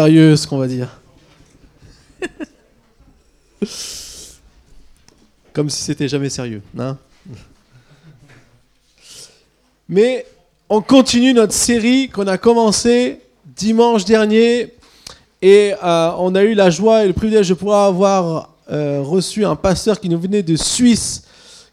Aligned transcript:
Sérieux, 0.00 0.34
ce 0.34 0.46
qu'on 0.46 0.56
va 0.56 0.66
dire. 0.66 0.88
Comme 5.52 5.68
si 5.68 5.82
c'était 5.82 6.08
jamais 6.08 6.30
sérieux. 6.30 6.62
Hein 6.78 6.96
Mais 9.90 10.24
on 10.70 10.80
continue 10.80 11.34
notre 11.34 11.52
série 11.52 12.08
qu'on 12.08 12.26
a 12.28 12.38
commencé 12.38 13.20
dimanche 13.44 14.06
dernier 14.06 14.72
et 15.42 15.74
euh, 15.84 16.12
on 16.16 16.34
a 16.34 16.44
eu 16.44 16.54
la 16.54 16.70
joie 16.70 17.04
et 17.04 17.06
le 17.06 17.12
privilège 17.12 17.50
de 17.50 17.54
pouvoir 17.54 17.84
avoir 17.84 18.54
euh, 18.70 19.02
reçu 19.02 19.44
un 19.44 19.54
pasteur 19.54 20.00
qui 20.00 20.08
nous 20.08 20.18
venait 20.18 20.42
de 20.42 20.56
Suisse, 20.56 21.24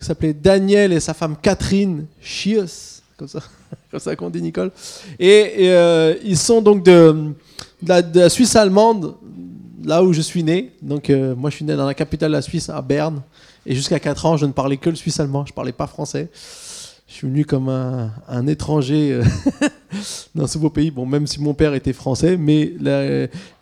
qui 0.02 0.05
s'appelait 0.05 0.34
Daniel 0.34 0.91
et 0.91 1.00
sa 1.00 1.14
femme 1.14 1.38
Catherine 1.41 2.07
Chios, 2.21 3.00
comme 3.16 3.30
ça, 3.30 3.39
comme 3.89 4.02
ça 4.02 4.18
qu'on 4.18 4.30
dit 4.30 4.41
Nicole. 4.41 4.71
Et, 5.18 5.70
euh, 5.70 6.16
ils 6.25 6.38
sont 6.38 6.62
donc 6.62 6.84
de, 6.84 7.32
de, 7.82 8.20
la, 8.20 8.30
Suisse 8.30 8.55
allemande, 8.55 9.16
là 9.84 10.04
où 10.04 10.14
je 10.14 10.21
suis 10.21 10.44
né. 10.44 10.73
Donc 10.81 11.09
moi 11.09 11.49
je 11.49 11.58
suis 11.58 11.66
né 11.66 11.76
dans 11.76 11.86
la 11.86 11.94
capitale 11.94 12.30
de 12.30 12.36
la 12.36 12.41
Suisse, 12.41 12.70
à 12.70 12.81
Berne. 12.81 13.22
Et 13.66 13.76
jusqu'à 13.76 14.00
4 14.00 14.26
ans, 14.26 14.38
je 14.38 14.45
ne 14.45 14.53
parlais 14.53 14.77
que 14.77 14.90
le 14.90 14.95
suisse 14.95 15.20
allemand, 15.20 15.45
je 15.45 15.52
ne 15.52 15.55
parlais 15.55 15.73
pas 15.73 15.88
français 15.88 16.30
je 17.08 17.13
suis 17.13 17.27
venu 17.27 17.45
comme 17.45 17.70
un, 17.70 18.48
étranger 18.48 19.13
euh, 19.13 19.23
dans 20.36 20.45
ce 20.45 20.58
beau 20.58 20.70
pays. 20.70 20.91
Bon, 20.91 21.05
même 21.05 21.26
si 21.26 21.41
mon 21.41 21.53
père 21.53 21.73
était 21.73 21.94
français, 21.94 22.36
mais 22.36 22.73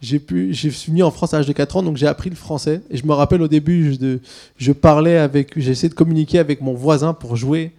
j'ai 0.01 0.19
pu, 0.19 0.51
j'ai 0.51 0.71
suis 0.71 0.91
venu 0.91 1.03
en 1.03 1.11
France 1.11 1.33
à 1.35 1.37
l'âge 1.37 1.45
de 1.45 1.53
4 1.53 1.77
ans, 1.77 1.83
donc 1.83 1.95
j'ai 1.95 2.07
appris 2.07 2.31
le 2.31 2.35
français. 2.35 2.81
Et 2.89 2.97
je 2.97 3.05
me 3.05 3.13
rappelle 3.13 3.43
au 3.43 3.47
début, 3.47 3.93
je, 3.93 4.17
je 4.57 4.71
parlais 4.71 5.17
avec, 5.17 5.59
j'essayais 5.59 5.89
de 5.89 5.93
communiquer 5.93 6.39
avec 6.39 6.61
mon 6.61 6.73
voisin 6.73 7.13
pour 7.13 7.35
jouer, 7.35 7.73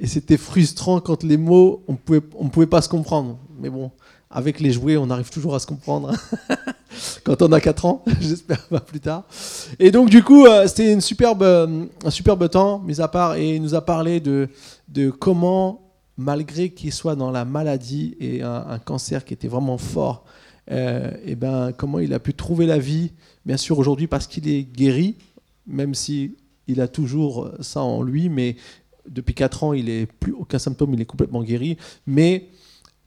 et 0.00 0.08
c'était 0.08 0.36
frustrant 0.36 1.00
quand 1.00 1.22
les 1.22 1.36
mots, 1.36 1.84
on 1.86 1.94
pouvait, 1.94 2.20
on 2.36 2.48
pouvait 2.48 2.66
pas 2.66 2.82
se 2.82 2.88
comprendre. 2.88 3.38
Mais 3.60 3.70
bon, 3.70 3.92
avec 4.32 4.60
les 4.60 4.72
jouets, 4.72 4.96
on 4.96 5.10
arrive 5.10 5.30
toujours 5.30 5.54
à 5.54 5.58
se 5.58 5.66
comprendre. 5.66 6.12
Quand 7.24 7.42
on 7.42 7.52
a 7.52 7.60
4 7.60 7.84
ans, 7.84 8.04
j'espère 8.20 8.66
pas 8.66 8.80
plus 8.80 9.00
tard. 9.00 9.24
Et 9.78 9.90
donc, 9.90 10.10
du 10.10 10.22
coup, 10.22 10.46
euh, 10.46 10.66
c'était 10.66 10.92
une 10.92 11.00
superbe, 11.00 11.42
euh, 11.42 11.84
un 12.04 12.10
superbe 12.10 12.48
temps, 12.48 12.78
mis 12.80 13.00
à 13.00 13.08
part, 13.08 13.36
et 13.36 13.56
il 13.56 13.62
nous 13.62 13.74
a 13.74 13.84
parlé 13.84 14.20
de, 14.20 14.48
de 14.88 15.10
comment, 15.10 15.92
malgré 16.16 16.70
qu'il 16.70 16.92
soit 16.92 17.14
dans 17.14 17.30
la 17.30 17.44
maladie 17.44 18.16
et 18.20 18.42
un, 18.42 18.78
cancer 18.78 19.24
qui 19.24 19.34
était 19.34 19.48
vraiment 19.48 19.78
fort, 19.78 20.24
euh, 20.70 21.10
et 21.24 21.34
ben, 21.34 21.72
comment 21.72 21.98
il 21.98 22.14
a 22.14 22.18
pu 22.18 22.34
trouver 22.34 22.66
la 22.66 22.78
vie, 22.78 23.12
bien 23.44 23.56
sûr, 23.56 23.78
aujourd'hui, 23.78 24.06
parce 24.06 24.26
qu'il 24.26 24.48
est 24.48 24.62
guéri, 24.62 25.16
même 25.66 25.94
si 25.94 26.36
il 26.68 26.80
a 26.80 26.88
toujours 26.88 27.50
ça 27.60 27.82
en 27.82 28.02
lui, 28.02 28.28
mais 28.28 28.56
depuis 29.08 29.34
4 29.34 29.64
ans, 29.64 29.72
il 29.72 29.86
n'a 29.86 30.06
plus 30.06 30.32
aucun 30.32 30.58
symptôme, 30.58 30.94
il 30.94 31.00
est 31.00 31.06
complètement 31.06 31.42
guéri. 31.42 31.76
Mais 32.06 32.48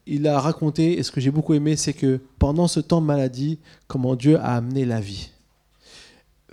il 0.08 0.28
a 0.28 0.40
raconté, 0.40 0.98
et 0.98 1.04
ce 1.04 1.12
que 1.12 1.20
j'ai 1.20 1.32
beaucoup 1.32 1.54
aimé, 1.54 1.76
c'est 1.76 1.94
que 1.94 2.20
pendant 2.38 2.68
ce 2.68 2.80
temps 2.80 3.02
de 3.02 3.08
maladie, 3.08 3.60
comment 3.88 4.16
Dieu 4.16 4.40
a 4.40 4.56
amené 4.56 4.86
la 4.86 5.00
vie. 5.00 5.30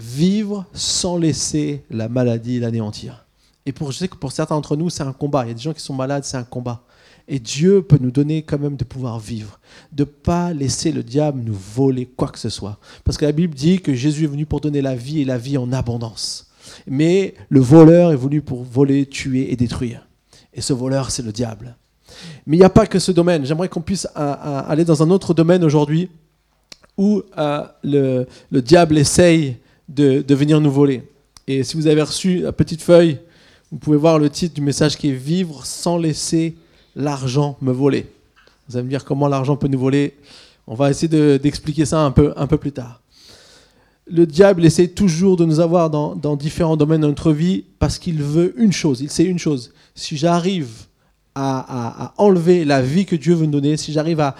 Vivre 0.00 0.67
sans 0.72 1.19
laisser 1.19 1.84
la 1.91 2.09
maladie 2.09 2.59
l'anéantir. 2.59 3.27
Et 3.67 3.72
pour, 3.72 3.92
je 3.92 3.98
sais 3.98 4.09
que 4.09 4.17
pour 4.17 4.33
certains 4.33 4.55
d'entre 4.55 4.77
nous, 4.77 4.91
c'est 4.91 5.03
un 5.03 5.12
combat. 5.12 5.44
Il 5.44 5.48
y 5.48 5.50
a 5.53 5.55
des 5.55 5.61
gens 5.61 5.72
qui 5.72 5.83
sont 5.83 5.94
malades, 5.94 6.25
c'est 6.25 6.36
un 6.36 6.44
combat. 6.44 6.84
Et 7.28 7.39
Dieu 7.39 7.83
peut 7.83 7.98
nous 8.00 8.11
donner 8.11 8.42
quand 8.42 8.59
même 8.59 8.77
de 8.77 8.84
pouvoir 8.84 9.20
vivre, 9.20 9.61
de 9.92 10.03
ne 10.03 10.06
pas 10.06 10.53
laisser 10.53 10.91
le 10.91 11.05
diable 11.05 11.42
nous 11.44 11.55
voler 11.55 12.06
quoi 12.06 12.28
que 12.28 12.39
ce 12.39 12.48
soit. 12.48 12.78
Parce 13.05 13.16
que 13.16 13.25
la 13.25 13.33
Bible 13.33 13.55
dit 13.55 13.81
que 13.81 13.94
Jésus 13.94 14.25
est 14.25 14.28
venu 14.28 14.44
pour 14.44 14.61
donner 14.61 14.83
la 14.83 14.97
vie 14.97 15.20
et 15.20 15.25
la 15.25 15.39
vie 15.39 15.56
en 15.56 15.72
abondance. 15.72 16.50
Mais 16.87 17.34
le 17.48 17.61
voleur 17.61 18.12
est 18.12 18.16
venu 18.16 18.42
pour 18.42 18.64
voler, 18.64 19.06
tuer 19.06 19.53
et 19.53 19.56
détruire. 19.56 20.09
Et 20.53 20.61
ce 20.61 20.72
voleur, 20.72 21.11
c'est 21.11 21.22
le 21.22 21.33
diable. 21.33 21.77
Mais 22.46 22.56
il 22.56 22.60
n'y 22.60 22.66
a 22.66 22.70
pas 22.70 22.86
que 22.86 22.98
ce 22.98 23.12
domaine. 23.12 23.44
J'aimerais 23.44 23.68
qu'on 23.68 23.80
puisse 23.80 24.06
euh, 24.16 24.20
euh, 24.20 24.62
aller 24.66 24.84
dans 24.84 25.02
un 25.02 25.10
autre 25.10 25.34
domaine 25.34 25.64
aujourd'hui 25.64 26.08
où 26.96 27.22
euh, 27.38 27.62
le, 27.82 28.60
diable 28.60 28.98
essaye 28.98 29.56
de, 29.88 30.24
venir 30.34 30.60
nous 30.60 30.70
voler. 30.70 31.02
Et 31.46 31.64
si 31.64 31.77
vous 31.77 31.86
avez 31.86 32.02
reçu 32.02 32.41
la 32.41 32.52
petite 32.52 32.82
feuille, 32.82 33.19
vous 33.70 33.78
pouvez 33.78 33.96
voir 33.96 34.19
le 34.19 34.28
titre 34.30 34.54
du 34.54 34.60
message 34.60 34.97
qui 34.97 35.09
est 35.09 35.14
Vivre 35.14 35.64
sans 35.64 35.97
laisser 35.97 36.56
l'argent 36.94 37.56
me 37.60 37.72
voler. 37.72 38.06
Vous 38.69 38.76
allez 38.76 38.84
me 38.84 38.91
dire 38.91 39.04
comment 39.04 39.28
l'argent 39.28 39.56
peut 39.56 39.69
nous 39.69 39.78
voler. 39.78 40.14
On 40.66 40.75
va 40.75 40.91
essayer 40.91 41.38
d'expliquer 41.38 41.84
ça 41.84 42.00
un 42.00 42.10
peu, 42.10 42.32
un 42.37 42.47
peu 42.47 42.58
plus 42.58 42.72
tard. 42.72 43.00
Le 44.06 44.26
diable 44.26 44.64
essaie 44.64 44.88
toujours 44.88 45.37
de 45.37 45.44
nous 45.44 45.60
avoir 45.60 45.88
dans, 45.88 46.14
dans 46.14 46.37
différents 46.37 46.76
domaines 46.76 47.00
de 47.00 47.06
notre 47.06 47.32
vie 47.32 47.64
parce 47.78 47.98
qu'il 47.98 48.22
veut 48.22 48.53
une 48.60 48.72
chose. 48.72 49.00
Il 49.00 49.10
sait 49.10 49.25
une 49.25 49.38
chose. 49.38 49.72
Si 49.94 50.16
j'arrive 50.16 50.87
à, 51.34 52.12
enlever 52.19 52.65
la 52.65 52.82
vie 52.82 53.06
que 53.06 53.16
Dieu 53.16 53.34
veut 53.34 53.47
nous 53.47 53.53
donner, 53.53 53.76
si 53.76 53.93
j'arrive 53.93 54.20
à, 54.20 54.34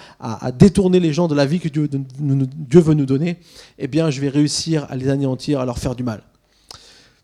détourner 0.51 0.99
les 0.99 1.13
gens 1.13 1.27
de 1.27 1.35
la 1.35 1.45
vie 1.45 1.59
que 1.59 1.69
Dieu, 1.69 1.89
Dieu, 1.89 2.79
veut 2.79 2.93
nous 2.93 3.05
donner, 3.05 3.37
eh 3.79 3.87
bien, 3.87 4.09
je 4.09 4.21
vais 4.21 4.29
réussir 4.29 4.85
à 4.89 4.95
les 4.95 5.09
anéantir, 5.09 5.59
à 5.59 5.65
leur 5.65 5.79
faire 5.79 5.95
du 5.95 6.03
mal. 6.03 6.21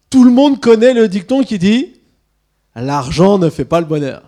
Tout 0.10 0.24
le 0.24 0.32
monde 0.32 0.60
connaît 0.60 0.94
le 0.94 1.08
dicton 1.08 1.44
qui 1.44 1.60
dit 1.60 1.94
L'argent 2.76 3.38
ne 3.38 3.50
fait 3.50 3.66
pas 3.66 3.80
le 3.80 3.86
bonheur. 3.86 4.24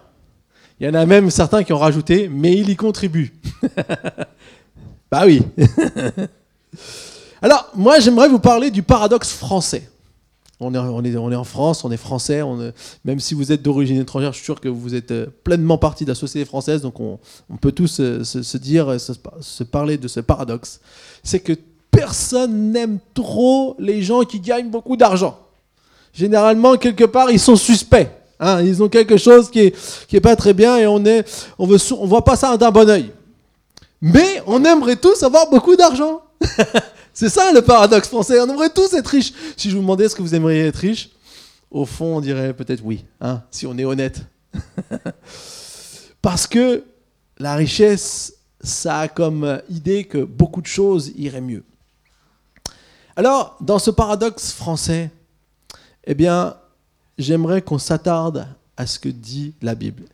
Il 0.80 0.88
y 0.88 0.90
en 0.90 0.94
a 0.94 1.06
même 1.06 1.30
certains 1.30 1.64
qui 1.64 1.74
ont 1.74 1.78
rajouté 1.78 2.28
Mais 2.28 2.54
il 2.54 2.70
y 2.70 2.76
contribue. 2.76 3.34
bah 5.12 5.24
oui. 5.26 5.42
Alors, 7.42 7.72
moi, 7.76 8.00
j'aimerais 8.00 8.30
vous 8.30 8.40
parler 8.40 8.70
du 8.70 8.84
paradoxe 8.84 9.32
français. 9.32 9.90
On 10.64 10.76
est, 10.76 11.08
est, 11.10 11.14
est, 11.14 11.36
en 11.36 11.44
France, 11.44 11.84
on 11.84 11.92
est 11.92 11.98
français, 11.98 12.44
on 12.44 12.72
même 13.04 13.20
si 13.20 13.34
vous 13.34 13.52
êtes 13.52 13.64
d'origine 13.64 14.00
étrangère, 14.00 14.32
je 14.32 14.38
suis 14.38 14.46
sûr 14.46 14.62
que 14.62 14.70
vous 14.70 14.94
êtes 14.94 15.10
euh, 15.10 15.26
pleinement 15.44 15.80
partie 15.80 16.06
de 16.06 16.10
la 16.10 16.16
société 16.16 16.46
française, 16.46 16.82
donc 16.82 17.00
on, 17.00 17.18
peut 17.60 17.72
tous 17.72 18.00
euh, 18.00 18.24
se, 18.24 18.58
dire, 18.58 18.90
euh, 18.90 18.98
se, 19.00 19.64
parler 19.64 19.98
de 19.98 20.08
ce 20.08 20.20
paradoxe. 20.20 20.80
C'est 21.24 21.40
que 21.40 21.54
personne 21.90 22.72
n'aime 22.72 23.00
trop 23.16 23.76
les 23.80 24.04
gens 24.04 24.22
qui 24.22 24.40
gagnent 24.40 24.70
beaucoup 24.70 24.96
d'argent. 24.98 25.40
Généralement, 26.14 26.78
quelque 26.78 27.06
part, 27.06 27.32
ils 27.32 27.40
sont 27.40 27.56
suspects. 27.56 28.10
Hein. 28.40 28.62
ils 28.62 28.84
ont 28.84 28.90
quelque 28.90 29.18
chose 29.18 29.50
qui 29.50 29.60
est, 29.60 30.06
qui 30.08 30.16
est 30.16 30.22
pas 30.22 30.36
très 30.36 30.54
bien 30.54 30.78
et 30.78 30.86
on 30.86 31.04
est, 31.06 31.26
on 31.58 31.66
voit 31.66 32.24
pas 32.24 32.36
ça 32.36 32.56
d'un 32.56 32.72
bon 32.72 32.88
oeil. 32.88 33.12
Mais 34.00 34.44
on 34.46 34.64
aimerait 34.64 34.96
tous 34.96 35.24
avoir 35.24 35.50
beaucoup 35.50 35.76
d'argent. 35.76 36.22
C'est 37.14 37.30
ça 37.30 37.52
le 37.52 37.62
paradoxe 37.62 38.08
français. 38.08 38.40
On 38.40 38.50
aimerait 38.50 38.70
tous 38.70 38.94
être 38.94 39.08
riches. 39.08 39.34
Si 39.58 39.70
je 39.70 39.76
vous 39.76 39.82
demandais 39.82 40.06
est-ce 40.06 40.16
que 40.16 40.22
vous 40.22 40.36
aimeriez 40.36 40.68
être 40.68 40.78
riche, 40.78 41.10
au 41.70 41.86
fond, 41.86 42.18
on 42.18 42.22
dirait 42.22 42.54
peut-être 42.54 42.82
oui, 42.84 43.06
hein, 43.20 43.42
si 43.52 43.66
on 43.66 43.78
est 43.78 43.86
honnête. 43.86 44.22
Parce 46.22 46.48
que 46.48 46.84
la 47.38 47.56
richesse, 47.56 48.36
ça 48.62 49.00
a 49.00 49.08
comme 49.08 49.62
idée 49.70 50.04
que 50.04 50.20
beaucoup 50.20 50.62
de 50.62 50.68
choses 50.68 51.12
iraient 51.16 51.42
mieux. 51.42 51.64
Alors, 53.16 53.58
dans 53.62 53.80
ce 53.80 53.92
paradoxe 53.92 54.52
français, 54.52 55.12
eh 56.06 56.14
bien, 56.14 56.56
j'aimerais 57.18 57.62
qu'on 57.62 57.78
s'attarde 57.78 58.48
à 58.78 58.88
ce 58.88 59.00
que 59.00 59.10
dit 59.10 59.54
la 59.62 59.76
Bible. 59.76 60.06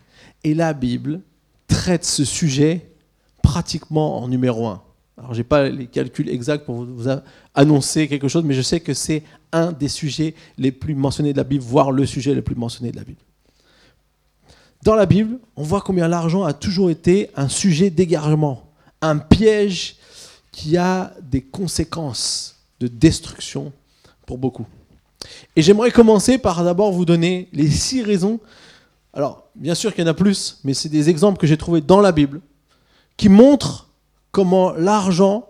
Et 0.43 0.53
la 0.53 0.73
Bible 0.73 1.21
traite 1.67 2.05
ce 2.05 2.25
sujet 2.25 2.91
pratiquement 3.41 4.21
en 4.21 4.27
numéro 4.27 4.67
un. 4.67 4.81
Alors, 5.17 5.33
je 5.33 5.39
n'ai 5.39 5.43
pas 5.43 5.67
les 5.69 5.87
calculs 5.87 6.29
exacts 6.29 6.65
pour 6.65 6.83
vous 6.83 7.09
annoncer 7.55 8.07
quelque 8.07 8.27
chose, 8.27 8.43
mais 8.43 8.53
je 8.53 8.61
sais 8.61 8.79
que 8.79 8.93
c'est 8.93 9.23
un 9.51 9.71
des 9.71 9.87
sujets 9.87 10.35
les 10.57 10.71
plus 10.71 10.93
mentionnés 10.93 11.33
de 11.33 11.37
la 11.37 11.43
Bible, 11.43 11.63
voire 11.63 11.91
le 11.91 12.05
sujet 12.05 12.35
le 12.35 12.43
plus 12.43 12.55
mentionné 12.55 12.91
de 12.91 12.97
la 12.97 13.03
Bible. 13.03 13.19
Dans 14.83 14.93
la 14.93 15.07
Bible, 15.07 15.39
on 15.55 15.63
voit 15.63 15.81
combien 15.81 16.07
l'argent 16.07 16.43
a 16.43 16.53
toujours 16.53 16.91
été 16.91 17.31
un 17.35 17.49
sujet 17.49 17.89
d'égarement, 17.89 18.71
un 19.01 19.17
piège 19.17 19.95
qui 20.51 20.77
a 20.77 21.13
des 21.21 21.41
conséquences 21.41 22.55
de 22.79 22.87
destruction 22.87 23.73
pour 24.27 24.37
beaucoup. 24.37 24.67
Et 25.55 25.63
j'aimerais 25.63 25.91
commencer 25.91 26.37
par 26.37 26.63
d'abord 26.63 26.91
vous 26.91 27.05
donner 27.05 27.49
les 27.53 27.69
six 27.69 28.03
raisons. 28.03 28.39
Alors, 29.13 29.49
bien 29.55 29.73
sûr 29.73 29.95
qu'il 29.95 30.03
y 30.03 30.07
en 30.07 30.11
a 30.11 30.13
plus, 30.13 30.59
mais 30.63 30.75
c'est 30.75 30.89
des 30.89 31.09
exemples 31.09 31.39
que 31.39 31.47
j'ai 31.47 31.57
trouvés 31.57 31.81
dans 31.81 32.01
la 32.01 32.11
Bible 32.11 32.39
qui 33.17 33.29
montrent 33.29 33.86
comment 34.31 34.73
l'argent, 34.73 35.47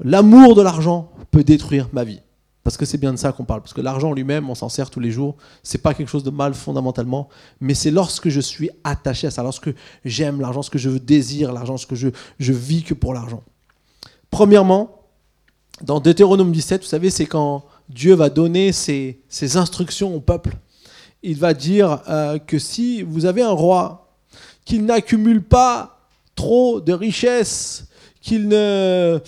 l'amour 0.00 0.54
de 0.54 0.62
l'argent 0.62 1.10
peut 1.30 1.44
détruire 1.44 1.88
ma 1.92 2.04
vie. 2.04 2.20
Parce 2.68 2.76
que 2.76 2.84
c'est 2.84 2.98
bien 2.98 3.12
de 3.12 3.18
ça 3.18 3.32
qu'on 3.32 3.44
parle. 3.44 3.62
Parce 3.62 3.72
que 3.72 3.80
l'argent 3.80 4.12
lui-même, 4.12 4.50
on 4.50 4.54
s'en 4.54 4.68
sert 4.68 4.90
tous 4.90 5.00
les 5.00 5.10
jours. 5.10 5.36
C'est 5.62 5.78
pas 5.78 5.94
quelque 5.94 6.08
chose 6.08 6.22
de 6.22 6.30
mal 6.30 6.52
fondamentalement. 6.52 7.30
Mais 7.60 7.72
c'est 7.72 7.90
lorsque 7.90 8.28
je 8.28 8.40
suis 8.40 8.68
attaché 8.84 9.26
à 9.26 9.30
ça, 9.30 9.42
lorsque 9.42 9.70
j'aime 10.04 10.40
l'argent, 10.40 10.60
ce 10.60 10.68
que 10.68 10.76
je 10.76 10.90
désire 10.90 11.52
l'argent, 11.52 11.78
ce 11.78 11.86
que 11.86 11.94
je, 11.94 12.08
je 12.38 12.52
vis 12.52 12.82
que 12.82 12.92
pour 12.92 13.14
l'argent. 13.14 13.42
Premièrement, 14.30 15.06
dans 15.82 16.00
Deutéronome 16.00 16.52
17, 16.52 16.82
vous 16.82 16.88
savez, 16.88 17.08
c'est 17.08 17.24
quand 17.24 17.64
Dieu 17.88 18.14
va 18.14 18.28
donner 18.28 18.72
ses, 18.72 19.22
ses, 19.28 19.56
instructions 19.56 20.14
au 20.14 20.20
peuple. 20.20 20.56
Il 21.22 21.38
va 21.38 21.54
dire 21.54 22.02
euh, 22.08 22.38
que 22.38 22.58
si 22.58 23.02
vous 23.02 23.24
avez 23.24 23.40
un 23.40 23.52
roi 23.52 24.12
qui 24.64 24.78
n'accumule 24.78 25.42
pas 25.42 25.97
trop 26.38 26.80
de 26.80 26.92
richesses 26.92 27.88
qu'il 28.20 28.46
ne... 28.46 29.18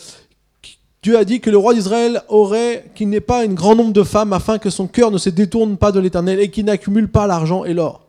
Dieu 1.02 1.18
a 1.18 1.24
dit 1.24 1.40
que 1.40 1.50
le 1.50 1.56
roi 1.56 1.74
d'Israël 1.74 2.22
aurait, 2.28 2.88
qu'il 2.94 3.08
n'ait 3.08 3.20
pas 3.20 3.42
un 3.42 3.48
grand 3.48 3.74
nombre 3.74 3.92
de 3.92 4.04
femmes 4.04 4.32
afin 4.32 4.58
que 4.58 4.70
son 4.70 4.86
cœur 4.86 5.10
ne 5.10 5.18
se 5.18 5.28
détourne 5.28 5.76
pas 5.76 5.90
de 5.90 5.98
l'éternel 5.98 6.38
et 6.38 6.50
qu'il 6.50 6.66
n'accumule 6.66 7.08
pas 7.08 7.26
l'argent 7.26 7.64
et 7.64 7.74
l'or. 7.74 8.06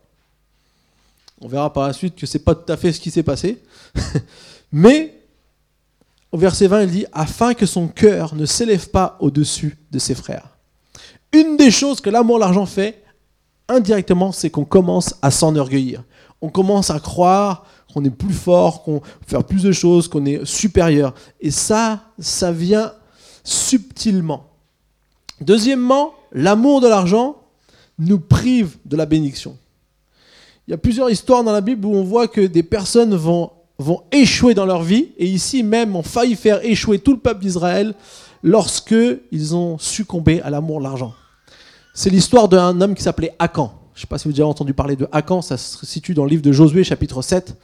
On 1.41 1.47
verra 1.47 1.73
par 1.73 1.87
la 1.87 1.93
suite 1.93 2.15
que 2.15 2.27
c'est 2.27 2.45
pas 2.45 2.53
tout 2.53 2.71
à 2.71 2.77
fait 2.77 2.91
ce 2.91 2.99
qui 2.99 3.09
s'est 3.09 3.23
passé. 3.23 3.63
Mais 4.71 5.15
au 6.31 6.37
verset 6.37 6.67
20, 6.67 6.83
il 6.83 6.91
dit 6.91 7.05
Afin 7.11 7.55
que 7.55 7.65
son 7.65 7.87
cœur 7.87 8.35
ne 8.35 8.45
s'élève 8.45 8.89
pas 8.89 9.17
au-dessus 9.19 9.79
de 9.89 9.97
ses 9.97 10.13
frères. 10.13 10.49
Une 11.33 11.57
des 11.57 11.71
choses 11.71 12.01
que 12.01 12.11
l'amour 12.11 12.37
l'argent 12.37 12.67
fait, 12.67 13.03
indirectement, 13.67 14.31
c'est 14.31 14.51
qu'on 14.51 14.65
commence 14.65 15.15
à 15.23 15.31
s'enorgueillir. 15.31 16.03
On 16.43 16.49
commence 16.49 16.91
à 16.91 16.99
croire 16.99 17.65
qu'on 17.93 18.03
est 18.05 18.09
plus 18.09 18.33
fort, 18.33 18.83
qu'on 18.83 18.99
peut 18.99 19.07
faire 19.27 19.43
plus 19.43 19.63
de 19.63 19.71
choses, 19.71 20.07
qu'on 20.07 20.25
est 20.25 20.45
supérieur. 20.45 21.13
Et 21.39 21.51
ça, 21.51 22.01
ça 22.19 22.51
vient 22.51 22.93
subtilement. 23.43 24.45
Deuxièmement, 25.41 26.13
l'amour 26.31 26.81
de 26.81 26.87
l'argent 26.87 27.37
nous 27.99 28.19
prive 28.19 28.77
de 28.85 28.95
la 28.95 29.05
bénédiction. 29.05 29.57
Il 30.67 30.71
y 30.71 30.73
a 30.73 30.77
plusieurs 30.77 31.09
histoires 31.09 31.43
dans 31.43 31.51
la 31.51 31.61
Bible 31.61 31.85
où 31.85 31.95
on 31.95 32.03
voit 32.03 32.27
que 32.27 32.41
des 32.41 32.63
personnes 32.63 33.15
vont, 33.15 33.51
vont 33.77 34.03
échouer 34.11 34.53
dans 34.53 34.65
leur 34.65 34.83
vie, 34.83 35.09
et 35.17 35.25
ici 35.25 35.63
même 35.63 35.95
ont 35.95 36.03
failli 36.03 36.35
faire 36.35 36.63
échouer 36.63 36.99
tout 36.99 37.11
le 37.11 37.19
peuple 37.19 37.41
d'Israël 37.41 37.95
lorsque 38.43 38.95
ils 39.31 39.55
ont 39.55 39.77
succombé 39.77 40.41
à 40.41 40.49
l'amour 40.49 40.79
de 40.79 40.83
l'argent. 40.83 41.13
C'est 41.93 42.09
l'histoire 42.09 42.47
d'un 42.47 42.79
homme 42.79 42.95
qui 42.95 43.03
s'appelait 43.03 43.35
Akan. 43.39 43.80
Je 43.93 43.99
ne 43.99 44.01
sais 44.01 44.07
pas 44.07 44.17
si 44.17 44.23
vous 44.23 44.29
avez 44.29 44.35
déjà 44.35 44.47
entendu 44.47 44.73
parler 44.73 44.95
de 44.95 45.07
Akan, 45.11 45.41
ça 45.41 45.57
se 45.57 45.85
situe 45.85 46.13
dans 46.13 46.23
le 46.23 46.29
livre 46.29 46.41
de 46.41 46.51
Josué, 46.51 46.83
chapitre 46.83 47.21
7. 47.21 47.55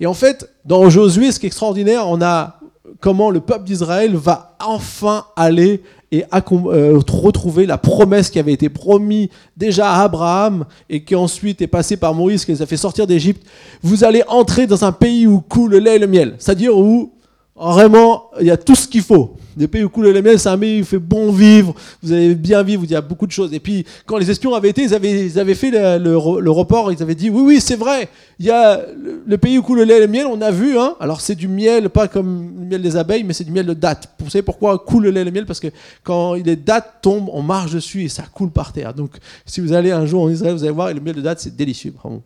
Et 0.00 0.06
en 0.06 0.14
fait, 0.14 0.50
dans 0.64 0.90
Josué, 0.90 1.32
ce 1.32 1.38
qui 1.38 1.46
est 1.46 1.48
extraordinaire, 1.48 2.08
on 2.08 2.20
a 2.20 2.58
comment 3.00 3.30
le 3.30 3.40
peuple 3.40 3.64
d'Israël 3.64 4.16
va 4.16 4.56
enfin 4.60 5.26
aller 5.36 5.82
et 6.10 6.24
euh, 6.32 6.98
retrouver 7.10 7.66
la 7.66 7.76
promesse 7.76 8.30
qui 8.30 8.38
avait 8.38 8.52
été 8.52 8.68
promise 8.68 9.28
déjà 9.56 9.92
à 9.92 10.04
Abraham 10.04 10.64
et 10.88 11.04
qui 11.04 11.14
ensuite 11.14 11.60
est 11.60 11.66
passée 11.66 11.96
par 11.96 12.14
Moïse, 12.14 12.44
qui 12.44 12.52
les 12.52 12.62
a 12.62 12.66
fait 12.66 12.78
sortir 12.78 13.06
d'Égypte. 13.06 13.46
Vous 13.82 14.04
allez 14.04 14.22
entrer 14.26 14.66
dans 14.66 14.84
un 14.84 14.92
pays 14.92 15.26
où 15.26 15.40
coule 15.40 15.72
le 15.72 15.78
lait 15.78 15.96
et 15.96 15.98
le 15.98 16.06
miel, 16.06 16.34
c'est-à-dire 16.38 16.76
où 16.76 17.12
vraiment 17.54 18.30
il 18.40 18.46
y 18.46 18.50
a 18.50 18.56
tout 18.56 18.74
ce 18.74 18.88
qu'il 18.88 19.02
faut. 19.02 19.36
Des 19.58 19.68
pays 19.68 19.84
où 19.84 19.88
coule 19.88 20.08
le 20.08 20.22
miel, 20.22 20.36
où 20.36 20.64
il 20.64 20.84
fait 20.84 20.98
bon 20.98 21.32
vivre, 21.32 21.74
vous 22.02 22.12
allez 22.12 22.34
bien 22.34 22.62
vivre, 22.62 22.84
il 22.84 22.90
y 22.90 22.94
a 22.94 23.00
beaucoup 23.00 23.26
de 23.26 23.32
choses. 23.32 23.52
Et 23.52 23.60
puis, 23.60 23.84
quand 24.06 24.16
les 24.16 24.30
espions 24.30 24.54
avaient 24.54 24.70
été, 24.70 24.82
ils 24.82 24.94
avaient, 24.94 25.54
fait 25.54 25.70
le, 25.70 25.98
le, 26.40 26.50
report, 26.50 26.92
ils 26.92 27.02
avaient 27.02 27.14
dit 27.14 27.28
Oui, 27.30 27.42
oui, 27.44 27.60
c'est 27.60 27.76
vrai, 27.76 28.08
il 28.38 28.46
y 28.46 28.50
a 28.50 28.80
le, 29.26 29.38
pays 29.38 29.58
où 29.58 29.62
coule 29.62 29.78
le 29.78 29.84
lait 29.84 29.98
et 29.98 30.00
le 30.00 30.06
miel, 30.06 30.26
on 30.26 30.40
a 30.40 30.50
vu. 30.50 30.78
Hein. 30.78 30.94
Alors, 31.00 31.20
c'est 31.20 31.34
du 31.34 31.48
miel, 31.48 31.90
pas 31.90 32.08
comme 32.08 32.54
le 32.60 32.66
miel 32.66 32.82
des 32.82 32.96
abeilles, 32.96 33.24
mais 33.24 33.32
c'est 33.32 33.44
du 33.44 33.50
miel 33.50 33.66
de 33.66 33.74
date. 33.74 34.08
Vous 34.20 34.30
savez 34.30 34.42
pourquoi 34.42 34.78
coule 34.78 35.04
le 35.04 35.10
lait 35.10 35.22
et 35.22 35.24
le 35.24 35.30
miel 35.30 35.46
Parce 35.46 35.60
que 35.60 35.68
quand 36.04 36.34
les 36.34 36.56
dates 36.56 37.02
tombent, 37.02 37.30
on 37.32 37.42
marche 37.42 37.72
dessus 37.72 38.04
et 38.04 38.08
ça 38.08 38.24
coule 38.32 38.50
par 38.50 38.72
terre. 38.72 38.94
Donc, 38.94 39.16
si 39.44 39.60
vous 39.60 39.72
allez 39.72 39.90
un 39.90 40.06
jour 40.06 40.22
en 40.22 40.30
Israël, 40.30 40.54
vous 40.54 40.62
allez 40.62 40.72
voir, 40.72 40.90
et 40.90 40.94
le 40.94 41.00
miel 41.00 41.16
de 41.16 41.20
date, 41.20 41.40
c'est 41.40 41.56
délicieux. 41.56 41.94
On, 42.04 42.22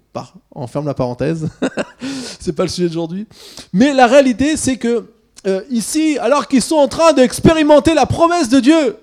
on 0.55 0.67
ferme 0.67 0.87
la 0.87 0.94
parenthèse. 0.94 1.49
c'est 2.40 2.52
pas 2.52 2.64
le 2.64 2.69
sujet 2.69 2.88
d'aujourd'hui. 2.88 3.26
Mais 3.73 3.94
la 3.94 4.06
réalité, 4.06 4.56
c'est 4.56 4.76
que 4.76 5.06
euh, 5.47 5.62
ici, 5.71 6.19
alors 6.21 6.47
qu'ils 6.47 6.62
sont 6.62 6.77
en 6.77 6.89
train 6.89 7.12
d'expérimenter 7.12 7.94
la 7.94 8.06
promesse 8.06 8.49
de 8.49 8.61
Dieu, 8.61 8.97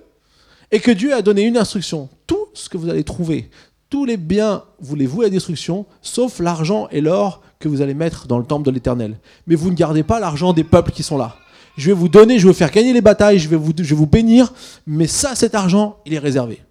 et 0.71 0.79
que 0.79 0.91
Dieu 0.91 1.13
a 1.13 1.21
donné 1.21 1.43
une 1.43 1.57
instruction, 1.57 2.09
tout 2.27 2.47
ce 2.53 2.69
que 2.69 2.77
vous 2.77 2.89
allez 2.89 3.03
trouver, 3.03 3.49
tous 3.89 4.05
les 4.05 4.17
biens, 4.17 4.63
vous 4.79 4.95
les 4.95 5.07
vouez 5.07 5.25
à 5.25 5.29
destruction, 5.29 5.85
sauf 6.01 6.39
l'argent 6.39 6.87
et 6.91 7.01
l'or 7.01 7.41
que 7.59 7.67
vous 7.67 7.81
allez 7.81 7.95
mettre 7.95 8.27
dans 8.27 8.37
le 8.37 8.45
temple 8.45 8.65
de 8.65 8.71
l'Éternel. 8.71 9.17
Mais 9.47 9.55
vous 9.55 9.69
ne 9.69 9.75
gardez 9.75 10.03
pas 10.03 10.19
l'argent 10.19 10.53
des 10.53 10.63
peuples 10.63 10.91
qui 10.91 11.03
sont 11.03 11.17
là. 11.17 11.35
Je 11.75 11.87
vais 11.87 11.93
vous 11.93 12.07
donner, 12.07 12.37
je 12.37 12.43
vais 12.43 12.51
vous 12.51 12.57
faire 12.57 12.71
gagner 12.71 12.93
les 12.93 13.01
batailles, 13.01 13.39
je 13.39 13.49
vais 13.49 13.55
vous, 13.55 14.05
bénir, 14.05 14.53
mais 14.85 15.07
ça, 15.07 15.35
cet 15.35 15.55
argent, 15.55 15.97
il 16.05 16.13
est 16.13 16.19
réservé. 16.19 16.61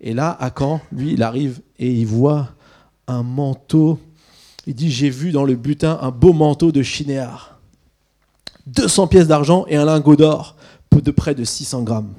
Et 0.00 0.14
là, 0.14 0.36
Akan, 0.40 0.80
lui, 0.90 1.12
il 1.12 1.22
arrive 1.22 1.60
et 1.78 1.90
il 1.90 2.06
voit 2.06 2.48
un 3.06 3.22
manteau. 3.22 3.98
Il 4.66 4.74
dit, 4.74 4.90
j'ai 4.90 5.10
vu 5.10 5.30
dans 5.30 5.44
le 5.44 5.54
butin 5.56 5.98
un 6.00 6.10
beau 6.10 6.32
manteau 6.32 6.72
de 6.72 6.82
chinéar 6.82 7.51
200 8.66 9.08
pièces 9.08 9.28
d'argent 9.28 9.64
et 9.68 9.76
un 9.76 9.84
lingot 9.84 10.16
d'or 10.16 10.56
de 11.00 11.10
près 11.10 11.34
de 11.34 11.44
600 11.44 11.82
grammes. 11.82 12.14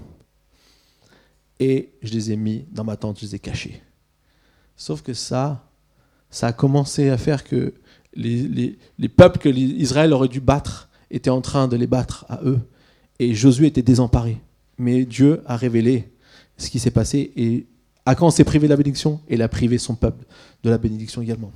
Et 1.60 1.94
je 2.02 2.14
les 2.14 2.32
ai 2.32 2.36
mis 2.36 2.66
dans 2.72 2.84
ma 2.84 2.98
tente, 2.98 3.20
je 3.20 3.26
les 3.26 3.36
ai 3.36 3.40
cachés. 3.40 3.82
Sauf 4.76 5.02
que 5.02 5.14
ça, 5.14 5.64
ça 6.30 6.48
a 6.48 6.54
commencé 6.54 7.10
à 7.10 7.18
faire 7.18 7.44
que 7.44 7.74
les, 8.16 8.78
peuples 9.16 9.40
que 9.40 9.50
Israël 9.50 10.14
aurait 10.14 10.28
dû 10.28 10.42
battre 10.42 10.90
étaient 11.12 11.30
en 11.30 11.42
train 11.42 11.68
de 11.68 11.76
les 11.76 11.88
battre 11.88 12.26
à 12.30 12.40
eux. 12.44 12.60
Et 13.20 13.34
Josué 13.34 13.68
était 13.68 13.82
désemparé. 13.82 14.42
Mais 14.78 15.06
Dieu 15.06 15.42
a 15.46 15.56
révélé 15.56 16.12
ce 16.58 16.70
qui 16.70 16.80
s'est 16.80 16.92
passé. 16.92 17.32
Et 17.36 17.68
Akan 18.06 18.32
s'est 18.32 18.44
privé 18.44 18.68
de 18.68 18.74
la 18.74 18.78
bénédiction? 18.78 19.22
Il 19.30 19.42
a 19.42 19.48
privé 19.48 19.78
son 19.78 19.96
peuple 19.96 20.26
de 20.64 20.70
la 20.70 20.78
bénédiction 20.78 21.22
également. 21.22 21.52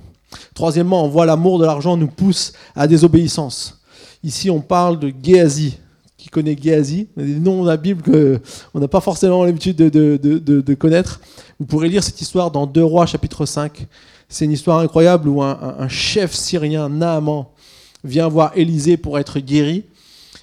Troisièmement, 0.54 1.04
on 1.04 1.08
voit 1.08 1.26
l'amour 1.26 1.58
de 1.58 1.64
l'argent 1.64 1.96
nous 1.96 2.08
pousse 2.08 2.52
à 2.74 2.86
désobéissance. 2.86 3.77
Ici, 4.24 4.50
on 4.50 4.60
parle 4.60 4.98
de 4.98 5.12
Géasi. 5.22 5.78
Qui 6.16 6.28
connaît 6.28 6.56
Géasi? 6.60 7.06
Des 7.16 7.38
noms 7.38 7.62
de 7.62 7.68
la 7.68 7.76
Bible 7.76 8.02
qu'on 8.02 8.80
n'a 8.80 8.88
pas 8.88 9.00
forcément 9.00 9.44
l'habitude 9.44 9.76
de, 9.76 10.74
connaître. 10.74 11.20
Vous 11.60 11.66
pourrez 11.66 11.88
lire 11.88 12.02
cette 12.02 12.20
histoire 12.20 12.50
dans 12.50 12.66
2 12.66 12.82
Rois, 12.82 13.06
chapitre 13.06 13.46
5. 13.46 13.86
C'est 14.28 14.44
une 14.44 14.52
histoire 14.52 14.80
incroyable 14.80 15.28
où 15.28 15.42
un, 15.42 15.88
chef 15.88 16.34
syrien, 16.34 16.88
Naaman, 16.88 17.46
vient 18.04 18.28
voir 18.28 18.52
Élisée 18.56 18.96
pour 18.96 19.18
être 19.18 19.38
guéri. 19.38 19.84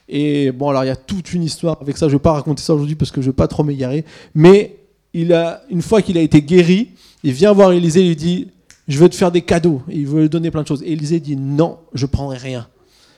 Et 0.08 0.52
bon, 0.52 0.70
alors 0.70 0.84
il 0.84 0.88
y 0.88 0.92
a 0.92 0.96
toute 0.96 1.34
une 1.34 1.44
histoire 1.44 1.78
avec 1.82 1.98
ça. 1.98 2.08
Je 2.08 2.14
ne 2.14 2.18
vais 2.18 2.24
pas 2.24 2.34
raconter 2.34 2.62
ça 2.62 2.74
aujourd'hui 2.74 2.96
parce 2.96 3.12
que 3.12 3.22
je 3.22 3.28
ne 3.28 3.32
veux 3.32 3.36
pas 3.36 3.48
trop 3.48 3.64
m'égarer. 3.64 4.06
Mais 4.34 4.78
il 5.14 5.34
a, 5.34 5.64
une 5.70 5.82
fois 5.82 6.02
qu'il 6.02 6.18
a 6.18 6.22
été 6.22 6.42
guéri, 6.42 6.92
il 7.24 7.34
vient 7.34 7.52
voir 7.54 7.72
Élisée 7.72 8.02
et 8.02 8.08
lui 8.08 8.16
dit 8.16 8.48
Je 8.88 8.98
veux 9.00 9.10
te 9.10 9.16
faire 9.16 9.32
des 9.32 9.42
cadeaux. 9.42 9.82
il 9.90 10.08
veut 10.08 10.22
lui 10.24 10.30
donner 10.30 10.52
plein 10.52 10.62
de 10.62 10.68
choses. 10.68 10.84
Élisée 10.84 11.20
dit 11.20 11.36
Non, 11.36 11.80
je 11.94 12.06
prendrai 12.06 12.38
rien 12.38 12.68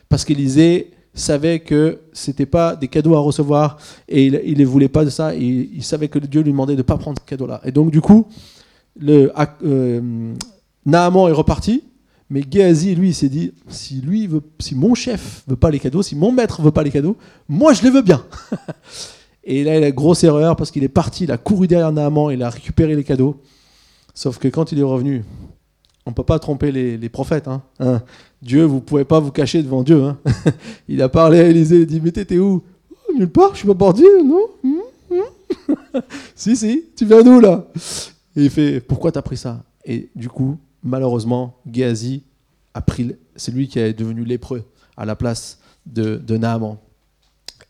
parce 0.10 0.26
qu'Élisée 0.26 0.92
savait 1.14 1.60
que 1.60 2.00
c'était 2.14 2.46
pas 2.46 2.76
des 2.76 2.88
cadeaux 2.88 3.16
à 3.16 3.20
recevoir 3.20 3.78
et 4.08 4.26
il 4.26 4.58
ne 4.58 4.66
voulait 4.66 4.88
pas 4.88 5.04
de 5.04 5.10
ça. 5.10 5.36
Et 5.36 5.70
il 5.74 5.84
savait 5.84 6.08
que 6.08 6.20
Dieu 6.20 6.42
lui 6.42 6.52
demandait 6.52 6.74
de 6.74 6.80
ne 6.80 6.84
pas 6.84 6.98
prendre 6.98 7.20
ce 7.20 7.26
cadeau-là. 7.26 7.62
Et 7.66 7.72
donc, 7.72 7.92
du 7.92 8.02
coup, 8.02 8.28
le, 9.00 9.32
euh, 9.64 10.34
Naaman 10.86 11.30
est 11.30 11.34
reparti. 11.34 11.84
Mais 12.30 12.44
Géasi, 12.50 12.94
lui, 12.94 13.10
il 13.10 13.14
s'est 13.14 13.30
dit 13.30 13.54
si 13.70 14.02
lui 14.02 14.30
si 14.60 14.76
mon 14.76 14.96
chef 14.96 15.44
veut 15.48 15.56
pas 15.56 15.72
les 15.72 15.80
cadeaux, 15.80 16.04
si 16.04 16.16
mon 16.16 16.34
maître 16.34 16.62
veut 16.62 16.72
pas 16.72 16.84
les 16.84 16.92
cadeaux, 16.92 17.16
moi 17.48 17.74
je 17.74 17.84
les 17.84 17.90
veux 17.90 18.02
bien. 18.02 18.26
et 19.46 19.64
là, 19.64 19.78
il 19.78 19.84
a 19.84 19.92
grosse 19.92 20.26
erreur 20.26 20.58
parce 20.58 20.70
qu'il 20.70 20.84
est 20.84 20.90
parti, 20.90 21.24
il 21.24 21.32
a 21.32 21.38
couru 21.38 21.68
derrière 21.68 21.94
Naaman, 21.94 22.32
il 22.32 22.44
a 22.44 22.50
récupéré 22.50 22.96
les 22.98 23.06
cadeaux. 23.06 23.42
Sauf 24.14 24.40
que 24.40 24.50
quand 24.50 24.74
il 24.74 24.80
est 24.80 24.84
revenu, 24.84 25.24
on 26.06 26.10
ne 26.10 26.16
peut 26.16 26.24
pas 26.24 26.40
tromper 26.40 26.72
les, 26.72 27.10
prophètes. 27.10 27.48
Hein. 27.48 27.62
Hein. 27.80 28.02
Dieu, 28.42 28.64
vous 28.64 28.76
ne 28.76 28.82
pouvez 28.82 29.06
pas 29.06 29.20
vous 29.20 29.32
cacher 29.32 29.64
devant 29.64 29.84
Dieu. 29.84 30.04
Hein. 30.04 30.18
il 30.88 31.02
a 31.02 31.10
parlé 31.10 31.40
à 31.40 31.48
Élisée, 31.48 31.82
il 31.82 31.86
dit 31.86 32.02
Mais 32.02 32.12
t'étais 32.12 32.38
où? 32.38 32.64
Oh, 32.92 33.14
Nulle 33.14 33.30
part, 33.30 33.52
je 33.54 33.60
suis 33.60 33.68
pas 33.68 33.76
parti, 33.76 34.04
non? 34.24 34.48
Hum, 34.64 34.82
hum. 35.12 36.02
Si, 36.36 36.56
si, 36.56 36.86
tu 36.96 37.06
viens 37.06 37.24
d'où 37.24 37.40
là? 37.40 37.68
Et 38.36 38.44
il 38.44 38.50
fait 38.50 38.80
Pourquoi 38.80 39.12
tu 39.12 39.18
as 39.18 39.22
pris 39.22 39.38
ça? 39.38 39.64
Et 39.86 40.10
du 40.16 40.30
coup, 40.30 40.58
malheureusement, 40.84 41.58
Géasi 41.72 42.24
a 42.74 42.82
pris. 42.82 43.16
C'est 43.36 43.52
lui 43.52 43.68
qui 43.68 43.80
est 43.80 43.94
devenu 43.94 44.24
lépreux 44.24 44.64
à 44.96 45.06
la 45.06 45.16
place 45.16 45.60
de, 45.86 46.18
de 46.18 46.38
Naaman. 46.38 46.78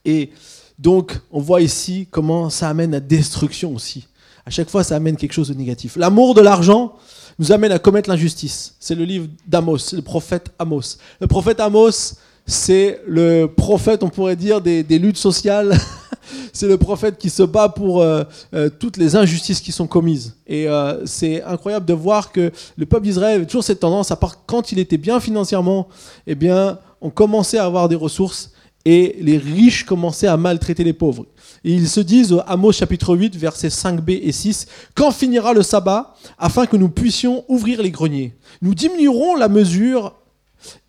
Et 0.04 0.32
donc, 0.80 1.20
on 1.32 1.40
voit 1.40 1.62
ici 1.62 2.08
comment 2.10 2.50
ça 2.50 2.70
amène 2.70 2.94
à 2.94 3.00
destruction 3.00 3.74
aussi. 3.74 4.08
À 4.46 4.50
chaque 4.50 4.70
fois, 4.70 4.84
ça 4.84 4.96
amène 4.96 5.18
quelque 5.18 5.34
chose 5.34 5.50
de 5.50 5.54
négatif. 5.54 5.98
L'amour 5.98 6.34
de 6.34 6.42
l'argent, 6.42 6.96
nous 7.40 7.52
amène 7.52 7.72
à 7.72 7.80
commettre 7.80 8.10
l'injustice. 8.10 8.76
C'est 8.80 8.96
le 8.96 9.04
livre 9.04 9.28
d'Amos, 9.48 9.94
le 9.94 10.02
prophète 10.02 10.52
Amos. 10.58 10.98
Le 11.22 11.28
prophète 11.28 11.60
Amos, 11.60 12.16
c'est 12.46 13.02
le 13.06 13.46
prophète, 13.46 14.04
on 14.04 14.10
pourrait 14.10 14.36
dire, 14.36 14.62
des, 14.62 14.84
luttes 15.00 15.18
sociales. 15.18 15.78
c'est 16.54 16.68
le 16.68 16.78
prophète 16.78 17.18
qui 17.18 17.30
se 17.30 17.44
bat 17.44 17.70
pour 17.70 18.02
euh, 18.02 18.24
euh, 18.54 18.70
toutes 18.70 18.98
les 18.98 19.16
injustices 19.16 19.62
qui 19.62 19.72
sont 19.72 19.86
commises. 19.86 20.36
Et 20.48 20.68
euh, 20.68 21.06
c'est 21.06 21.44
incroyable 21.44 21.86
de 21.86 21.94
voir 21.94 22.32
que 22.32 22.52
le 22.78 22.86
peuple 22.86 23.04
d'Israël 23.04 23.36
avait 23.36 23.46
toujours 23.46 23.64
cette 23.64 23.82
tendance, 23.82 24.12
à 24.12 24.16
part 24.16 24.46
quand 24.46 24.72
il 24.72 24.80
était 24.80 24.98
bien 24.98 25.20
financièrement, 25.20 25.90
eh 26.26 26.36
bien, 26.36 26.80
on 27.02 27.10
commençait 27.10 27.60
à 27.60 27.66
avoir 27.66 27.90
des 27.90 27.96
ressources 27.96 28.52
et 28.90 29.18
les 29.20 29.38
riches 29.38 29.84
commençaient 29.84 30.28
à 30.28 30.38
maltraiter 30.38 30.86
les 30.86 30.94
pauvres. 30.94 31.26
Et 31.66 31.74
ils 31.74 31.90
se 31.90 32.00
disent, 32.00 32.32
au 32.32 32.40
Amos 32.48 32.72
chapitre 32.72 33.18
8, 33.18 33.36
versets 33.36 33.68
5b 33.68 34.18
et 34.24 34.32
6, 34.32 34.66
Quand 34.96 35.12
finira 35.12 35.54
le 35.54 35.62
sabbat, 35.62 36.16
afin 36.38 36.66
que 36.66 36.78
nous 36.78 36.88
puissions 36.88 37.44
ouvrir 37.50 37.82
les 37.82 37.92
greniers 37.92 38.34
Nous 38.62 38.74
diminuerons 38.74 39.36
la 39.36 39.50
mesure, 39.50 40.16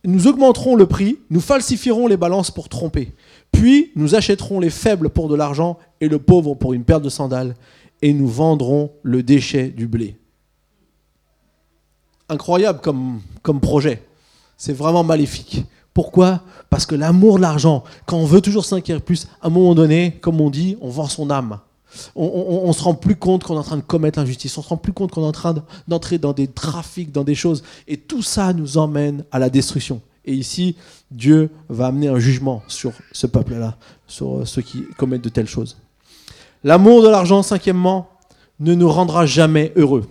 nous 0.05 0.29
augmenterons 0.29 0.77
le 0.77 0.87
prix, 0.87 1.19
nous 1.29 1.41
falsifierons 1.41 2.07
les 2.07 2.17
balances 2.17 2.53
pour 2.53 2.69
tromper. 2.69 3.15
Puis 3.51 3.91
nous 3.97 4.15
achèterons 4.15 4.61
les 4.61 4.71
faibles 4.71 5.09
pour 5.09 5.29
de 5.29 5.35
l'argent 5.35 5.77
et 6.01 6.07
le 6.07 6.21
pauvre 6.21 6.55
pour 6.55 6.75
une 6.75 6.85
paire 6.85 7.01
de 7.01 7.09
sandales, 7.09 7.57
et 8.01 8.13
nous 8.13 8.29
vendrons 8.29 8.93
le 9.03 9.25
déchet 9.25 9.71
du 9.71 9.89
blé. 9.89 10.17
Incroyable 12.29 12.79
comme, 12.81 13.23
comme 13.43 13.61
projet. 13.61 14.05
C'est 14.57 14.73
vraiment 14.73 15.03
maléfique. 15.03 15.65
Pourquoi 15.99 16.43
Parce 16.71 16.87
que 16.87 16.95
l'amour 16.95 17.39
de 17.39 17.43
l'argent, 17.43 17.83
quand 18.07 18.17
on 18.19 18.25
veut 18.25 18.41
toujours 18.41 18.65
s'inquiéter 18.65 19.01
plus, 19.01 19.27
à 19.43 19.49
un 19.49 19.51
moment 19.51 19.75
donné, 19.75 20.13
comme 20.21 20.41
on 20.41 20.49
dit, 20.49 20.77
on 20.81 20.91
vend 20.91 21.09
son 21.09 21.29
âme. 21.29 21.59
On 22.15 22.69
ne 22.69 22.73
se 22.73 22.85
rend 22.85 22.95
plus 22.95 23.17
compte 23.17 23.43
qu'on 23.43 23.57
est 23.57 23.59
en 23.59 23.65
train 23.65 23.79
de 23.79 23.83
commettre 23.83 24.21
l'injustice, 24.21 24.57
on 24.59 24.63
se 24.63 24.69
rend 24.69 24.77
plus 24.77 24.93
compte 24.93 25.11
qu'on 25.11 25.25
est 25.25 25.27
en 25.27 25.33
train 25.33 25.57
d'entrer 25.89 26.19
dans 26.19 26.33
des 26.33 26.47
trafics, 26.47 27.11
dans 27.11 27.25
des 27.25 27.35
choses. 27.35 27.65
Et 27.89 27.97
tout 27.97 28.23
ça 28.23 28.53
nous 28.53 28.79
emmène 28.79 29.25
à 29.33 29.41
la 29.41 29.51
destruction. 29.51 30.01
Et 30.25 30.35
ici, 30.35 30.77
Dieu 31.11 31.51
va 31.69 31.89
amener 31.89 32.07
un 32.07 32.21
jugement 32.21 32.63
sur 32.69 32.93
ce 33.11 33.27
peuple-là, 33.27 33.77
sur 34.07 34.47
ceux 34.47 34.63
qui 34.63 34.85
commettent 34.99 35.25
de 35.25 35.31
telles 35.31 35.49
choses. 35.49 35.79
L'amour 36.63 37.03
de 37.03 37.09
l'argent, 37.09 37.43
cinquièmement, 37.43 38.09
ne 38.61 38.73
nous 38.73 38.89
rendra 38.89 39.27
jamais 39.27 39.73
heureux. 39.75 40.07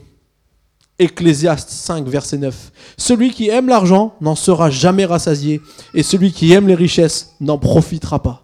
Ecclésiaste 0.99 1.69
5, 1.69 2.07
verset 2.07 2.37
9. 2.37 2.71
Celui 2.97 3.31
qui 3.31 3.49
aime 3.49 3.67
l'argent 3.67 4.15
n'en 4.19 4.35
sera 4.35 4.69
jamais 4.69 5.05
rassasié, 5.05 5.61
et 5.93 6.01
celui 6.01 6.31
qui 6.31 6.51
aime 6.53 6.67
les 6.67 6.75
richesses 6.75 7.35
n'en 7.39 7.59
profitera 7.59 8.21
pas. 8.21 8.43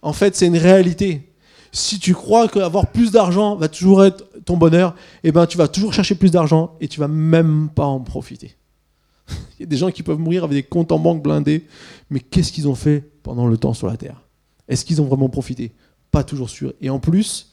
En 0.00 0.12
fait, 0.12 0.34
c'est 0.34 0.46
une 0.46 0.56
réalité. 0.56 1.28
Si 1.70 1.98
tu 1.98 2.14
crois 2.14 2.48
qu'avoir 2.48 2.88
plus 2.88 3.10
d'argent 3.10 3.56
va 3.56 3.68
toujours 3.68 4.04
être 4.04 4.24
ton 4.44 4.56
bonheur, 4.56 4.94
eh 5.24 5.32
ben, 5.32 5.46
tu 5.46 5.56
vas 5.56 5.68
toujours 5.68 5.92
chercher 5.92 6.14
plus 6.14 6.30
d'argent 6.30 6.76
et 6.80 6.88
tu 6.88 7.00
vas 7.00 7.08
même 7.08 7.68
pas 7.74 7.86
en 7.86 8.00
profiter. 8.00 8.56
Il 9.28 9.60
y 9.60 9.62
a 9.62 9.66
des 9.66 9.76
gens 9.76 9.90
qui 9.90 10.02
peuvent 10.02 10.18
mourir 10.18 10.44
avec 10.44 10.54
des 10.54 10.62
comptes 10.62 10.92
en 10.92 10.98
banque 10.98 11.22
blindés, 11.22 11.66
mais 12.10 12.20
qu'est-ce 12.20 12.52
qu'ils 12.52 12.68
ont 12.68 12.74
fait 12.74 13.04
pendant 13.22 13.46
le 13.46 13.56
temps 13.56 13.74
sur 13.74 13.86
la 13.86 13.96
terre? 13.96 14.20
Est-ce 14.68 14.84
qu'ils 14.84 15.00
ont 15.00 15.06
vraiment 15.06 15.28
profité? 15.28 15.72
Pas 16.10 16.24
toujours 16.24 16.50
sûr. 16.50 16.72
Et 16.80 16.90
en 16.90 16.98
plus, 16.98 17.52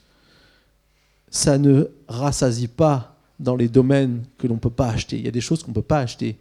ça 1.29 1.57
ne 1.57 1.89
rassasie 2.07 2.67
pas 2.67 3.18
dans 3.39 3.55
les 3.55 3.69
domaines 3.69 4.23
que 4.37 4.47
l'on 4.47 4.55
ne 4.55 4.59
peut 4.59 4.69
pas 4.69 4.89
acheter. 4.89 5.17
Il 5.17 5.25
y 5.25 5.27
a 5.27 5.31
des 5.31 5.41
choses 5.41 5.63
qu'on 5.63 5.71
ne 5.71 5.75
peut 5.75 5.81
pas 5.81 5.99
acheter 5.99 6.37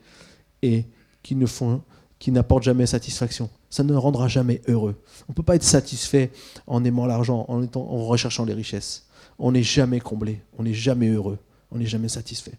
et 0.62 0.84
qui 1.22 1.34
ne 1.34 1.46
font, 1.46 1.82
qui 2.18 2.32
n'apportent 2.32 2.64
jamais 2.64 2.86
satisfaction. 2.86 3.50
Ça 3.70 3.84
ne 3.84 3.94
rendra 3.94 4.28
jamais 4.28 4.60
heureux. 4.66 4.96
On 5.28 5.32
ne 5.32 5.34
peut 5.34 5.42
pas 5.42 5.56
être 5.56 5.62
satisfait 5.62 6.30
en 6.66 6.84
aimant 6.84 7.06
l'argent, 7.06 7.44
en, 7.48 7.62
en 7.62 8.04
recherchant 8.06 8.44
les 8.44 8.54
richesses. 8.54 9.06
On 9.38 9.52
n'est 9.52 9.62
jamais 9.62 10.00
comblé, 10.00 10.40
on 10.58 10.64
n'est 10.64 10.74
jamais 10.74 11.08
heureux, 11.08 11.38
on 11.70 11.78
n'est 11.78 11.86
jamais 11.86 12.08
satisfait. 12.08 12.54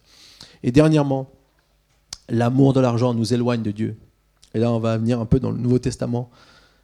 Et 0.64 0.72
dernièrement, 0.72 1.30
l'amour 2.30 2.74
de 2.74 2.80
l'argent 2.80 3.14
nous 3.14 3.34
éloigne 3.34 3.64
de 3.64 3.72
Dieu. 3.72 3.98
Et 4.54 4.60
là, 4.60 4.72
on 4.72 4.80
va 4.80 4.98
venir 4.98 5.20
un 5.20 5.26
peu 5.26 5.40
dans 5.40 5.52
le 5.52 5.58
Nouveau 5.58 5.80
Testament 5.80 6.30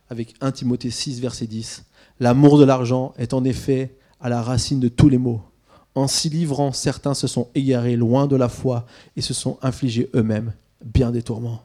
avec 0.09 0.35
1 0.41 0.51
Timothée 0.51 0.91
6, 0.91 1.19
verset 1.19 1.47
10. 1.47 1.85
L'amour 2.19 2.57
de 2.57 2.63
l'argent 2.65 3.13
est 3.17 3.33
en 3.33 3.43
effet 3.43 3.97
à 4.19 4.29
la 4.29 4.41
racine 4.41 4.79
de 4.79 4.87
tous 4.87 5.09
les 5.09 5.17
maux. 5.17 5.41
En 5.95 6.07
s'y 6.07 6.29
livrant, 6.29 6.73
certains 6.73 7.13
se 7.13 7.25
sont 7.25 7.47
égarés 7.55 7.95
loin 7.95 8.27
de 8.27 8.35
la 8.35 8.49
foi 8.49 8.85
et 9.15 9.21
se 9.21 9.33
sont 9.33 9.57
infligés 9.61 10.09
eux-mêmes 10.13 10.53
bien 10.83 11.11
des 11.11 11.23
tourments. 11.23 11.63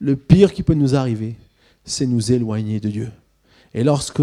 Le 0.00 0.16
pire 0.16 0.52
qui 0.52 0.62
peut 0.62 0.74
nous 0.74 0.94
arriver, 0.94 1.36
c'est 1.84 2.06
nous 2.06 2.32
éloigner 2.32 2.80
de 2.80 2.88
Dieu. 2.88 3.10
Et 3.74 3.84
lorsque 3.84 4.22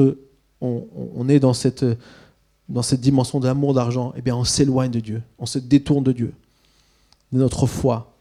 on, 0.61 1.29
est 1.29 1.39
dans 1.39 1.53
cette, 1.53 1.85
dimension 2.99 3.39
d'amour 3.39 3.73
d'argent, 3.73 4.13
eh 4.15 4.31
on 4.31 4.43
s'éloigne 4.43 4.91
de 4.91 4.99
Dieu, 4.99 5.21
on 5.37 5.45
se 5.45 5.59
détourne 5.59 6.03
de 6.03 6.11
Dieu, 6.11 6.33
de 7.31 7.37
notre 7.37 7.67
foi 7.67 8.13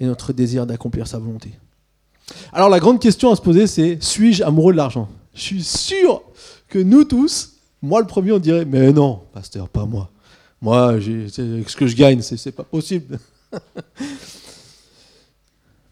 et 0.00 0.06
notre 0.06 0.32
désir 0.32 0.66
d'accomplir 0.66 1.06
sa 1.06 1.18
volonté. 1.18 1.52
Alors 2.52 2.68
la 2.68 2.80
grande 2.80 3.00
question 3.00 3.30
à 3.30 3.36
se 3.36 3.42
poser, 3.42 3.66
c'est 3.66 4.02
suis-je 4.02 4.42
amoureux 4.42 4.72
de 4.72 4.78
l'argent? 4.78 5.08
Je 5.34 5.40
suis 5.40 5.62
sûr 5.62 6.22
que 6.68 6.78
nous 6.78 7.04
tous, 7.04 7.54
moi 7.82 8.00
le 8.00 8.06
premier, 8.06 8.32
on 8.32 8.38
dirait, 8.38 8.64
mais 8.64 8.92
non, 8.92 9.20
pasteur, 9.32 9.68
pas 9.68 9.84
moi. 9.84 10.10
Moi, 10.64 10.98
ce 10.98 11.76
que 11.76 11.86
je 11.86 11.94
gagne, 11.94 12.22
c'est 12.22 12.50
pas 12.50 12.64
possible. 12.64 13.18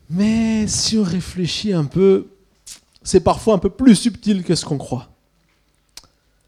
mais 0.09 0.67
si 0.67 0.97
on 0.97 1.03
réfléchit 1.03 1.75
un 1.75 1.85
peu, 1.85 2.29
c'est 3.03 3.21
parfois 3.21 3.53
un 3.53 3.59
peu 3.59 3.69
plus 3.69 3.95
subtil 3.95 4.43
que 4.43 4.55
ce 4.55 4.65
qu'on 4.65 4.79
croit. 4.79 5.11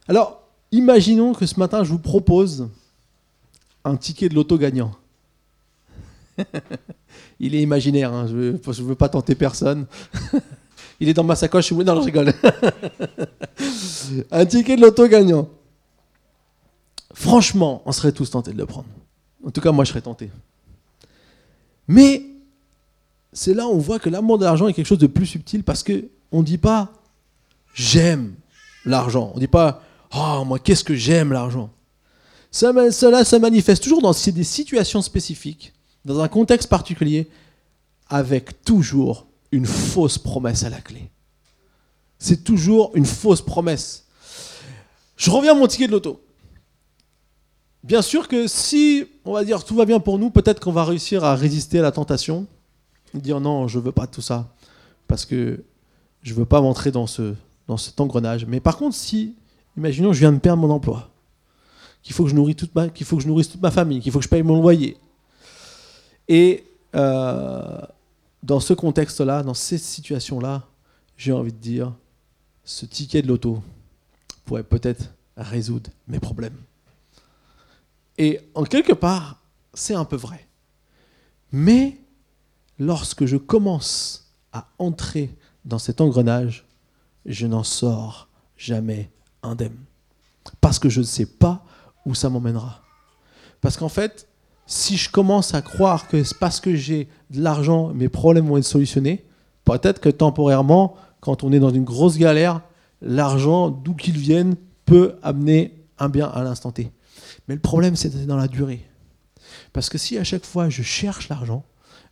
Alors, 0.08 0.40
imaginons 0.72 1.34
que 1.34 1.44
ce 1.44 1.60
matin, 1.60 1.84
je 1.84 1.90
vous 1.90 1.98
propose 1.98 2.70
un 3.84 3.94
ticket 3.94 4.30
de 4.30 4.34
loto 4.34 4.56
gagnant. 4.56 4.92
Il 7.40 7.54
est 7.54 7.60
imaginaire, 7.60 8.10
hein, 8.10 8.26
je 8.26 8.34
ne 8.34 8.82
veux, 8.84 8.94
pas 8.94 9.10
tenter 9.10 9.34
personne. 9.34 9.84
Il 10.98 11.10
est 11.10 11.14
dans 11.14 11.24
ma 11.24 11.36
sacoche, 11.36 11.70
non 11.72 12.00
je 12.00 12.06
rigole. 12.06 12.32
un 14.30 14.46
ticket 14.46 14.76
de 14.76 14.80
loto 14.80 15.06
gagnant. 15.08 15.46
Franchement, 17.14 17.80
on 17.86 17.92
serait 17.92 18.12
tous 18.12 18.30
tentés 18.30 18.52
de 18.52 18.58
le 18.58 18.66
prendre. 18.66 18.88
En 19.46 19.50
tout 19.50 19.60
cas, 19.60 19.72
moi, 19.72 19.84
je 19.84 19.90
serais 19.90 20.02
tenté. 20.02 20.30
Mais 21.86 22.26
c'est 23.32 23.54
là 23.54 23.66
où 23.66 23.70
on 23.70 23.78
voit 23.78 23.98
que 23.98 24.10
l'amour 24.10 24.38
de 24.38 24.44
l'argent 24.44 24.68
est 24.68 24.72
quelque 24.72 24.86
chose 24.86 24.98
de 24.98 25.06
plus 25.06 25.26
subtil 25.26 25.62
parce 25.62 25.82
que 25.82 26.08
on 26.32 26.40
ne 26.40 26.44
dit 26.44 26.58
pas 26.58 26.92
j'aime 27.72 28.34
l'argent. 28.84 29.30
On 29.32 29.36
ne 29.36 29.40
dit 29.40 29.48
pas 29.48 29.82
oh, 30.14 30.44
moi, 30.44 30.58
qu'est-ce 30.58 30.84
que 30.84 30.94
j'aime 30.94 31.32
l'argent. 31.32 31.70
Cela 32.50 33.24
se 33.24 33.36
manifeste 33.36 33.82
toujours 33.82 34.02
dans 34.02 34.12
des 34.12 34.44
situations 34.44 35.02
spécifiques, 35.02 35.72
dans 36.04 36.20
un 36.20 36.28
contexte 36.28 36.68
particulier, 36.68 37.28
avec 38.08 38.62
toujours 38.62 39.26
une 39.50 39.66
fausse 39.66 40.18
promesse 40.18 40.62
à 40.64 40.70
la 40.70 40.80
clé. 40.80 41.10
C'est 42.18 42.44
toujours 42.44 42.92
une 42.94 43.06
fausse 43.06 43.42
promesse. 43.42 44.04
Je 45.16 45.30
reviens 45.30 45.52
à 45.52 45.54
mon 45.54 45.66
ticket 45.66 45.86
de 45.86 45.92
loto. 45.92 46.24
Bien 47.84 48.00
sûr 48.00 48.28
que 48.28 48.46
si, 48.46 49.04
on 49.26 49.34
va 49.34 49.44
dire, 49.44 49.62
tout 49.62 49.74
va 49.74 49.84
bien 49.84 50.00
pour 50.00 50.18
nous, 50.18 50.30
peut-être 50.30 50.58
qu'on 50.58 50.72
va 50.72 50.86
réussir 50.86 51.22
à 51.22 51.34
résister 51.34 51.80
à 51.80 51.82
la 51.82 51.92
tentation, 51.92 52.46
dire 53.12 53.40
non, 53.40 53.68
je 53.68 53.78
veux 53.78 53.92
pas 53.92 54.06
tout 54.06 54.22
ça, 54.22 54.48
parce 55.06 55.26
que 55.26 55.62
je 56.22 56.32
veux 56.32 56.46
pas 56.46 56.62
m'entrer 56.62 56.90
dans, 56.90 57.06
ce, 57.06 57.34
dans 57.68 57.76
cet 57.76 58.00
engrenage. 58.00 58.46
Mais 58.46 58.58
par 58.58 58.78
contre, 58.78 58.96
si, 58.96 59.34
imaginons, 59.76 60.14
je 60.14 60.20
viens 60.20 60.32
de 60.32 60.38
perdre 60.38 60.62
mon 60.62 60.70
emploi, 60.70 61.10
qu'il 62.02 62.14
faut 62.14 62.24
que 62.24 62.30
je 62.30 62.52
toute 62.54 62.74
ma, 62.74 62.88
qu'il 62.88 63.04
faut 63.04 63.18
que 63.18 63.22
je 63.22 63.28
nourrisse 63.28 63.50
toute 63.50 63.60
ma 63.60 63.70
famille, 63.70 64.00
qu'il 64.00 64.10
faut 64.10 64.18
que 64.18 64.24
je 64.24 64.30
paye 64.30 64.42
mon 64.42 64.62
loyer, 64.62 64.96
et 66.26 66.64
euh, 66.94 67.82
dans 68.42 68.60
ce 68.60 68.72
contexte-là, 68.72 69.42
dans 69.42 69.52
cette 69.52 69.82
situation-là, 69.82 70.62
j'ai 71.18 71.32
envie 71.32 71.52
de 71.52 71.58
dire, 71.58 71.92
ce 72.64 72.86
ticket 72.86 73.20
de 73.20 73.28
loto 73.28 73.62
pourrait 74.46 74.62
peut-être 74.62 75.10
résoudre 75.36 75.90
mes 76.08 76.18
problèmes. 76.18 76.56
Et 78.18 78.40
en 78.54 78.64
quelque 78.64 78.92
part, 78.92 79.40
c'est 79.72 79.94
un 79.94 80.04
peu 80.04 80.16
vrai. 80.16 80.46
Mais 81.52 81.98
lorsque 82.78 83.26
je 83.26 83.36
commence 83.36 84.32
à 84.52 84.68
entrer 84.78 85.34
dans 85.64 85.78
cet 85.78 86.00
engrenage, 86.00 86.66
je 87.26 87.46
n'en 87.46 87.62
sors 87.62 88.28
jamais 88.56 89.10
indemne. 89.42 89.76
Parce 90.60 90.78
que 90.78 90.88
je 90.88 91.00
ne 91.00 91.06
sais 91.06 91.26
pas 91.26 91.64
où 92.06 92.14
ça 92.14 92.28
m'emmènera. 92.30 92.82
Parce 93.60 93.76
qu'en 93.76 93.88
fait, 93.88 94.28
si 94.66 94.96
je 94.96 95.10
commence 95.10 95.54
à 95.54 95.62
croire 95.62 96.08
que 96.08 96.22
c'est 96.22 96.38
parce 96.38 96.60
que 96.60 96.74
j'ai 96.74 97.08
de 97.30 97.40
l'argent, 97.40 97.88
mes 97.94 98.08
problèmes 98.08 98.46
vont 98.46 98.56
être 98.56 98.64
solutionnés, 98.64 99.24
peut-être 99.64 100.00
que 100.00 100.08
temporairement, 100.08 100.96
quand 101.20 101.44
on 101.44 101.52
est 101.52 101.58
dans 101.58 101.70
une 101.70 101.84
grosse 101.84 102.18
galère, 102.18 102.60
l'argent, 103.00 103.70
d'où 103.70 103.94
qu'il 103.94 104.18
vienne, 104.18 104.56
peut 104.84 105.16
amener 105.22 105.82
un 105.98 106.08
bien 106.08 106.26
à 106.28 106.42
l'instant 106.42 106.72
T. 106.72 106.92
Mais 107.48 107.54
le 107.54 107.60
problème, 107.60 107.96
c'est 107.96 108.26
dans 108.26 108.36
la 108.36 108.48
durée. 108.48 108.84
Parce 109.72 109.88
que 109.88 109.98
si 109.98 110.18
à 110.18 110.24
chaque 110.24 110.44
fois 110.44 110.68
je 110.68 110.82
cherche 110.82 111.28
l'argent, 111.28 111.64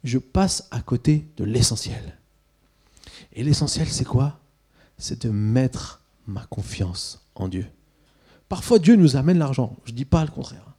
je 0.04 0.18
passe 0.18 0.68
à 0.70 0.80
côté 0.80 1.26
de 1.36 1.44
l'essentiel. 1.44 2.18
Et 3.32 3.42
l'essentiel, 3.42 3.88
c'est 3.88 4.04
quoi? 4.04 4.40
C'est 4.98 5.22
de 5.22 5.30
mettre 5.30 6.02
ma 6.26 6.44
confiance 6.44 7.26
en 7.34 7.48
Dieu. 7.48 7.66
Parfois, 8.48 8.78
Dieu 8.78 8.96
nous 8.96 9.16
amène 9.16 9.38
l'argent. 9.38 9.76
Je 9.84 9.92
ne 9.92 9.96
dis 9.96 10.04
pas 10.04 10.24
le 10.24 10.30
contraire. 10.30 10.74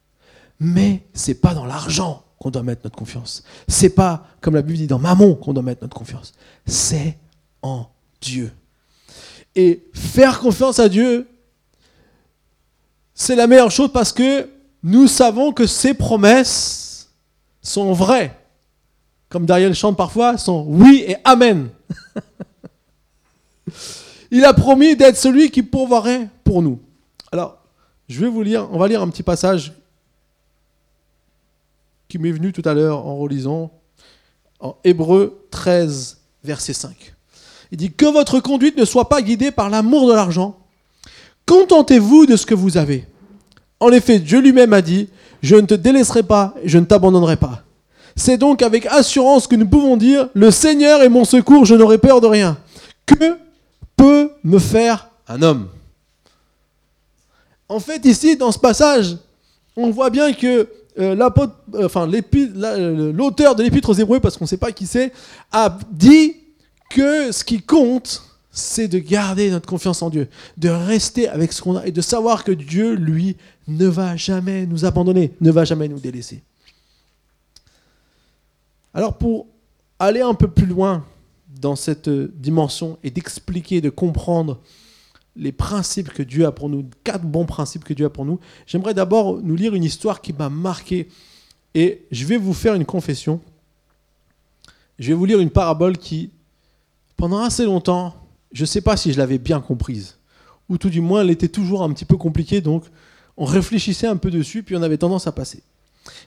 Mais 0.59 1.03
c'est 1.13 1.33
pas 1.35 1.55
dans 1.55 1.65
l'argent 1.65 2.23
qu'on 2.37 2.51
doit 2.51 2.63
mettre 2.63 2.81
notre 2.83 2.95
confiance. 2.95 3.43
C'est 3.67 3.89
pas, 3.89 4.27
comme 4.41 4.53
la 4.53 4.61
Bible 4.61 4.77
dit, 4.77 4.87
dans 4.87 4.99
Mammon 4.99 5.35
qu'on 5.35 5.53
doit 5.53 5.63
mettre 5.63 5.81
notre 5.81 5.97
confiance. 5.97 6.33
C'est 6.65 7.17
en 7.61 7.89
Dieu. 8.21 8.51
Et 9.55 9.89
faire 9.93 10.39
confiance 10.39 10.79
à 10.79 10.89
Dieu, 10.89 11.27
c'est 13.15 13.35
la 13.35 13.47
meilleure 13.47 13.71
chose 13.71 13.91
parce 13.91 14.11
que 14.11 14.49
nous 14.81 15.07
savons 15.07 15.53
que 15.53 15.65
ses 15.65 15.93
promesses 15.93 17.09
sont 17.61 17.93
vraies. 17.93 18.37
Comme 19.29 19.45
Dariel 19.45 19.73
chante 19.73 19.97
parfois, 19.97 20.37
sont 20.37 20.65
oui 20.67 21.03
et 21.07 21.17
amen. 21.23 21.69
Il 24.31 24.45
a 24.45 24.53
promis 24.53 24.95
d'être 24.95 25.17
celui 25.17 25.51
qui 25.51 25.63
pourvoirait 25.63 26.27
pour 26.43 26.61
nous. 26.61 26.79
Alors, 27.31 27.57
je 28.09 28.19
vais 28.19 28.27
vous 28.27 28.43
lire, 28.43 28.67
on 28.71 28.77
va 28.77 28.87
lire 28.87 29.01
un 29.01 29.09
petit 29.09 29.23
passage 29.23 29.73
qui 32.07 32.19
m'est 32.19 32.31
venu 32.31 32.51
tout 32.51 32.61
à 32.65 32.73
l'heure 32.73 33.05
en 33.05 33.15
relisant 33.15 33.71
en 34.59 34.77
Hébreu 34.83 35.45
13, 35.51 36.19
verset 36.43 36.73
5. 36.73 37.15
Il 37.71 37.77
dit 37.77 37.91
que 37.91 38.05
votre 38.05 38.39
conduite 38.39 38.77
ne 38.77 38.85
soit 38.85 39.09
pas 39.09 39.21
guidée 39.21 39.51
par 39.51 39.69
l'amour 39.69 40.07
de 40.07 40.13
l'argent, 40.13 40.57
Contentez-vous 41.45 42.25
de 42.25 42.35
ce 42.35 42.45
que 42.45 42.55
vous 42.55 42.77
avez. 42.77 43.05
En 43.79 43.91
effet, 43.91 44.19
Dieu 44.19 44.39
lui-même 44.39 44.73
a 44.73 44.81
dit, 44.81 45.09
je 45.41 45.55
ne 45.55 45.65
te 45.65 45.73
délaisserai 45.73 46.23
pas 46.23 46.53
je 46.63 46.77
ne 46.77 46.85
t'abandonnerai 46.85 47.35
pas. 47.35 47.63
C'est 48.15 48.37
donc 48.37 48.61
avec 48.61 48.85
assurance 48.85 49.47
que 49.47 49.55
nous 49.55 49.67
pouvons 49.67 49.97
dire, 49.97 50.29
le 50.33 50.51
Seigneur 50.51 51.01
est 51.01 51.09
mon 51.09 51.25
secours, 51.25 51.65
je 51.65 51.75
n'aurai 51.75 51.97
peur 51.97 52.21
de 52.21 52.27
rien. 52.27 52.57
Que 53.05 53.37
peut 53.95 54.31
me 54.43 54.59
faire 54.59 55.09
un 55.27 55.41
homme? 55.41 55.67
En 57.67 57.79
fait, 57.79 58.05
ici, 58.05 58.37
dans 58.37 58.51
ce 58.51 58.59
passage, 58.59 59.17
on 59.75 59.89
voit 59.89 60.11
bien 60.11 60.31
que 60.31 60.67
euh, 60.99 61.15
euh, 61.75 63.11
l'auteur 63.13 63.55
de 63.55 63.63
l'épître 63.63 63.89
aux 63.89 63.93
Hébreux, 63.93 64.19
parce 64.19 64.37
qu'on 64.37 64.45
ne 64.45 64.49
sait 64.49 64.57
pas 64.57 64.71
qui 64.71 64.85
c'est, 64.85 65.11
a 65.51 65.75
dit 65.91 66.35
que 66.89 67.31
ce 67.31 67.43
qui 67.43 67.61
compte, 67.61 68.21
c'est 68.53 68.87
de 68.87 68.99
garder 68.99 69.49
notre 69.49 69.67
confiance 69.67 70.03
en 70.03 70.11
Dieu, 70.11 70.29
de 70.57 70.69
rester 70.69 71.27
avec 71.27 71.51
ce 71.51 71.61
qu'on 71.61 71.77
a 71.77 71.87
et 71.87 71.91
de 71.91 72.01
savoir 72.01 72.43
que 72.43 72.51
Dieu, 72.51 72.93
lui, 72.93 73.35
ne 73.67 73.87
va 73.87 74.15
jamais 74.15 74.67
nous 74.67 74.85
abandonner, 74.85 75.33
ne 75.41 75.51
va 75.51 75.65
jamais 75.65 75.87
nous 75.87 75.99
délaisser. 75.99 76.43
Alors 78.93 79.17
pour 79.17 79.47
aller 79.97 80.21
un 80.21 80.35
peu 80.35 80.47
plus 80.47 80.67
loin 80.67 81.03
dans 81.59 81.75
cette 81.75 82.09
dimension 82.09 82.99
et 83.03 83.09
d'expliquer, 83.09 83.81
de 83.81 83.89
comprendre 83.89 84.59
les 85.35 85.51
principes 85.51 86.09
que 86.09 86.21
Dieu 86.21 86.45
a 86.45 86.51
pour 86.51 86.69
nous, 86.69 86.85
quatre 87.03 87.25
bons 87.25 87.47
principes 87.47 87.83
que 87.83 87.93
Dieu 87.95 88.05
a 88.05 88.09
pour 88.11 88.23
nous, 88.23 88.39
j'aimerais 88.67 88.93
d'abord 88.93 89.41
nous 89.41 89.55
lire 89.55 89.73
une 89.73 89.83
histoire 89.83 90.21
qui 90.21 90.31
m'a 90.31 90.49
marqué 90.49 91.09
et 91.73 92.05
je 92.11 92.25
vais 92.25 92.37
vous 92.37 92.53
faire 92.53 92.75
une 92.75 92.85
confession. 92.85 93.41
Je 94.99 95.07
vais 95.07 95.15
vous 95.15 95.25
lire 95.25 95.39
une 95.39 95.49
parabole 95.49 95.97
qui, 95.97 96.29
pendant 97.17 97.39
assez 97.39 97.65
longtemps, 97.65 98.15
je 98.53 98.61
ne 98.61 98.67
sais 98.67 98.81
pas 98.81 98.95
si 98.95 99.11
je 99.11 99.17
l'avais 99.17 99.39
bien 99.39 99.59
comprise, 99.59 100.17
ou 100.69 100.77
tout 100.77 100.89
du 100.89 101.01
moins 101.01 101.21
elle 101.21 101.31
était 101.31 101.49
toujours 101.49 101.83
un 101.83 101.91
petit 101.91 102.05
peu 102.05 102.17
compliquée, 102.17 102.61
donc 102.61 102.85
on 103.35 103.45
réfléchissait 103.45 104.07
un 104.07 104.17
peu 104.17 104.31
dessus, 104.31 104.63
puis 104.63 104.75
on 104.75 104.81
avait 104.81 104.97
tendance 104.97 105.27
à 105.27 105.31
passer. 105.31 105.63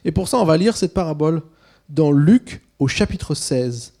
Et 0.05 0.11
pour 0.11 0.27
ça, 0.27 0.37
on 0.37 0.45
va 0.45 0.57
lire 0.57 0.75
cette 0.75 0.93
parabole 0.93 1.41
dans 1.89 2.11
Luc 2.11 2.61
au 2.79 2.87
chapitre 2.87 3.33
16, 3.33 3.93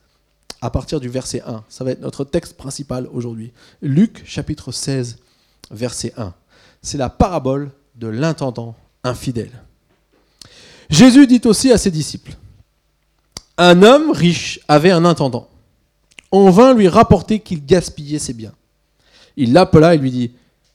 à 0.61 0.69
partir 0.69 0.99
du 0.99 1.07
verset 1.07 1.41
1. 1.45 1.63
Ça 1.69 1.83
va 1.83 1.91
être 1.91 2.01
notre 2.01 2.23
texte 2.23 2.57
principal 2.57 3.07
aujourd'hui. 3.13 3.53
Luc 3.81 4.23
chapitre 4.25 4.71
16, 4.71 5.17
verset 5.71 6.13
1. 6.17 6.33
C'est 6.81 6.97
la 6.97 7.09
parabole 7.09 7.71
de 7.95 8.07
l'intendant 8.07 8.75
infidèle. 9.03 9.63
Jésus 10.89 11.27
dit 11.27 11.41
aussi 11.45 11.71
à 11.71 11.77
ses 11.77 11.91
disciples, 11.91 12.35
Un 13.57 13.83
homme 13.83 14.11
riche 14.11 14.59
avait 14.67 14.91
un 14.91 15.05
intendant. 15.05 15.49
On 16.31 16.49
vint 16.49 16.73
lui 16.73 16.87
rapporter 16.87 17.39
qu'il 17.39 17.65
gaspillait 17.65 18.19
ses 18.19 18.33
biens. 18.33 18.53
Il 19.37 19.53
l'appela 19.53 19.95
et 19.95 19.97
lui 19.97 20.11
dit, 20.11 20.31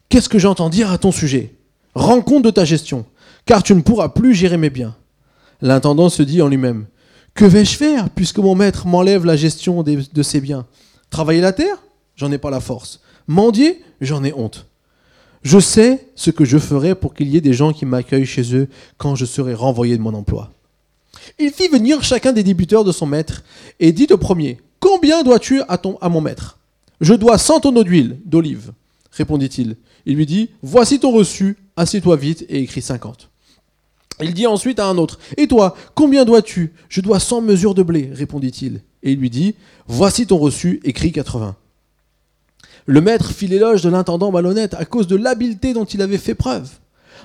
Qu'est-ce 0.09 0.29
que 0.29 0.39
j'entends 0.39 0.69
dire 0.69 0.91
à 0.91 0.99
ton 0.99 1.13
sujet? 1.13 1.55
Rends 1.95 2.23
compte 2.23 2.45
de 2.45 2.51
ta 2.51 2.65
gestion, 2.65 3.05
car 3.45 3.63
tu 3.63 3.75
ne 3.75 3.83
pourras 3.83 4.11
plus 4.11 4.35
gérer 4.35 4.57
mes 4.57 4.71
biens. 4.71 4.97
L'intendant 5.61 6.09
se 6.09 6.23
dit 6.23 6.43
en 6.43 6.49
lui-même, 6.49 6.87
Que 7.35 7.45
vais-je 7.45 7.77
faire 7.77 8.11
puisque 8.11 8.39
mon 8.39 8.55
maître 8.55 8.87
m'enlève 8.87 9.25
la 9.25 9.37
gestion 9.37 9.83
de 9.83 10.23
ses 10.23 10.41
biens? 10.41 10.67
Travailler 11.11 11.41
la 11.41 11.53
terre? 11.53 11.83
J'en 12.17 12.33
ai 12.33 12.39
pas 12.39 12.51
la 12.51 12.61
force. 12.61 13.01
Mendier? 13.27 13.83
J'en 14.01 14.25
ai 14.25 14.33
honte. 14.33 14.67
Je 15.43 15.59
sais 15.59 16.07
ce 16.15 16.31
que 16.31 16.45
je 16.45 16.59
ferai 16.59 16.95
pour 16.95 17.15
qu'il 17.15 17.29
y 17.29 17.37
ait 17.37 17.41
des 17.43 17.53
gens 17.53 17.73
qui 17.73 17.85
m'accueillent 17.85 18.27
chez 18.27 18.55
eux 18.55 18.69
quand 18.97 19.17
je 19.17 19.25
serai 19.25 19.55
renvoyé 19.55 19.97
de 19.97 20.03
mon 20.03 20.15
emploi. 20.15 20.51
Il 21.39 21.51
fit 21.51 21.69
venir 21.69 22.03
chacun 22.03 22.33
des 22.33 22.43
débuteurs 22.43 22.85
de 22.85 22.93
son 22.93 23.07
maître 23.07 23.43
et 23.81 23.93
dit 23.93 24.07
au 24.11 24.19
premier 24.19 24.61
Combien 24.83 25.23
dois-tu 25.23 25.63
à, 25.69 26.09
mon 26.09 26.21
maître? 26.21 26.59
Je 27.01 27.15
dois 27.15 27.39
cent 27.39 27.61
tonneaux 27.61 27.85
d'huile 27.85 28.19
d'olive, 28.25 28.73
répondit-il. 29.13 29.77
Il 30.07 30.17
lui 30.17 30.27
dit 30.27 30.51
Voici 30.61 30.99
ton 30.99 31.13
reçu, 31.13 31.57
assieds-toi 31.77 32.17
vite 32.17 32.45
et 32.49 32.59
écris 32.59 32.83
cinquante. 32.83 33.31
Il 34.21 34.35
dit 34.35 34.49
ensuite 34.49 34.81
à 34.81 34.89
un 34.89 34.99
autre 34.99 35.21
Et 35.37 35.47
toi, 35.47 35.77
combien 35.95 36.25
dois-tu? 36.25 36.73
Je 36.89 37.01
dois 37.01 37.21
cent 37.21 37.41
mesures 37.41 37.75
de 37.75 37.85
blé, 37.85 38.11
répondit-il. 38.13 38.81
Et 39.05 39.13
il 39.13 39.21
lui 39.21 39.31
dit 39.31 39.55
Voici 39.87 40.27
ton 40.27 40.39
reçu, 40.39 40.81
écris 40.83 41.13
quatre-vingts. 41.13 41.55
Le 42.87 43.01
maître 43.01 43.31
fit 43.31 43.47
l'éloge 43.47 43.83
de 43.83 43.89
l'intendant 43.89 44.33
malhonnête 44.33 44.75
à 44.75 44.85
cause 44.85 45.07
de 45.07 45.15
l'habileté 45.15 45.75
dont 45.75 45.85
il 45.85 46.03
avait 46.03 46.19
fait 46.19 46.35
preuve. 46.35 46.69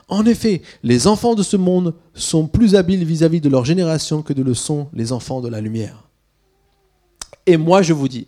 En 0.09 0.27
effet, 0.27 0.61
les 0.83 1.07
enfants 1.07 1.33
de 1.33 1.41
ce 1.41 1.57
monde 1.57 1.95
sont 2.13 2.45
plus 2.45 2.75
habiles 2.75 3.03
vis-à-vis 3.03 3.41
de 3.41 3.49
leur 3.49 3.65
génération 3.65 4.21
que 4.21 4.33
de 4.33 4.43
le 4.43 4.53
sont 4.53 4.89
les 4.93 5.11
enfants 5.11 5.41
de 5.41 5.49
la 5.49 5.59
lumière. 5.59 6.06
Et 7.45 7.57
moi 7.57 7.81
je 7.81 7.93
vous 7.93 8.07
dis, 8.07 8.27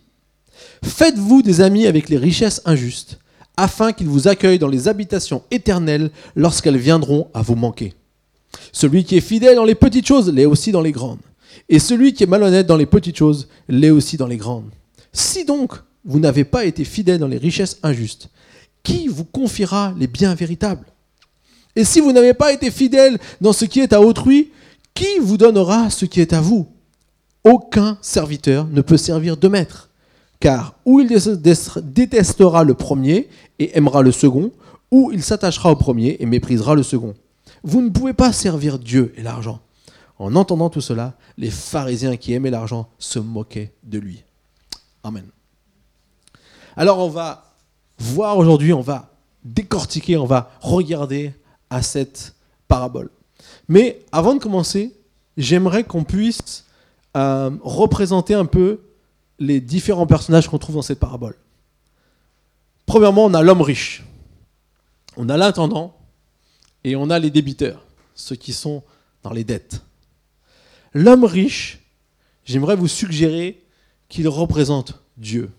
faites-vous 0.84 1.42
des 1.42 1.60
amis 1.60 1.86
avec 1.86 2.08
les 2.08 2.16
richesses 2.16 2.62
injustes, 2.64 3.18
afin 3.56 3.92
qu'ils 3.92 4.08
vous 4.08 4.28
accueillent 4.28 4.58
dans 4.58 4.68
les 4.68 4.88
habitations 4.88 5.42
éternelles 5.50 6.10
lorsqu'elles 6.34 6.78
viendront 6.78 7.28
à 7.34 7.42
vous 7.42 7.56
manquer. 7.56 7.94
Celui 8.72 9.04
qui 9.04 9.16
est 9.16 9.20
fidèle 9.20 9.56
dans 9.56 9.64
les 9.64 9.74
petites 9.74 10.06
choses 10.06 10.32
l'est 10.32 10.46
aussi 10.46 10.72
dans 10.72 10.80
les 10.80 10.92
grandes, 10.92 11.20
et 11.68 11.78
celui 11.78 12.14
qui 12.14 12.22
est 12.22 12.26
malhonnête 12.26 12.66
dans 12.66 12.76
les 12.76 12.86
petites 12.86 13.16
choses 13.16 13.48
l'est 13.68 13.90
aussi 13.90 14.16
dans 14.16 14.26
les 14.26 14.36
grandes. 14.36 14.70
Si 15.12 15.44
donc 15.44 15.74
vous 16.04 16.18
n'avez 16.18 16.44
pas 16.44 16.64
été 16.64 16.84
fidèle 16.84 17.18
dans 17.18 17.28
les 17.28 17.36
richesses 17.36 17.78
injustes, 17.82 18.30
qui 18.82 19.08
vous 19.08 19.24
confiera 19.24 19.94
les 19.98 20.06
biens 20.06 20.34
véritables? 20.34 20.86
Et 21.76 21.84
si 21.84 22.00
vous 22.00 22.12
n'avez 22.12 22.34
pas 22.34 22.52
été 22.52 22.70
fidèle 22.70 23.18
dans 23.40 23.52
ce 23.52 23.66
qui 23.66 23.80
est 23.80 23.92
à 23.92 24.00
autrui, 24.00 24.50
qui 24.94 25.18
vous 25.20 25.36
donnera 25.36 25.90
ce 25.90 26.06
qui 26.06 26.20
est 26.20 26.32
à 26.32 26.40
vous? 26.40 26.66
Aucun 27.44 27.98
serviteur 28.02 28.66
ne 28.66 28.80
peut 28.80 28.96
servir 28.96 29.36
de 29.36 29.48
maître, 29.48 29.90
car 30.40 30.74
ou 30.84 31.00
il 31.00 31.08
détestera 31.82 32.64
le 32.64 32.74
premier 32.74 33.28
et 33.58 33.76
aimera 33.76 34.02
le 34.02 34.12
second, 34.12 34.52
ou 34.90 35.10
il 35.12 35.22
s'attachera 35.22 35.70
au 35.70 35.76
premier 35.76 36.16
et 36.20 36.26
méprisera 36.26 36.74
le 36.74 36.82
second. 36.82 37.14
Vous 37.62 37.80
ne 37.80 37.90
pouvez 37.90 38.12
pas 38.12 38.32
servir 38.32 38.78
Dieu 38.78 39.12
et 39.16 39.22
l'argent. 39.22 39.60
En 40.18 40.36
entendant 40.36 40.68
tout 40.68 40.82
cela, 40.82 41.14
les 41.38 41.50
pharisiens 41.50 42.16
qui 42.16 42.34
aimaient 42.34 42.50
l'argent 42.50 42.88
se 42.98 43.18
moquaient 43.18 43.72
de 43.84 43.98
lui. 43.98 44.22
Amen. 45.02 45.24
Alors 46.76 46.98
on 46.98 47.08
va 47.08 47.54
voir 47.98 48.36
aujourd'hui, 48.36 48.72
on 48.72 48.82
va 48.82 49.14
décortiquer, 49.44 50.16
on 50.18 50.26
va 50.26 50.50
regarder 50.60 51.32
à 51.70 51.82
cette 51.82 52.34
parabole. 52.68 53.10
Mais 53.68 54.04
avant 54.12 54.34
de 54.34 54.40
commencer, 54.40 54.94
j'aimerais 55.36 55.84
qu'on 55.84 56.04
puisse 56.04 56.66
euh, 57.16 57.50
représenter 57.62 58.34
un 58.34 58.46
peu 58.46 58.80
les 59.38 59.60
différents 59.60 60.06
personnages 60.06 60.48
qu'on 60.48 60.58
trouve 60.58 60.76
dans 60.76 60.82
cette 60.82 61.00
parabole. 61.00 61.36
Premièrement, 62.86 63.24
on 63.24 63.34
a 63.34 63.42
l'homme 63.42 63.62
riche, 63.62 64.04
on 65.16 65.28
a 65.28 65.36
l'intendant 65.36 65.96
et 66.84 66.96
on 66.96 67.10
a 67.10 67.18
les 67.18 67.30
débiteurs, 67.30 67.84
ceux 68.14 68.36
qui 68.36 68.52
sont 68.52 68.82
dans 69.22 69.32
les 69.32 69.44
dettes. 69.44 69.82
L'homme 70.92 71.24
riche, 71.24 71.80
j'aimerais 72.44 72.76
vous 72.76 72.88
suggérer 72.88 73.64
qu'il 74.08 74.28
représente 74.28 75.02
Dieu. 75.16 75.50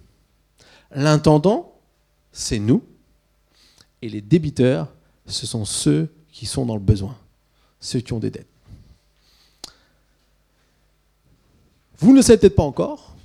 L'intendant, 0.93 1.79
c'est 2.31 2.59
nous. 2.59 2.83
Et 4.01 4.09
les 4.09 4.21
débiteurs, 4.21 4.91
ce 5.25 5.45
sont 5.45 5.65
ceux 5.65 6.09
qui 6.31 6.45
sont 6.45 6.65
dans 6.65 6.75
le 6.75 6.81
besoin, 6.81 7.17
ceux 7.79 7.99
qui 7.99 8.13
ont 8.13 8.19
des 8.19 8.31
dettes. 8.31 8.50
Vous 12.01 12.11
ne 12.11 12.17
le 12.17 12.21
savez 12.23 12.37
peut-être 12.39 12.55
pas 12.55 12.63
encore, 12.63 13.15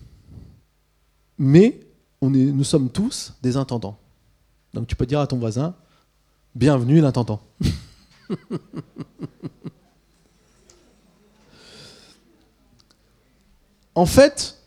mais 1.38 1.80
nous 2.20 2.62
sommes 2.64 2.90
tous 2.90 3.32
des 3.42 3.56
intendants. 3.56 3.96
Donc 4.74 4.86
tu 4.86 4.94
peux 4.94 5.06
dire 5.06 5.20
à 5.20 5.26
ton 5.26 5.38
voisin, 5.38 5.74
bienvenue 6.54 7.00
l'intendant. 7.00 7.40
en 13.94 14.04
fait, 14.04 14.58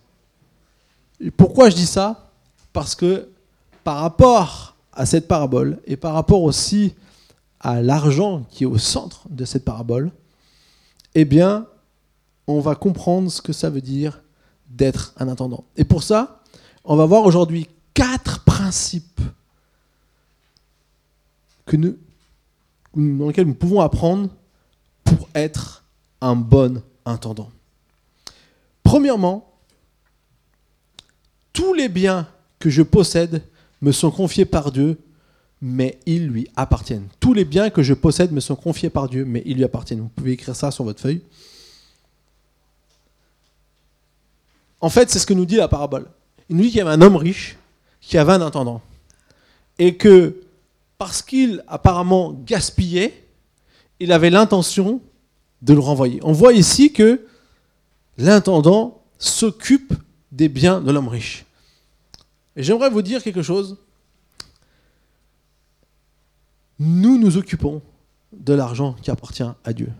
pourquoi 1.37 1.69
je 1.69 1.75
dis 1.75 1.85
ça? 1.85 2.31
Parce 2.73 2.95
que 2.95 3.29
par 3.83 3.97
rapport 3.97 4.75
à 4.91 5.05
cette 5.05 5.27
parabole 5.27 5.79
et 5.85 5.97
par 5.97 6.15
rapport 6.15 6.41
aussi 6.41 6.95
à 7.59 7.83
l'argent 7.83 8.47
qui 8.49 8.63
est 8.63 8.67
au 8.67 8.79
centre 8.79 9.27
de 9.29 9.45
cette 9.45 9.65
parabole, 9.65 10.09
eh 11.13 11.25
bien, 11.25 11.67
on 12.49 12.59
va 12.59 12.75
comprendre 12.75 13.31
ce 13.31 13.41
que 13.41 13.53
ça 13.53 13.69
veut 13.69 13.81
dire 13.81 14.21
d'être 14.69 15.13
un 15.17 15.27
intendant. 15.27 15.65
Et 15.77 15.83
pour 15.83 16.01
ça, 16.03 16.41
on 16.83 16.95
va 16.95 17.05
voir 17.05 17.23
aujourd'hui 17.23 17.67
quatre 17.93 18.43
principes 18.43 19.21
dans 22.95 23.27
lesquels 23.27 23.45
nous 23.45 23.53
pouvons 23.53 23.81
apprendre 23.81 24.29
pour 25.03 25.29
être 25.35 25.83
un 26.21 26.35
bon 26.35 26.81
intendant. 27.05 27.51
Premièrement, 28.81 29.53
tous 31.53 31.75
les 31.75 31.87
biens 31.87 32.27
que 32.57 32.71
je 32.71 32.81
possède 32.81 33.43
me 33.81 33.91
sont 33.91 34.09
confiés 34.09 34.45
par 34.45 34.71
Dieu, 34.71 34.97
mais 35.61 35.99
ils 36.07 36.25
lui 36.27 36.47
appartiennent. 36.55 37.07
Tous 37.19 37.33
les 37.33 37.45
biens 37.45 37.69
que 37.69 37.83
je 37.83 37.93
possède 37.93 38.31
me 38.31 38.39
sont 38.39 38.55
confiés 38.55 38.89
par 38.89 39.07
Dieu, 39.07 39.23
mais 39.23 39.43
ils 39.45 39.57
lui 39.57 39.63
appartiennent. 39.63 40.01
Vous 40.01 40.09
pouvez 40.09 40.31
écrire 40.31 40.55
ça 40.55 40.71
sur 40.71 40.83
votre 40.83 41.01
feuille. 41.01 41.21
En 44.81 44.89
fait, 44.89 45.09
c'est 45.09 45.19
ce 45.19 45.25
que 45.25 45.33
nous 45.33 45.45
dit 45.45 45.55
la 45.55 45.67
parabole. 45.67 46.07
Il 46.49 46.55
nous 46.55 46.63
dit 46.63 46.69
qu'il 46.69 46.77
y 46.77 46.81
avait 46.81 46.91
un 46.91 47.01
homme 47.01 47.15
riche 47.15 47.57
qui 48.01 48.17
avait 48.17 48.33
un 48.33 48.41
intendant. 48.41 48.81
Et 49.77 49.97
que, 49.97 50.41
parce 50.97 51.21
qu'il 51.21 51.63
apparemment 51.67 52.33
gaspillait, 52.45 53.25
il 53.99 54.11
avait 54.11 54.29
l'intention 54.29 55.01
de 55.61 55.73
le 55.73 55.79
renvoyer. 55.79 56.19
On 56.23 56.31
voit 56.31 56.53
ici 56.53 56.93
que 56.93 57.25
l'intendant 58.17 59.01
s'occupe 59.17 59.93
des 60.31 60.49
biens 60.49 60.81
de 60.81 60.91
l'homme 60.91 61.07
riche. 61.07 61.45
Et 62.55 62.63
j'aimerais 62.63 62.89
vous 62.89 63.01
dire 63.01 63.21
quelque 63.21 63.41
chose. 63.41 63.77
Nous 66.79 67.17
nous 67.17 67.37
occupons 67.37 67.81
de 68.31 68.53
l'argent 68.53 68.95
qui 69.01 69.11
appartient 69.11 69.43
à 69.63 69.73
Dieu. 69.73 69.91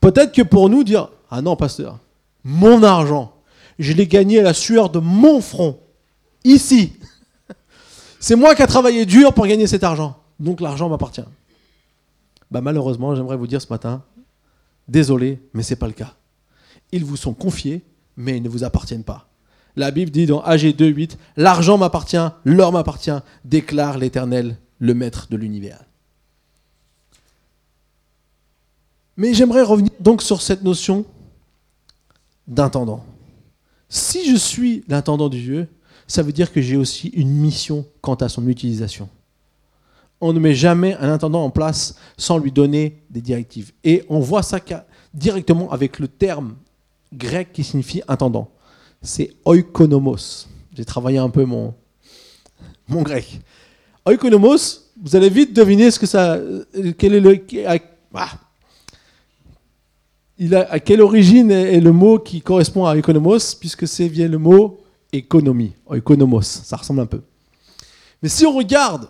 Peut-être 0.00 0.32
que 0.32 0.42
pour 0.42 0.68
nous 0.68 0.84
dire, 0.84 1.10
ah 1.30 1.42
non, 1.42 1.54
pasteur, 1.54 1.98
mon 2.44 2.82
argent, 2.82 3.34
je 3.78 3.92
l'ai 3.92 4.06
gagné 4.06 4.40
à 4.40 4.42
la 4.42 4.54
sueur 4.54 4.90
de 4.90 4.98
mon 4.98 5.40
front. 5.40 5.80
Ici. 6.44 6.92
C'est 8.20 8.36
moi 8.36 8.54
qui 8.54 8.62
ai 8.62 8.66
travaillé 8.66 9.06
dur 9.06 9.32
pour 9.34 9.46
gagner 9.46 9.66
cet 9.66 9.84
argent. 9.84 10.16
Donc 10.40 10.60
l'argent 10.60 10.88
m'appartient. 10.88 11.24
Bah 12.50 12.60
malheureusement, 12.60 13.14
j'aimerais 13.14 13.36
vous 13.36 13.46
dire 13.46 13.60
ce 13.60 13.68
matin, 13.68 14.02
désolé, 14.88 15.40
mais 15.52 15.62
ce 15.62 15.72
n'est 15.72 15.78
pas 15.78 15.86
le 15.86 15.92
cas. 15.92 16.14
Ils 16.92 17.04
vous 17.04 17.16
sont 17.16 17.34
confiés, 17.34 17.84
mais 18.16 18.36
ils 18.38 18.42
ne 18.42 18.48
vous 18.48 18.64
appartiennent 18.64 19.04
pas. 19.04 19.28
La 19.76 19.90
Bible 19.90 20.10
dit 20.10 20.26
dans 20.26 20.40
AG 20.42 20.62
2.8, 20.62 21.16
l'argent 21.36 21.78
m'appartient, 21.78 22.16
l'or 22.44 22.72
m'appartient, 22.72 23.16
déclare 23.44 23.98
l'Éternel, 23.98 24.56
le 24.78 24.94
maître 24.94 25.28
de 25.30 25.36
l'univers. 25.36 25.84
Mais 29.16 29.34
j'aimerais 29.34 29.62
revenir 29.62 29.92
donc 30.00 30.22
sur 30.22 30.40
cette 30.42 30.62
notion 30.62 31.04
d'intendant. 32.48 33.04
Si 33.88 34.28
je 34.28 34.36
suis 34.36 34.82
l'intendant 34.88 35.28
de 35.28 35.36
Dieu, 35.36 35.68
ça 36.06 36.22
veut 36.22 36.32
dire 36.32 36.52
que 36.52 36.60
j'ai 36.60 36.76
aussi 36.76 37.08
une 37.08 37.30
mission 37.30 37.86
quant 38.00 38.14
à 38.14 38.28
son 38.28 38.48
utilisation. 38.48 39.08
On 40.20 40.32
ne 40.32 40.40
met 40.40 40.54
jamais 40.54 40.94
un 40.94 41.12
intendant 41.12 41.44
en 41.44 41.50
place 41.50 41.94
sans 42.16 42.38
lui 42.38 42.50
donner 42.50 43.02
des 43.10 43.20
directives. 43.20 43.72
Et 43.84 44.04
on 44.08 44.18
voit 44.18 44.42
ça 44.42 44.58
directement 45.14 45.70
avec 45.70 46.00
le 46.00 46.08
terme 46.08 46.56
grec 47.12 47.52
qui 47.52 47.62
signifie 47.62 48.02
intendant. 48.08 48.50
C'est 49.00 49.30
oikonomos. 49.44 50.48
J'ai 50.74 50.84
travaillé 50.84 51.18
un 51.18 51.30
peu 51.30 51.44
mon, 51.44 51.74
mon 52.88 53.02
grec. 53.02 53.40
Oikonomos, 54.06 54.90
vous 55.00 55.14
allez 55.14 55.28
vite 55.28 55.52
deviner 55.54 55.90
ce 55.90 55.98
que 55.98 56.06
ça, 56.06 56.38
quel 56.96 57.14
est 57.14 57.20
le, 57.20 57.40
ah, 58.14 58.30
à 60.54 60.80
quelle 60.80 61.00
origine 61.00 61.50
est, 61.50 61.80
le 61.80 61.92
mot 61.92 62.18
qui 62.18 62.40
correspond 62.40 62.86
à 62.86 62.94
oikonomos, 62.94 63.56
puisque 63.58 63.88
c'est 63.88 64.08
vient 64.08 64.28
le 64.28 64.38
mot 64.38 64.80
économie, 65.12 65.72
oikonomos, 65.86 66.42
ça 66.42 66.76
ressemble 66.76 67.00
un 67.00 67.06
peu. 67.06 67.22
Mais 68.22 68.28
si 68.28 68.46
on 68.46 68.52
regarde 68.52 69.08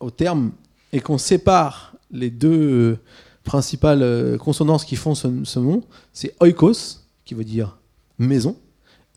au 0.00 0.10
terme 0.10 0.52
et 0.92 1.00
qu'on 1.00 1.18
sépare 1.18 1.94
les 2.10 2.30
deux 2.30 2.98
principales 3.44 4.02
euh, 4.02 4.36
consonances 4.36 4.84
qui 4.84 4.96
font 4.96 5.14
ce, 5.14 5.28
ce 5.44 5.58
nom, 5.58 5.82
c'est 6.12 6.34
oikos, 6.40 7.00
qui 7.24 7.34
veut 7.34 7.44
dire 7.44 7.78
maison, 8.18 8.56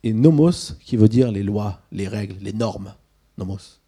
et 0.02 0.12
nomos, 0.12 0.74
qui 0.84 0.96
veut 0.96 1.08
dire 1.08 1.30
les 1.30 1.42
lois, 1.42 1.80
les 1.92 2.08
règles, 2.08 2.36
les 2.40 2.52
normes. 2.52 2.94
Nomos. 3.38 3.78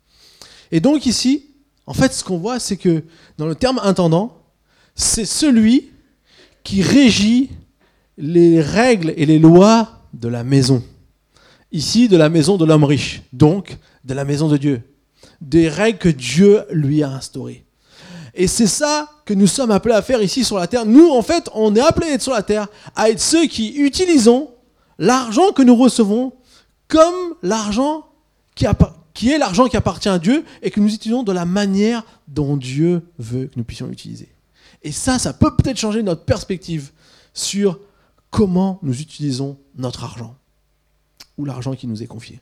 Et 0.70 0.81
donc 0.81 1.07
ici, 1.07 1.46
en 1.87 1.94
fait, 1.94 2.12
ce 2.12 2.25
qu'on 2.25 2.38
voit, 2.38 2.59
c'est 2.59 2.77
que 2.77 3.05
dans 3.38 3.46
le 3.46 3.55
terme 3.55 3.81
intendant, 3.83 4.42
c'est 4.94 5.25
celui 5.25 5.91
qui 6.62 6.83
régit 6.83 7.51
les 8.18 8.61
règles 8.61 9.12
et 9.16 9.27
les 9.27 9.38
lois 9.38 10.01
de 10.12 10.29
la 10.29 10.44
maison. 10.44 10.83
Ici, 11.72 12.09
de 12.09 12.16
la 12.16 12.29
maison 12.29 12.57
de 12.57 12.64
l'homme 12.64 12.85
riche, 12.85 13.22
donc 13.33 13.79
de 14.05 14.14
la 14.14 14.25
maison 14.25 14.48
de 14.48 14.57
Dieu. 14.57 14.83
Des 15.40 15.68
règles 15.68 15.98
que 15.98 16.09
Dieu 16.09 16.64
lui 16.70 17.03
a 17.03 17.11
instaurées. 17.11 17.64
Et 18.35 18.46
c'est 18.46 18.66
ça 18.66 19.11
que 19.25 19.35
nous 19.35 19.46
sommes 19.46 19.70
appelés 19.70 19.94
à 19.94 20.03
faire 20.03 20.22
ici 20.22 20.44
sur 20.44 20.59
la 20.59 20.66
terre. 20.66 20.87
Nous, 20.87 21.11
en 21.11 21.22
fait, 21.22 21.48
on 21.55 21.75
est 21.75 21.81
appelés 21.81 22.09
à 22.09 22.14
être 22.14 22.22
sur 22.22 22.33
la 22.33 22.42
terre, 22.42 22.66
à 22.96 23.11
être 23.11 23.20
ceux 23.20 23.46
qui 23.46 23.75
utilisons 23.77 24.51
l'argent 24.98 25.53
que 25.53 25.62
nous 25.62 25.77
recevons 25.77 26.33
comme 26.88 27.35
l'argent 27.42 28.07
qui, 28.55 28.66
qui 29.14 29.31
est 29.31 29.38
l'argent 29.38 29.66
qui 29.68 29.77
appartient 29.77 30.09
à 30.09 30.18
Dieu 30.18 30.44
et 30.62 30.70
que 30.70 30.81
nous 30.81 30.92
utilisons 30.92 31.22
de 31.22 31.33
la 31.33 31.44
manière 31.44 32.05
dont 32.29 32.57
Dieu 32.57 33.03
veut 33.18 33.46
que 33.46 33.55
nous 33.57 33.64
puissions 33.64 33.87
l'utiliser. 33.87 34.32
Et 34.85 34.92
ça, 34.92 35.18
ça 35.18 35.33
peut 35.33 35.55
peut-être 35.55 35.79
changer 35.79 36.03
notre 36.03 36.25
perspective 36.25 36.90
sur 37.35 37.79
comment 38.31 38.79
nous 38.83 39.01
utilisons 39.01 39.57
notre 39.77 40.05
argent 40.05 40.35
ou 41.38 41.45
l'argent 41.45 41.75
qui 41.75 41.87
nous 41.87 42.03
est 42.03 42.07
confié. 42.07 42.40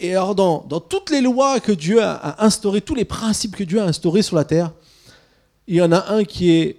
Et 0.00 0.12
alors, 0.12 0.34
dans, 0.34 0.80
toutes 0.80 1.10
les 1.10 1.20
lois 1.20 1.60
que 1.60 1.72
Dieu 1.72 2.02
a 2.02 2.42
instaurées, 2.44 2.80
tous 2.80 2.94
les 2.94 3.04
principes 3.04 3.56
que 3.56 3.64
Dieu 3.64 3.80
a 3.80 3.84
instaurés 3.84 4.22
sur 4.22 4.36
la 4.36 4.44
terre, 4.44 4.72
il 5.66 5.76
y 5.76 5.82
en 5.82 5.92
a 5.92 6.12
un 6.12 6.24
qui 6.24 6.50
est 6.52 6.78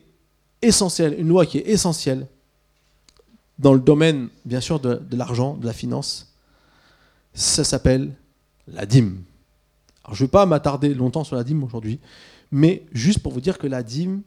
essentiel, 0.62 1.16
une 1.20 1.28
loi 1.28 1.46
qui 1.46 1.58
est 1.58 1.68
essentielle 1.68 2.28
dans 3.60 3.74
le 3.74 3.80
domaine, 3.80 4.30
bien 4.46 4.62
sûr, 4.62 4.80
de, 4.80 4.96
de 4.96 5.18
l'argent, 5.18 5.56
de 5.56 5.66
la 5.66 5.74
finance. 5.74 6.34
Ça 7.34 7.64
s'appelle 7.64 8.12
la 8.68 8.86
dîme. 8.86 9.22
Alors, 10.04 10.16
je 10.16 10.24
ne 10.24 10.28
vais 10.28 10.32
pas 10.32 10.46
m'attarder 10.46 10.94
longtemps 10.94 11.26
sur 11.26 11.36
la 11.36 11.44
dîme 11.44 11.64
aujourd'hui, 11.64 12.00
mais 12.52 12.86
juste 12.94 13.20
pour 13.20 13.34
vous 13.34 13.42
dire 13.42 13.58
que 13.58 13.68
la 13.68 13.84
dîme, 13.84 14.22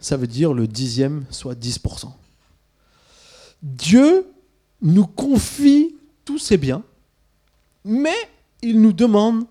ça 0.00 0.16
veut 0.16 0.26
dire 0.26 0.52
le 0.52 0.66
dixième, 0.66 1.24
soit 1.30 1.54
10%. 1.54 2.10
Dieu 3.62 4.26
nous 4.82 5.06
confie 5.06 5.94
tous 6.24 6.38
ses 6.38 6.56
biens, 6.56 6.82
mais 7.84 8.16
il 8.62 8.80
nous 8.80 8.92
demande 8.92 9.44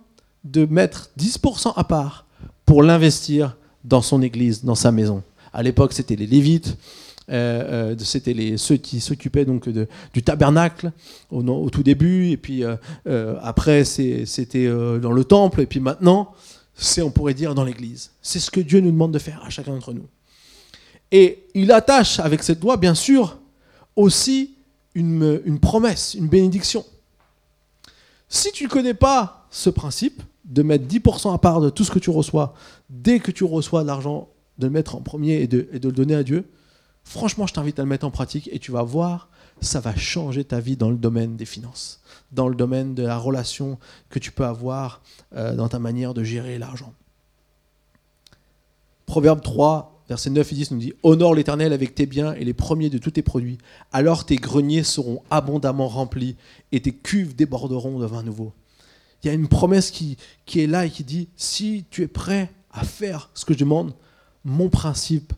de 0.44 0.66
mettre 0.66 1.10
10% 1.20 1.74
à 1.76 1.84
part 1.84 2.26
pour 2.66 2.84
l'investir 2.84 3.58
dans 3.84 4.02
son 4.02 4.22
église, 4.22 4.64
dans 4.64 4.76
sa 4.76 4.92
maison. 4.92 5.24
À 5.54 5.64
l'époque, 5.64 5.94
c'était 5.94 6.16
les 6.16 6.28
Lévites, 6.28 6.78
euh, 7.30 7.94
euh, 7.94 7.96
c'était 8.00 8.58
ceux 8.58 8.78
qui 8.78 9.00
s'occupaient 9.00 9.46
donc 9.46 9.70
du 9.70 10.24
tabernacle 10.24 10.92
au, 11.32 11.70
tout 11.70 11.84
début, 11.84 12.30
et 12.30 12.38
puis 12.38 12.64
euh, 12.64 13.36
après 13.42 13.84
c'était 13.84 14.68
dans 14.68 15.12
le 15.12 15.24
temple, 15.24 15.62
et 15.62 15.66
puis 15.66 15.80
maintenant 15.80 16.34
c'est, 16.76 17.02
on 17.02 17.12
pourrait 17.12 17.34
dire, 17.34 17.56
dans 17.56 17.66
l'église. 17.66 18.12
C'est 18.22 18.40
ce 18.40 18.50
que 18.50 18.62
Dieu 18.62 18.80
nous 18.80 18.92
demande 18.92 19.12
de 19.12 19.20
faire 19.20 19.44
à 19.46 19.50
chacun 19.50 19.74
d'entre 19.74 19.94
nous. 19.94 20.06
Et 21.12 21.48
il 21.54 21.72
attache 21.72 22.20
avec 22.20 22.44
cette 22.44 22.62
loi, 22.62 22.78
bien 22.78 22.96
sûr, 22.96 23.40
aussi 23.96 24.56
une, 24.94 25.60
promesse, 25.60 26.14
une 26.14 26.28
bénédiction. 26.28 26.86
Si 28.28 28.52
tu 28.52 28.66
ne 28.66 28.70
connais 28.70 28.94
pas 28.94 29.48
ce 29.50 29.70
principe 29.70 30.22
de 30.46 30.62
mettre 30.62 30.86
10% 30.86 31.34
à 31.34 31.38
part 31.38 31.62
de 31.62 31.70
tout 31.70 31.84
ce 31.84 31.92
que 31.92 32.00
tu 32.00 32.10
reçois, 32.10 32.54
dès 32.90 33.20
que 33.20 33.32
tu 33.32 33.44
reçois 33.44 33.82
de 33.84 33.88
l'argent, 33.88 34.30
de 34.58 34.68
le 34.68 34.74
mettre 34.74 34.96
en 34.96 35.02
premier 35.02 35.42
et 35.42 35.48
de, 35.48 35.68
le 35.72 35.92
donner 35.92 36.16
à 36.16 36.24
Dieu, 36.24 36.50
franchement, 37.04 37.48
je 37.48 37.54
t'invite 37.54 37.80
à 37.80 37.84
le 37.84 37.90
mettre 37.90 38.06
en 38.06 38.12
pratique 38.12 38.50
et 38.52 38.60
tu 38.60 38.72
vas 38.72 38.84
voir, 38.84 39.30
ça 39.62 39.80
va 39.80 39.96
changer 39.96 40.44
ta 40.44 40.60
vie 40.60 40.76
dans 40.76 40.90
le 40.90 40.98
domaine 40.98 41.36
des 41.36 41.46
finances, 41.46 42.02
dans 42.32 42.48
le 42.48 42.56
domaine 42.56 42.94
de 42.94 43.04
la 43.04 43.18
relation 43.18 43.80
que 44.10 44.20
tu 44.20 44.32
peux 44.32 44.46
avoir 44.46 45.02
euh, 45.36 45.56
dans 45.56 45.70
ta 45.70 45.80
manière 45.80 46.14
de 46.14 46.24
gérer 46.24 46.58
l'argent. 46.60 46.94
Proverbe 49.06 49.42
3, 49.42 49.99
Verset 50.10 50.32
9 50.32 50.52
et 50.52 50.56
10 50.56 50.72
nous 50.72 50.80
dit 50.80 50.94
Honore 51.04 51.36
l'Éternel 51.36 51.72
avec 51.72 51.94
tes 51.94 52.08
biens 52.08 52.34
et 52.34 52.44
les 52.44 52.56
premiers 52.56 52.90
de 52.90 52.98
tous 52.98 53.12
tes 53.12 53.22
produits. 53.22 53.60
Alors 53.92 54.26
tes 54.26 54.38
greniers 54.38 54.84
seront 54.84 55.22
abondamment 55.30 55.88
remplis 55.88 56.36
et 56.72 56.82
tes 56.82 56.92
cuves 56.92 57.36
déborderont 57.36 58.00
de 58.00 58.08
vin 58.08 58.24
nouveau. 58.24 58.52
Il 59.22 59.28
y 59.28 59.30
a 59.30 59.34
une 59.34 59.48
promesse 59.48 59.92
qui, 59.92 60.18
est 60.56 60.66
là 60.66 60.88
et 60.88 60.90
qui 60.90 61.04
dit 61.04 61.30
Si 61.36 61.86
tu 61.92 62.02
es 62.02 62.08
prêt 62.08 62.52
à 62.72 62.84
faire 62.84 63.30
ce 63.36 63.46
que 63.46 63.54
je 63.54 63.60
demande, 63.60 63.94
mon 64.44 64.70
principe 64.70 65.32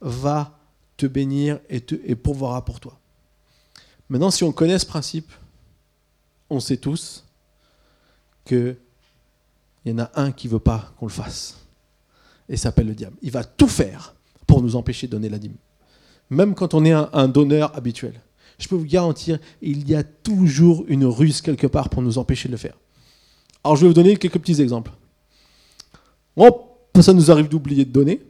va 0.00 0.58
te 0.96 1.06
bénir 1.06 1.58
et, 1.68 1.82
te, 1.82 1.94
et 2.04 2.14
pourvoira 2.14 2.64
pour 2.64 2.80
toi. 2.80 2.98
Maintenant, 4.08 4.30
si 4.30 4.42
on 4.42 4.52
connaît 4.52 4.78
ce 4.78 4.86
principe, 4.86 5.30
on 6.48 6.60
sait 6.60 6.78
tous 6.78 7.24
qu'il 8.46 8.76
y 9.84 9.92
en 9.92 9.98
a 9.98 10.10
un 10.14 10.32
qui 10.32 10.46
ne 10.46 10.52
veut 10.52 10.60
pas 10.60 10.94
qu'on 10.96 11.06
le 11.06 11.12
fasse 11.12 11.63
et 12.48 12.56
s'appelle 12.56 12.86
le 12.86 12.94
diable. 12.94 13.16
Il 13.22 13.30
va 13.30 13.44
tout 13.44 13.68
faire 13.68 14.14
pour 14.46 14.62
nous 14.62 14.76
empêcher 14.76 15.06
de 15.06 15.12
donner 15.12 15.28
la 15.28 15.38
dîme. 15.38 15.56
Même 16.30 16.54
quand 16.54 16.74
on 16.74 16.84
est 16.84 16.92
un, 16.92 17.28
donneur 17.28 17.76
habituel. 17.76 18.20
Je 18.58 18.68
peux 18.68 18.76
vous 18.76 18.84
garantir, 18.84 19.38
il 19.62 19.88
y 19.88 19.94
a 19.94 20.02
toujours 20.04 20.84
une 20.88 21.04
ruse 21.04 21.40
quelque 21.40 21.66
part 21.66 21.88
pour 21.88 22.02
nous 22.02 22.18
empêcher 22.18 22.48
de 22.48 22.52
le 22.52 22.58
faire. 22.58 22.78
Alors 23.62 23.76
je 23.76 23.82
vais 23.82 23.88
vous 23.88 23.94
donner 23.94 24.16
quelques 24.16 24.38
petits 24.38 24.60
exemples. 24.60 24.92
ça 27.00 27.12
nous 27.12 27.30
arrive 27.30 27.48
d'oublier 27.48 27.84
de 27.84 27.90
donner. 27.90 28.20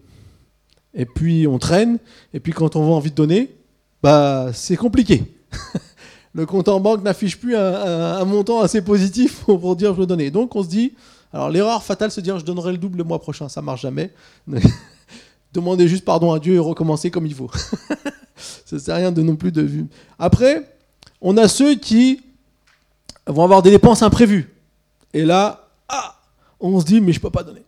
Et 0.94 1.06
puis 1.06 1.46
on 1.46 1.58
traîne. 1.58 1.98
Et 2.32 2.40
puis 2.40 2.52
quand 2.52 2.76
on 2.76 2.84
a 2.84 2.90
envie 2.90 3.10
de 3.10 3.16
donner, 3.16 3.54
bah 4.02 4.50
c'est 4.52 4.76
compliqué. 4.76 5.24
le 6.34 6.46
compte 6.46 6.68
en 6.68 6.80
banque 6.80 7.02
n'affiche 7.02 7.38
plus 7.38 7.56
un, 7.56 8.24
montant 8.24 8.60
assez 8.60 8.82
positif 8.82 9.44
pour 9.44 9.76
dire 9.76 9.94
je 9.94 10.00
veux 10.00 10.06
donner. 10.06 10.30
Donc 10.30 10.54
on 10.56 10.62
se 10.62 10.68
dit, 10.68 10.92
alors 11.34 11.50
l'erreur 11.50 11.82
fatale, 11.82 12.12
c'est 12.12 12.22
dire 12.22 12.38
je 12.38 12.44
donnerai 12.44 12.70
le 12.70 12.78
double 12.78 12.98
le 12.98 13.04
mois 13.04 13.20
prochain, 13.20 13.48
ça 13.48 13.60
marche 13.60 13.82
jamais. 13.82 14.14
Demandez 15.52 15.88
juste 15.88 16.04
pardon 16.04 16.32
à 16.32 16.38
Dieu 16.38 16.54
et 16.54 16.58
recommencer 16.60 17.10
comme 17.10 17.26
il 17.26 17.34
faut. 17.34 17.50
ça 18.36 18.78
sert 18.78 18.94
à 18.94 18.98
rien 18.98 19.10
de 19.10 19.20
non 19.20 19.34
plus 19.34 19.50
de 19.50 19.62
vue. 19.62 19.86
Après, 20.16 20.76
on 21.20 21.36
a 21.36 21.48
ceux 21.48 21.74
qui 21.74 22.22
vont 23.26 23.42
avoir 23.42 23.62
des 23.62 23.72
dépenses 23.72 24.02
imprévues. 24.02 24.54
Et 25.12 25.24
là, 25.24 25.68
ah, 25.88 26.20
on 26.60 26.78
se 26.78 26.84
dit 26.84 27.00
mais 27.00 27.12
je 27.12 27.18
peux 27.18 27.30
pas 27.30 27.42
donner. 27.42 27.64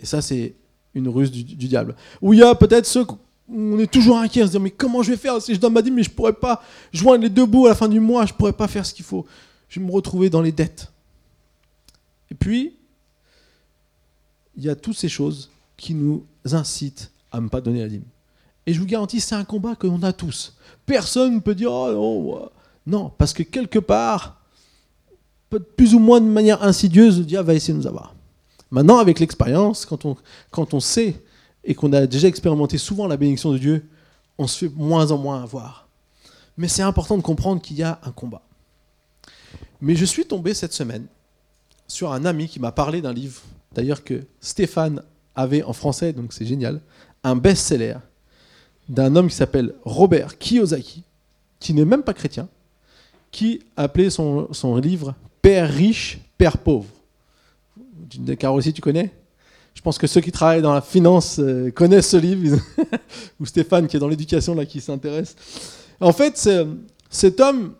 Et 0.00 0.06
ça 0.06 0.20
c'est 0.20 0.56
une 0.92 1.08
ruse 1.08 1.30
du, 1.30 1.44
diable. 1.44 1.94
Ou 2.20 2.32
il 2.32 2.40
y 2.40 2.42
a 2.42 2.52
peut-être 2.56 2.86
ceux 2.86 3.06
on 3.48 3.78
est 3.78 3.90
toujours 3.90 4.18
inquiet, 4.18 4.42
on 4.42 4.46
se 4.46 4.50
dit 4.50 4.58
mais 4.58 4.72
comment 4.72 5.04
je 5.04 5.12
vais 5.12 5.16
faire 5.16 5.40
si 5.40 5.54
je 5.54 5.60
donne 5.60 5.72
ma 5.72 5.82
dîme 5.82 5.94
mais 5.94 6.02
je 6.02 6.10
pourrais 6.10 6.32
pas 6.32 6.64
joindre 6.92 7.22
les 7.22 7.30
deux 7.30 7.46
bouts 7.46 7.66
à 7.66 7.68
la 7.68 7.74
fin 7.76 7.88
du 7.88 8.00
mois, 8.00 8.26
je 8.26 8.34
pourrais 8.34 8.52
pas 8.52 8.66
faire 8.66 8.84
ce 8.84 8.92
qu'il 8.92 9.04
faut. 9.04 9.24
Je 9.68 9.78
vais 9.78 9.86
me 9.86 9.92
retrouver 9.92 10.30
dans 10.30 10.42
les 10.42 10.50
dettes. 10.50 10.90
Et 12.30 12.34
puis, 12.34 12.77
il 14.58 14.64
y 14.64 14.68
a 14.68 14.74
toutes 14.74 14.98
ces 14.98 15.08
choses 15.08 15.50
qui 15.76 15.94
nous 15.94 16.24
incitent 16.44 17.10
à 17.30 17.40
ne 17.40 17.48
pas 17.48 17.60
donner 17.60 17.80
la 17.80 17.88
dîme. 17.88 18.04
Et 18.66 18.74
je 18.74 18.80
vous 18.80 18.86
garantis, 18.86 19.20
c'est 19.20 19.36
un 19.36 19.44
combat 19.44 19.76
que 19.76 19.86
l'on 19.86 20.02
a 20.02 20.12
tous. 20.12 20.56
Personne 20.84 21.36
ne 21.36 21.40
peut 21.40 21.54
dire 21.54 21.72
oh 21.72 21.92
non. 21.92 22.50
Non, 22.86 23.12
parce 23.16 23.32
que 23.32 23.42
quelque 23.42 23.78
part, 23.78 24.40
plus 25.76 25.94
ou 25.94 25.98
moins 25.98 26.20
de 26.20 26.26
manière 26.26 26.62
insidieuse, 26.62 27.18
le 27.18 27.24
diable 27.24 27.48
va 27.48 27.54
essayer 27.54 27.74
de 27.74 27.78
nous 27.78 27.86
avoir. 27.86 28.14
Maintenant, 28.70 28.98
avec 28.98 29.20
l'expérience, 29.20 29.86
quand 29.86 30.04
on, 30.04 30.16
quand 30.50 30.74
on 30.74 30.80
sait 30.80 31.22
et 31.64 31.74
qu'on 31.74 31.92
a 31.92 32.06
déjà 32.06 32.28
expérimenté 32.28 32.78
souvent 32.78 33.06
la 33.06 33.16
bénédiction 33.16 33.52
de 33.52 33.58
Dieu, 33.58 33.88
on 34.38 34.46
se 34.46 34.66
fait 34.66 34.74
moins 34.74 35.10
en 35.10 35.18
moins 35.18 35.42
avoir. 35.42 35.88
Mais 36.56 36.66
c'est 36.68 36.82
important 36.82 37.16
de 37.16 37.22
comprendre 37.22 37.62
qu'il 37.62 37.76
y 37.76 37.82
a 37.82 38.00
un 38.04 38.10
combat. 38.10 38.42
Mais 39.80 39.94
je 39.94 40.04
suis 40.04 40.26
tombé 40.26 40.54
cette 40.54 40.72
semaine 40.72 41.06
sur 41.86 42.12
un 42.12 42.24
ami 42.24 42.48
qui 42.48 42.58
m'a 42.58 42.72
parlé 42.72 43.00
d'un 43.00 43.12
livre, 43.12 43.40
d'ailleurs 43.72 44.04
que 44.04 44.22
Stéphane 44.40 45.02
avait 45.34 45.62
en 45.62 45.72
français, 45.72 46.12
donc 46.12 46.32
c'est 46.32 46.46
génial, 46.46 46.80
un 47.24 47.36
best-seller 47.36 47.96
d'un 48.88 49.14
homme 49.16 49.28
qui 49.28 49.34
s'appelle 49.34 49.74
Robert 49.84 50.38
Kiyosaki, 50.38 51.02
qui 51.60 51.74
n'est 51.74 51.84
même 51.84 52.02
pas 52.02 52.14
chrétien, 52.14 52.48
qui 53.30 53.60
appelait 53.76 54.10
son, 54.10 54.52
son 54.52 54.76
livre 54.76 55.14
Père 55.42 55.70
riche, 55.70 56.18
Père 56.38 56.58
pauvre. 56.58 56.86
Car 58.38 58.54
aussi, 58.54 58.72
tu 58.72 58.80
connais? 58.80 59.12
Je 59.74 59.82
pense 59.82 59.98
que 59.98 60.06
ceux 60.06 60.20
qui 60.20 60.32
travaillent 60.32 60.62
dans 60.62 60.72
la 60.72 60.80
finance 60.80 61.38
euh, 61.38 61.70
connaissent 61.70 62.10
ce 62.10 62.16
livre, 62.16 62.58
ou 63.40 63.46
Stéphane 63.46 63.86
qui 63.86 63.96
est 63.96 64.00
dans 64.00 64.08
l'éducation 64.08 64.54
là 64.54 64.64
qui 64.64 64.80
s'intéresse. 64.80 65.36
En 66.00 66.12
fait, 66.12 66.48
cet 67.10 67.40
homme, 67.40 67.74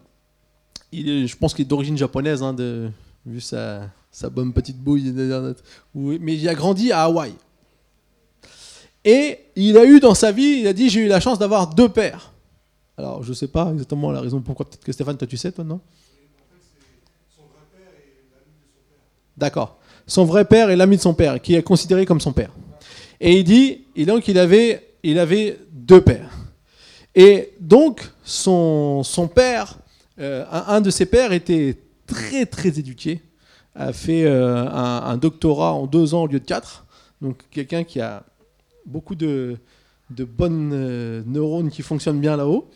il 0.92 1.26
je 1.26 1.36
pense 1.36 1.54
qu'il 1.54 1.64
est 1.64 1.68
d'origine 1.68 1.96
japonaise, 1.96 2.42
hein, 2.42 2.52
de, 2.52 2.90
vu 3.26 3.40
sa, 3.40 3.90
sa, 4.18 4.30
bonne 4.30 4.52
petite 4.52 4.78
bouille, 4.78 5.12
mais 5.94 6.34
il 6.36 6.48
a 6.48 6.54
grandi 6.54 6.90
à 6.90 7.04
Hawaï. 7.04 7.32
Et 9.04 9.38
il 9.54 9.78
a 9.78 9.84
eu 9.84 10.00
dans 10.00 10.14
sa 10.14 10.32
vie, 10.32 10.58
il 10.60 10.66
a 10.66 10.72
dit, 10.72 10.90
j'ai 10.90 11.00
eu 11.00 11.08
la 11.08 11.20
chance 11.20 11.38
d'avoir 11.38 11.74
deux 11.74 11.88
pères. 11.88 12.32
Alors, 12.96 13.22
je 13.22 13.28
ne 13.28 13.34
sais 13.34 13.46
pas 13.46 13.70
exactement 13.70 14.10
la 14.10 14.20
raison 14.20 14.40
pourquoi, 14.40 14.66
peut-être 14.66 14.84
que 14.84 14.92
Stéphane, 14.92 15.16
toi 15.16 15.28
tu 15.28 15.36
sais, 15.36 15.52
toi, 15.52 15.62
non? 15.62 15.80
D'accord. 19.36 19.78
Son 20.06 20.24
vrai 20.24 20.44
père 20.44 20.68
et 20.70 20.74
l'ami 20.74 20.96
de 20.96 21.02
son 21.02 21.14
père, 21.14 21.40
qui 21.40 21.54
est 21.54 21.62
considéré 21.62 22.04
comme 22.04 22.20
son 22.20 22.32
père. 22.32 22.50
Et 23.20 23.38
il 23.38 23.44
dit, 23.44 23.84
et 23.94 24.04
donc 24.04 24.26
il 24.26 24.38
avait, 24.38 24.94
il 25.04 25.18
avait 25.18 25.58
deux 25.70 26.00
pères. 26.00 26.30
Et 27.14 27.52
donc, 27.60 28.10
son, 28.24 29.02
son 29.04 29.28
père, 29.28 29.78
euh, 30.18 30.44
un, 30.50 30.80
de 30.80 30.90
ses 30.90 31.06
pères 31.06 31.32
était 31.32 31.78
très 32.06 32.46
très 32.46 32.78
éduqué, 32.78 33.20
a 33.78 33.92
fait 33.92 34.24
euh, 34.24 34.68
un, 34.68 35.16
doctorat 35.16 35.72
en 35.72 35.86
deux 35.86 36.14
ans 36.14 36.24
au 36.24 36.26
lieu 36.26 36.40
de 36.40 36.44
quatre. 36.44 36.84
Donc 37.22 37.38
quelqu'un 37.50 37.84
qui 37.84 38.00
a 38.00 38.24
beaucoup 38.84 39.14
de, 39.14 39.56
de 40.10 40.24
bonnes 40.24 40.72
euh, 40.74 41.22
neurones 41.26 41.70
qui 41.70 41.82
fonctionnent 41.82 42.20
bien 42.20 42.36
là-haut. 42.36 42.68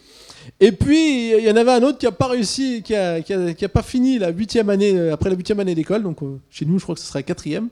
Et 0.58 0.72
puis, 0.72 1.36
il 1.36 1.44
y 1.44 1.50
en 1.50 1.56
avait 1.56 1.70
un 1.70 1.82
autre 1.84 1.98
qui 1.98 2.06
n'a 2.06 2.12
pas 2.12 2.26
réussi, 2.26 2.82
qui 2.82 2.94
n'a 2.94 3.20
qui 3.22 3.64
a, 3.64 3.68
pas 3.68 3.82
fini 3.82 4.18
la 4.18 4.30
huitième 4.30 4.70
année, 4.70 5.10
après 5.10 5.30
la 5.30 5.36
huitième 5.36 5.60
année 5.60 5.76
d'école, 5.76 6.02
donc 6.02 6.18
chez 6.50 6.64
nous, 6.64 6.80
je 6.80 6.82
crois 6.82 6.96
que 6.96 7.00
ce 7.00 7.06
serait 7.06 7.22
quatrième, 7.22 7.68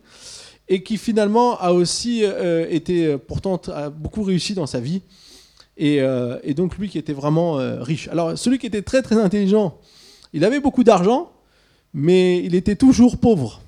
et 0.69 0.85
qui 0.85 0.97
finalement 0.97 1.59
a 1.59 1.73
aussi 1.73 2.23
été, 2.23 3.19
pourtant, 3.19 3.61
a 3.75 3.91
beaucoup 3.91 4.23
réussi 4.23 4.55
dans 4.55 4.67
sa 4.67 4.79
vie. 4.79 5.03
Euh, 5.81 6.39
et, 6.43 6.55
donc 6.55 6.77
lui 6.77 6.89
qui 6.89 6.99
était 6.99 7.13
vraiment 7.13 7.59
euh, 7.59 7.83
riche. 7.83 8.09
Alors 8.09 8.37
celui 8.37 8.59
qui 8.59 8.67
était 8.67 8.83
très 8.83 9.03
très 9.03 9.17
intelligent, 9.17 9.79
il 10.33 10.45
avait 10.45 10.61
beaucoup 10.61 10.85
d'argent, 10.85 11.33
mais 11.95 12.43
il 12.45 12.55
était 12.55 12.77
toujours 12.77 13.19
pauvre. 13.19 13.63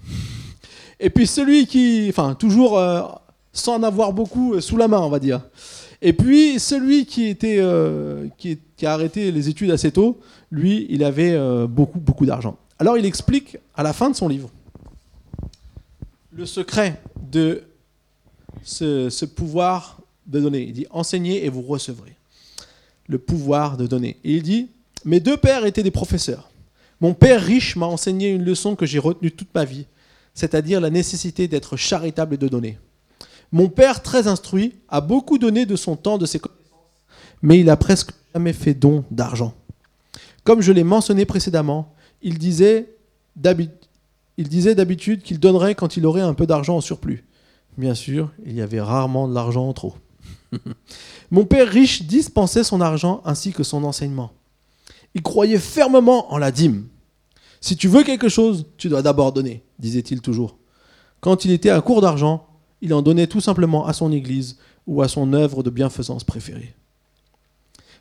Et 1.00 1.10
puis 1.10 1.26
celui 1.26 1.66
qui, 1.66 2.06
enfin 2.08 2.34
toujours 2.34 2.78
euh, 2.78 3.02
sans 3.52 3.74
en 3.76 3.82
avoir 3.82 4.12
beaucoup 4.12 4.60
sous 4.60 4.76
la 4.76 4.88
main, 4.88 5.00
on 5.00 5.08
va 5.08 5.18
dire. 5.18 5.40
Et 6.00 6.12
puis 6.12 6.58
celui 6.58 7.06
qui 7.06 7.26
était, 7.26 7.60
qui, 8.36 8.58
qui, 8.76 8.86
a 8.86 8.92
arrêté 8.92 9.30
les 9.30 9.48
études 9.48 9.70
assez 9.70 9.92
tôt, 9.92 10.18
lui, 10.50 10.86
il 10.90 11.04
avait 11.04 11.38
beaucoup 11.68 12.00
beaucoup 12.00 12.26
d'argent. 12.26 12.56
Alors 12.80 12.98
il 12.98 13.06
explique 13.06 13.56
à 13.76 13.84
la 13.84 13.92
fin 13.92 14.10
de 14.10 14.16
son 14.16 14.26
livre 14.26 14.50
le 16.32 16.46
secret 16.46 17.00
de 17.30 17.62
ce, 18.62 19.10
ce 19.10 19.24
pouvoir 19.24 19.98
de 20.26 20.40
donner. 20.40 20.62
Il 20.62 20.72
dit 20.72 20.86
enseignez 20.90 21.44
et 21.44 21.48
vous 21.48 21.62
recevrez. 21.62 22.16
Le 23.06 23.18
pouvoir 23.18 23.76
de 23.76 23.86
donner. 23.86 24.16
Et 24.24 24.36
il 24.36 24.42
dit 24.42 24.68
mes 25.04 25.20
deux 25.20 25.36
pères 25.36 25.66
étaient 25.66 25.82
des 25.82 25.90
professeurs. 25.90 26.48
Mon 27.02 27.14
père 27.14 27.42
riche 27.42 27.74
m'a 27.74 27.86
enseigné 27.86 28.30
une 28.30 28.44
leçon 28.44 28.76
que 28.76 28.86
j'ai 28.86 29.00
retenue 29.00 29.32
toute 29.32 29.52
ma 29.56 29.64
vie, 29.64 29.86
c'est-à-dire 30.34 30.80
la 30.80 30.88
nécessité 30.88 31.48
d'être 31.48 31.76
charitable 31.76 32.34
et 32.34 32.38
de 32.38 32.46
donner. 32.46 32.78
Mon 33.50 33.68
père, 33.68 34.02
très 34.02 34.28
instruit, 34.28 34.76
a 34.88 35.00
beaucoup 35.00 35.36
donné 35.36 35.66
de 35.66 35.74
son 35.74 35.96
temps, 35.96 36.16
de 36.16 36.26
ses 36.26 36.38
connaissances, 36.38 36.70
mais 37.42 37.58
il 37.58 37.68
a 37.70 37.76
presque 37.76 38.12
jamais 38.32 38.52
fait 38.52 38.72
don 38.72 39.04
d'argent. 39.10 39.52
Comme 40.44 40.60
je 40.60 40.70
l'ai 40.70 40.84
mentionné 40.84 41.24
précédemment, 41.24 41.92
il 42.22 42.38
disait 42.38 42.94
d'habitude 43.34 45.22
qu'il 45.22 45.40
donnerait 45.40 45.74
quand 45.74 45.96
il 45.96 46.06
aurait 46.06 46.20
un 46.20 46.34
peu 46.34 46.46
d'argent 46.46 46.76
en 46.76 46.80
surplus. 46.80 47.24
Bien 47.76 47.96
sûr, 47.96 48.30
il 48.46 48.54
y 48.54 48.62
avait 48.62 48.80
rarement 48.80 49.26
de 49.26 49.34
l'argent 49.34 49.68
en 49.68 49.72
trop. 49.72 49.96
Mon 51.32 51.46
père 51.46 51.66
riche 51.66 52.04
dispensait 52.04 52.62
son 52.62 52.80
argent 52.80 53.22
ainsi 53.24 53.52
que 53.52 53.64
son 53.64 53.82
enseignement. 53.82 54.30
Il 55.14 55.22
croyait 55.22 55.58
fermement 55.58 56.32
en 56.32 56.38
la 56.38 56.52
dîme. 56.52 56.86
Si 57.62 57.76
tu 57.76 57.86
veux 57.86 58.02
quelque 58.02 58.28
chose, 58.28 58.66
tu 58.76 58.88
dois 58.88 59.02
d'abord 59.02 59.32
donner, 59.32 59.62
disait-il 59.78 60.20
toujours. 60.20 60.58
Quand 61.20 61.44
il 61.44 61.52
était 61.52 61.70
à 61.70 61.80
court 61.80 62.00
d'argent, 62.00 62.48
il 62.80 62.92
en 62.92 63.02
donnait 63.02 63.28
tout 63.28 63.40
simplement 63.40 63.86
à 63.86 63.92
son 63.92 64.10
église 64.10 64.58
ou 64.88 65.00
à 65.00 65.06
son 65.06 65.32
œuvre 65.32 65.62
de 65.62 65.70
bienfaisance 65.70 66.24
préférée. 66.24 66.74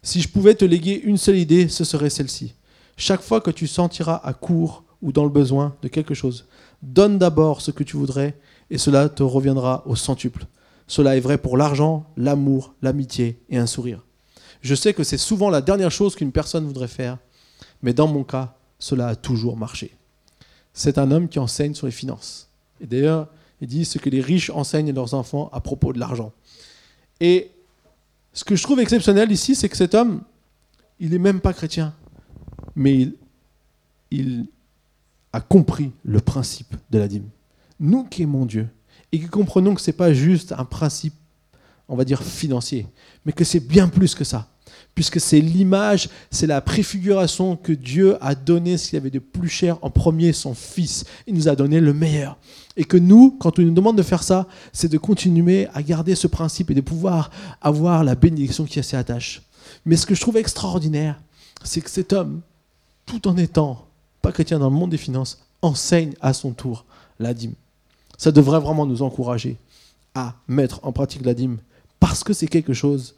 Si 0.02 0.20
je 0.20 0.30
pouvais 0.30 0.56
te 0.56 0.66
léguer 0.66 1.00
une 1.04 1.18
seule 1.18 1.38
idée, 1.38 1.68
ce 1.68 1.84
serait 1.84 2.10
celle-ci. 2.10 2.56
Chaque 2.98 3.22
fois 3.22 3.40
que 3.40 3.52
tu 3.52 3.68
sentiras 3.68 4.20
à 4.24 4.34
court 4.34 4.84
ou 5.04 5.12
dans 5.12 5.26
le 5.26 5.30
besoin 5.30 5.76
de 5.84 5.88
quelque 5.90 6.16
chose, 6.16 6.48
donne 6.82 7.20
d'abord 7.20 7.62
ce 7.62 7.70
que 7.70 7.84
tu 7.84 7.98
voudrais 7.98 8.36
et 8.72 8.80
cela 8.80 9.10
te 9.10 9.22
reviendra 9.22 9.84
au 9.86 9.96
centuple. 9.96 10.48
Cela 10.88 11.18
est 11.18 11.22
vrai 11.22 11.38
pour 11.38 11.56
l'argent, 11.56 12.08
l'amour, 12.18 12.74
l'amitié 12.82 13.40
et 13.52 13.60
un 13.60 13.68
sourire. 13.68 14.04
Je 14.62 14.74
sais 14.74 14.96
que 14.96 15.04
c'est 15.04 15.20
souvent 15.20 15.52
la 15.52 15.62
dernière 15.62 15.92
chose 15.92 16.16
qu'une 16.16 16.32
personne 16.32 16.66
voudrait 16.66 16.88
faire, 16.88 17.20
mais 17.84 17.94
dans 17.94 18.08
mon 18.08 18.24
cas, 18.24 18.56
cela 18.82 19.08
a 19.08 19.16
toujours 19.16 19.56
marché. 19.56 19.96
C'est 20.74 20.98
un 20.98 21.12
homme 21.12 21.30
qui 21.30 21.40
enseigne 21.40 21.74
sur 21.74 21.86
les 21.86 21.92
finances. 21.92 22.50
Et 22.82 22.88
d'ailleurs, 22.88 23.28
il 23.62 23.68
dit 23.68 23.86
ce 23.86 24.00
que 24.00 24.10
les 24.10 24.22
riches 24.22 24.50
enseignent 24.50 24.90
à 24.90 24.94
leurs 24.94 25.14
enfants 25.14 25.50
à 25.54 25.62
propos 25.62 25.94
de 25.94 26.00
l'argent. 26.00 26.34
Et 27.20 27.52
ce 28.34 28.44
que 28.44 28.56
je 28.56 28.64
trouve 28.64 28.80
exceptionnel 28.80 29.32
ici, 29.32 29.56
c'est 29.56 29.70
que 29.70 29.78
cet 29.78 29.94
homme, 29.94 30.24
il 31.00 31.12
n'est 31.12 31.20
même 31.20 31.42
pas 31.42 31.54
chrétien, 31.54 31.94
mais 32.76 32.96
il, 32.96 33.14
il 34.10 34.46
a 35.32 35.42
compris 35.42 35.92
le 36.04 36.20
principe 36.20 36.76
de 36.90 36.98
la 36.98 37.08
dîme. 37.08 37.30
Nous 37.80 38.04
qui 38.06 38.24
aimons 38.24 38.46
Dieu, 38.46 38.68
et 39.12 39.20
que 39.20 39.28
comprenons 39.28 39.76
que 39.76 39.82
ce 39.82 39.92
n'est 39.92 39.98
pas 39.98 40.14
juste 40.14 40.54
un 40.54 40.66
principe, 40.66 41.14
on 41.88 41.96
va 41.96 42.06
dire, 42.06 42.24
financier, 42.24 42.88
mais 43.26 43.34
que 43.34 43.44
c'est 43.44 43.60
bien 43.60 43.88
plus 43.88 44.16
que 44.16 44.24
ça. 44.24 44.48
Puisque 45.02 45.20
c'est 45.20 45.42
l'image, 45.42 46.10
c'est 46.30 46.46
la 46.46 46.62
préfiguration 46.62 47.56
que 47.56 47.74
Dieu 47.74 48.24
a 48.24 48.36
donné 48.36 48.78
ce 48.78 48.90
qu'il 48.90 48.98
avait 48.98 49.10
de 49.10 49.18
plus 49.18 49.50
cher 49.50 49.80
en 49.82 49.90
premier, 49.90 50.32
son 50.32 50.54
Fils. 50.54 51.06
Il 51.26 51.34
nous 51.34 51.48
a 51.48 51.56
donné 51.56 51.80
le 51.80 51.92
meilleur. 51.92 52.38
Et 52.78 52.84
que 52.84 52.98
nous, 52.98 53.36
quand 53.40 53.58
on 53.58 53.64
nous 53.64 53.72
demande 53.72 53.98
de 53.98 54.04
faire 54.04 54.22
ça, 54.22 54.46
c'est 54.72 54.92
de 54.92 55.00
continuer 55.00 55.68
à 55.74 55.82
garder 55.82 56.14
ce 56.14 56.28
principe 56.28 56.70
et 56.70 56.76
de 56.76 56.82
pouvoir 56.82 57.32
avoir 57.62 58.04
la 58.04 58.14
bénédiction 58.14 58.66
qui 58.66 58.84
s'y 58.84 58.96
attache. 58.96 59.42
Mais 59.88 59.96
ce 59.96 60.06
que 60.06 60.14
je 60.14 60.22
trouve 60.22 60.38
extraordinaire, 60.38 61.20
c'est 61.64 61.82
que 61.82 61.90
cet 61.90 62.14
homme, 62.14 62.42
tout 63.08 63.28
en 63.28 63.38
étant 63.38 63.88
pas 64.22 64.32
chrétien 64.32 64.60
dans 64.60 64.70
le 64.70 64.76
monde 64.76 64.92
des 64.92 64.98
finances, 64.98 65.44
enseigne 65.64 66.14
à 66.22 66.34
son 66.34 66.52
tour 66.52 66.86
la 67.20 67.34
dîme 67.34 67.56
ça 68.22 68.32
devrait 68.32 68.60
vraiment 68.60 68.86
nous 68.86 69.02
encourager 69.02 69.58
à 70.14 70.36
mettre 70.48 70.80
en 70.84 70.92
pratique 70.92 71.26
la 71.26 71.34
dîme, 71.34 71.58
parce 72.00 72.24
que 72.24 72.34
c'est 72.34 72.46
quelque 72.46 72.74
chose 72.74 73.16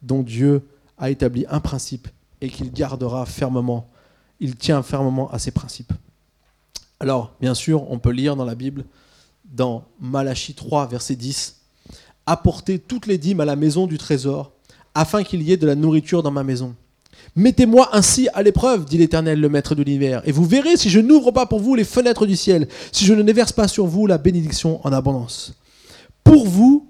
dont 0.00 0.22
Dieu 0.22 0.62
a 0.98 1.10
établi 1.10 1.46
un 1.48 1.60
principe 1.60 2.08
et 2.40 2.48
qu'il 2.48 2.72
gardera 2.72 3.26
fermement. 3.26 3.88
Il 4.40 4.56
tient 4.56 4.82
fermement 4.82 5.30
à 5.30 5.38
ses 5.38 5.50
principes. 5.50 5.92
Alors, 7.00 7.34
bien 7.40 7.54
sûr, 7.54 7.90
on 7.90 7.98
peut 7.98 8.10
lire 8.10 8.36
dans 8.36 8.44
la 8.44 8.54
Bible, 8.54 8.84
dans 9.44 9.84
Malachie 10.00 10.54
3, 10.54 10.86
verset 10.86 11.16
10, 11.16 11.56
Apportez 12.26 12.78
toutes 12.78 13.06
les 13.06 13.16
dîmes 13.16 13.40
à 13.40 13.46
la 13.46 13.56
maison 13.56 13.86
du 13.86 13.96
trésor, 13.96 14.52
afin 14.94 15.22
qu'il 15.22 15.40
y 15.42 15.52
ait 15.52 15.56
de 15.56 15.66
la 15.66 15.74
nourriture 15.74 16.22
dans 16.22 16.30
ma 16.30 16.44
maison. 16.44 16.74
Mettez-moi 17.36 17.88
ainsi 17.92 18.28
à 18.34 18.42
l'épreuve, 18.42 18.84
dit 18.84 18.98
l'Éternel, 18.98 19.40
le 19.40 19.48
Maître 19.48 19.74
de 19.74 19.82
l'univers, 19.82 20.20
et 20.26 20.32
vous 20.32 20.44
verrez 20.44 20.76
si 20.76 20.90
je 20.90 21.00
n'ouvre 21.00 21.30
pas 21.30 21.46
pour 21.46 21.60
vous 21.60 21.74
les 21.74 21.84
fenêtres 21.84 22.26
du 22.26 22.36
ciel, 22.36 22.68
si 22.92 23.06
je 23.06 23.14
ne 23.14 23.22
déverse 23.22 23.52
pas 23.52 23.68
sur 23.68 23.86
vous 23.86 24.06
la 24.06 24.18
bénédiction 24.18 24.84
en 24.86 24.92
abondance. 24.92 25.54
Pour 26.24 26.46
vous, 26.46 26.87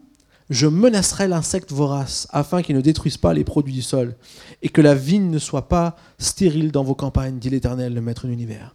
je 0.50 0.66
menacerai 0.66 1.28
l'insecte 1.28 1.72
vorace, 1.72 2.26
afin 2.30 2.62
qu'il 2.62 2.76
ne 2.76 2.80
détruise 2.80 3.16
pas 3.16 3.34
les 3.34 3.44
produits 3.44 3.74
du 3.74 3.82
sol, 3.82 4.16
et 4.62 4.68
que 4.68 4.80
la 4.80 4.94
vigne 4.94 5.30
ne 5.30 5.38
soit 5.38 5.68
pas 5.68 5.96
stérile 6.18 6.72
dans 6.72 6.84
vos 6.84 6.94
campagnes, 6.94 7.38
dit 7.38 7.50
l'Éternel, 7.50 7.94
le 7.94 8.00
Maître 8.00 8.24
de 8.24 8.30
l'univers. 8.30 8.74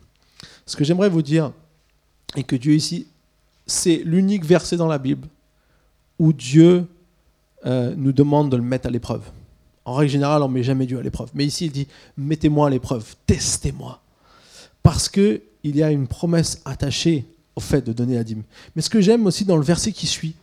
Ce 0.66 0.76
que 0.76 0.84
j'aimerais 0.84 1.10
vous 1.10 1.22
dire, 1.22 1.52
est 2.36 2.44
que 2.44 2.56
Dieu 2.56 2.74
ici, 2.74 3.08
c'est 3.66 4.02
l'unique 4.06 4.46
verset 4.46 4.78
dans 4.78 4.88
la 4.88 4.98
Bible 4.98 5.28
où 6.20 6.34
Dieu 6.34 6.86
euh, 7.66 7.94
nous 7.98 8.12
demande 8.12 8.52
de 8.52 8.58
le 8.58 8.64
mettre 8.64 8.88
à 8.88 8.92
l'épreuve. 8.92 9.24
En 9.86 9.94
règle 9.94 10.12
générale, 10.12 10.42
on 10.44 10.48
ne 10.48 10.54
met 10.54 10.64
jamais 10.64 10.86
Dieu 10.86 11.00
à 11.00 11.02
l'épreuve. 11.02 11.30
Mais 11.34 11.46
ici, 11.46 11.66
il 11.66 11.72
dit 11.72 11.88
mettez-moi 12.18 12.68
à 12.68 12.70
l'épreuve, 12.70 13.16
testez-moi. 13.26 14.02
Parce 14.82 15.10
qu'il 15.10 15.42
y 15.64 15.84
a 15.84 15.92
une 15.92 16.08
promesse 16.08 16.62
attachée 16.66 17.26
au 17.56 17.62
fait 17.62 17.82
de 17.82 17.94
donner 17.94 18.16
la 18.16 18.24
dîme. 18.24 18.44
Mais 18.76 18.82
ce 18.82 18.90
que 18.90 19.02
j'aime 19.02 19.26
aussi 19.26 19.46
dans 19.46 19.58
le 19.58 19.64
verset 19.64 19.92
qui 19.92 20.08
suit, 20.08 20.36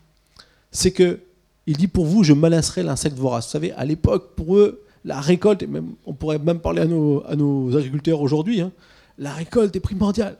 c'est 0.71 0.93
que 0.93 1.21
il 1.67 1.77
dit 1.77 1.89
pour 1.89 2.07
vous, 2.07 2.25
je 2.25 2.33
menacerai 2.33 2.83
l'insecte 2.83 3.17
vorace. 3.17 3.47
Vous 3.47 3.53
savez, 3.53 3.73
à 3.73 3.85
l'époque, 3.85 4.35
pour 4.35 4.57
eux, 4.57 4.83
la 5.05 5.21
récolte, 5.21 5.63
et 5.63 5.67
même, 5.67 5.93
on 6.07 6.13
pourrait 6.13 6.39
même 6.39 6.59
parler 6.59 6.83
à 6.83 6.87
nos, 6.87 7.77
agriculteurs 7.77 8.21
aujourd'hui, 8.21 8.61
hein, 8.61 8.73
la 9.19 9.33
récolte 9.33 9.75
est 9.77 9.81
primordiale. 9.81 10.37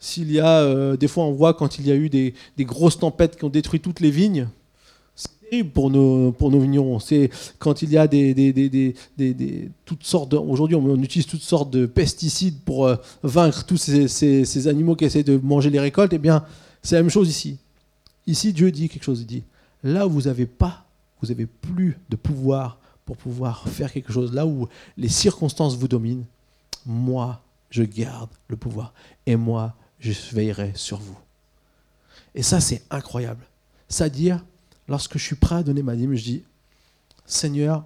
S'il 0.00 0.30
y 0.30 0.38
a, 0.38 0.60
euh, 0.60 0.96
des 0.96 1.08
fois 1.08 1.24
on 1.24 1.32
voit 1.32 1.54
quand 1.54 1.78
il 1.78 1.86
y 1.86 1.90
a 1.90 1.96
eu 1.96 2.08
des, 2.08 2.34
grosses 2.60 2.98
tempêtes 2.98 3.36
qui 3.36 3.44
ont 3.44 3.48
détruit 3.48 3.80
toutes 3.80 3.98
les 3.98 4.12
vignes, 4.12 4.48
c'est 5.16 5.28
terrible 5.50 5.70
pour 5.70 5.90
nos, 5.90 6.30
pour 6.30 6.52
nos 6.52 6.60
vignerons. 6.60 7.00
C'est 7.00 7.30
quand 7.58 7.82
il 7.82 7.90
y 7.90 7.98
a 7.98 8.06
des, 8.06 8.32
des, 8.32 8.52
des 8.52 9.70
toutes 9.84 10.04
sortes, 10.04 10.32
aujourd'hui 10.34 10.76
on, 10.76 11.02
utilise 11.02 11.26
toutes 11.26 11.42
sortes 11.42 11.70
de 11.70 11.86
pesticides 11.86 12.60
pour 12.64 12.86
euh, 12.86 12.94
vaincre 13.24 13.64
tous 13.64 13.76
ces, 13.76 14.06
ces, 14.06 14.68
animaux 14.68 14.94
qui 14.94 15.04
essaient 15.04 15.24
de 15.24 15.36
manger 15.36 15.70
les 15.70 15.80
récoltes, 15.80 16.12
eh 16.12 16.18
bien 16.18 16.44
c'est 16.82 16.94
la 16.94 17.02
même 17.02 17.10
chose 17.10 17.28
ici. 17.28 17.58
Ici 18.28 18.52
Dieu 18.52 18.70
dit 18.70 18.90
quelque 18.90 19.02
chose, 19.02 19.22
il 19.22 19.26
dit, 19.26 19.42
là 19.82 20.06
où 20.06 20.10
vous 20.10 20.22
n'avez 20.22 20.44
pas, 20.44 20.84
vous 21.20 21.28
n'avez 21.28 21.46
plus 21.46 21.98
de 22.10 22.16
pouvoir 22.16 22.78
pour 23.06 23.16
pouvoir 23.16 23.66
faire 23.66 23.90
quelque 23.90 24.12
chose, 24.12 24.34
là 24.34 24.46
où 24.46 24.68
les 24.98 25.08
circonstances 25.08 25.76
vous 25.76 25.88
dominent, 25.88 26.26
moi 26.84 27.40
je 27.70 27.82
garde 27.82 28.28
le 28.48 28.56
pouvoir. 28.56 28.92
Et 29.24 29.34
moi, 29.34 29.74
je 29.98 30.12
veillerai 30.32 30.72
sur 30.74 30.98
vous. 30.98 31.18
Et 32.34 32.42
ça, 32.42 32.60
c'est 32.60 32.82
incroyable. 32.90 33.44
C'est-à-dire, 33.88 34.44
lorsque 34.88 35.16
je 35.16 35.24
suis 35.24 35.36
prêt 35.36 35.56
à 35.56 35.62
donner 35.62 35.82
ma 35.82 35.96
dîme, 35.96 36.14
je 36.14 36.22
dis, 36.22 36.42
Seigneur, 37.24 37.82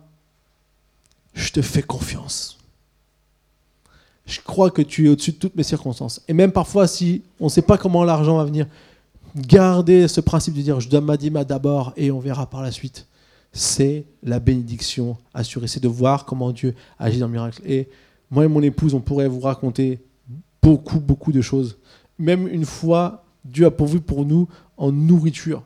je 1.34 1.52
te 1.52 1.62
fais 1.62 1.82
confiance. 1.82 2.58
Je 4.26 4.40
crois 4.40 4.72
que 4.72 4.82
tu 4.82 5.06
es 5.06 5.08
au-dessus 5.08 5.32
de 5.32 5.36
toutes 5.36 5.54
mes 5.54 5.62
circonstances. 5.62 6.20
Et 6.26 6.32
même 6.32 6.50
parfois, 6.50 6.88
si 6.88 7.22
on 7.38 7.44
ne 7.44 7.50
sait 7.50 7.62
pas 7.62 7.78
comment 7.78 8.02
l'argent 8.02 8.36
va 8.38 8.44
venir, 8.44 8.66
garder 9.36 10.08
ce 10.08 10.20
principe 10.20 10.54
de 10.54 10.62
dire, 10.62 10.80
je 10.80 10.88
donne 10.88 11.04
ma 11.04 11.16
dîme 11.16 11.42
d'abord 11.44 11.92
et 11.96 12.10
on 12.10 12.20
verra 12.20 12.48
par 12.48 12.62
la 12.62 12.70
suite. 12.70 13.06
C'est 13.52 14.04
la 14.22 14.40
bénédiction 14.40 15.16
assurée. 15.34 15.66
C'est 15.66 15.82
de 15.82 15.88
voir 15.88 16.24
comment 16.24 16.52
Dieu 16.52 16.74
agit 16.98 17.18
dans 17.18 17.26
le 17.26 17.32
miracle. 17.32 17.60
Et 17.66 17.88
moi 18.30 18.44
et 18.44 18.48
mon 18.48 18.62
épouse, 18.62 18.94
on 18.94 19.00
pourrait 19.00 19.28
vous 19.28 19.40
raconter 19.40 20.00
beaucoup, 20.62 21.00
beaucoup 21.00 21.32
de 21.32 21.42
choses 21.42 21.76
même 22.22 22.48
une 22.48 22.64
fois, 22.64 23.24
Dieu 23.44 23.66
a 23.66 23.70
pourvu 23.70 24.00
pour 24.00 24.24
nous 24.24 24.48
en 24.76 24.92
nourriture. 24.92 25.62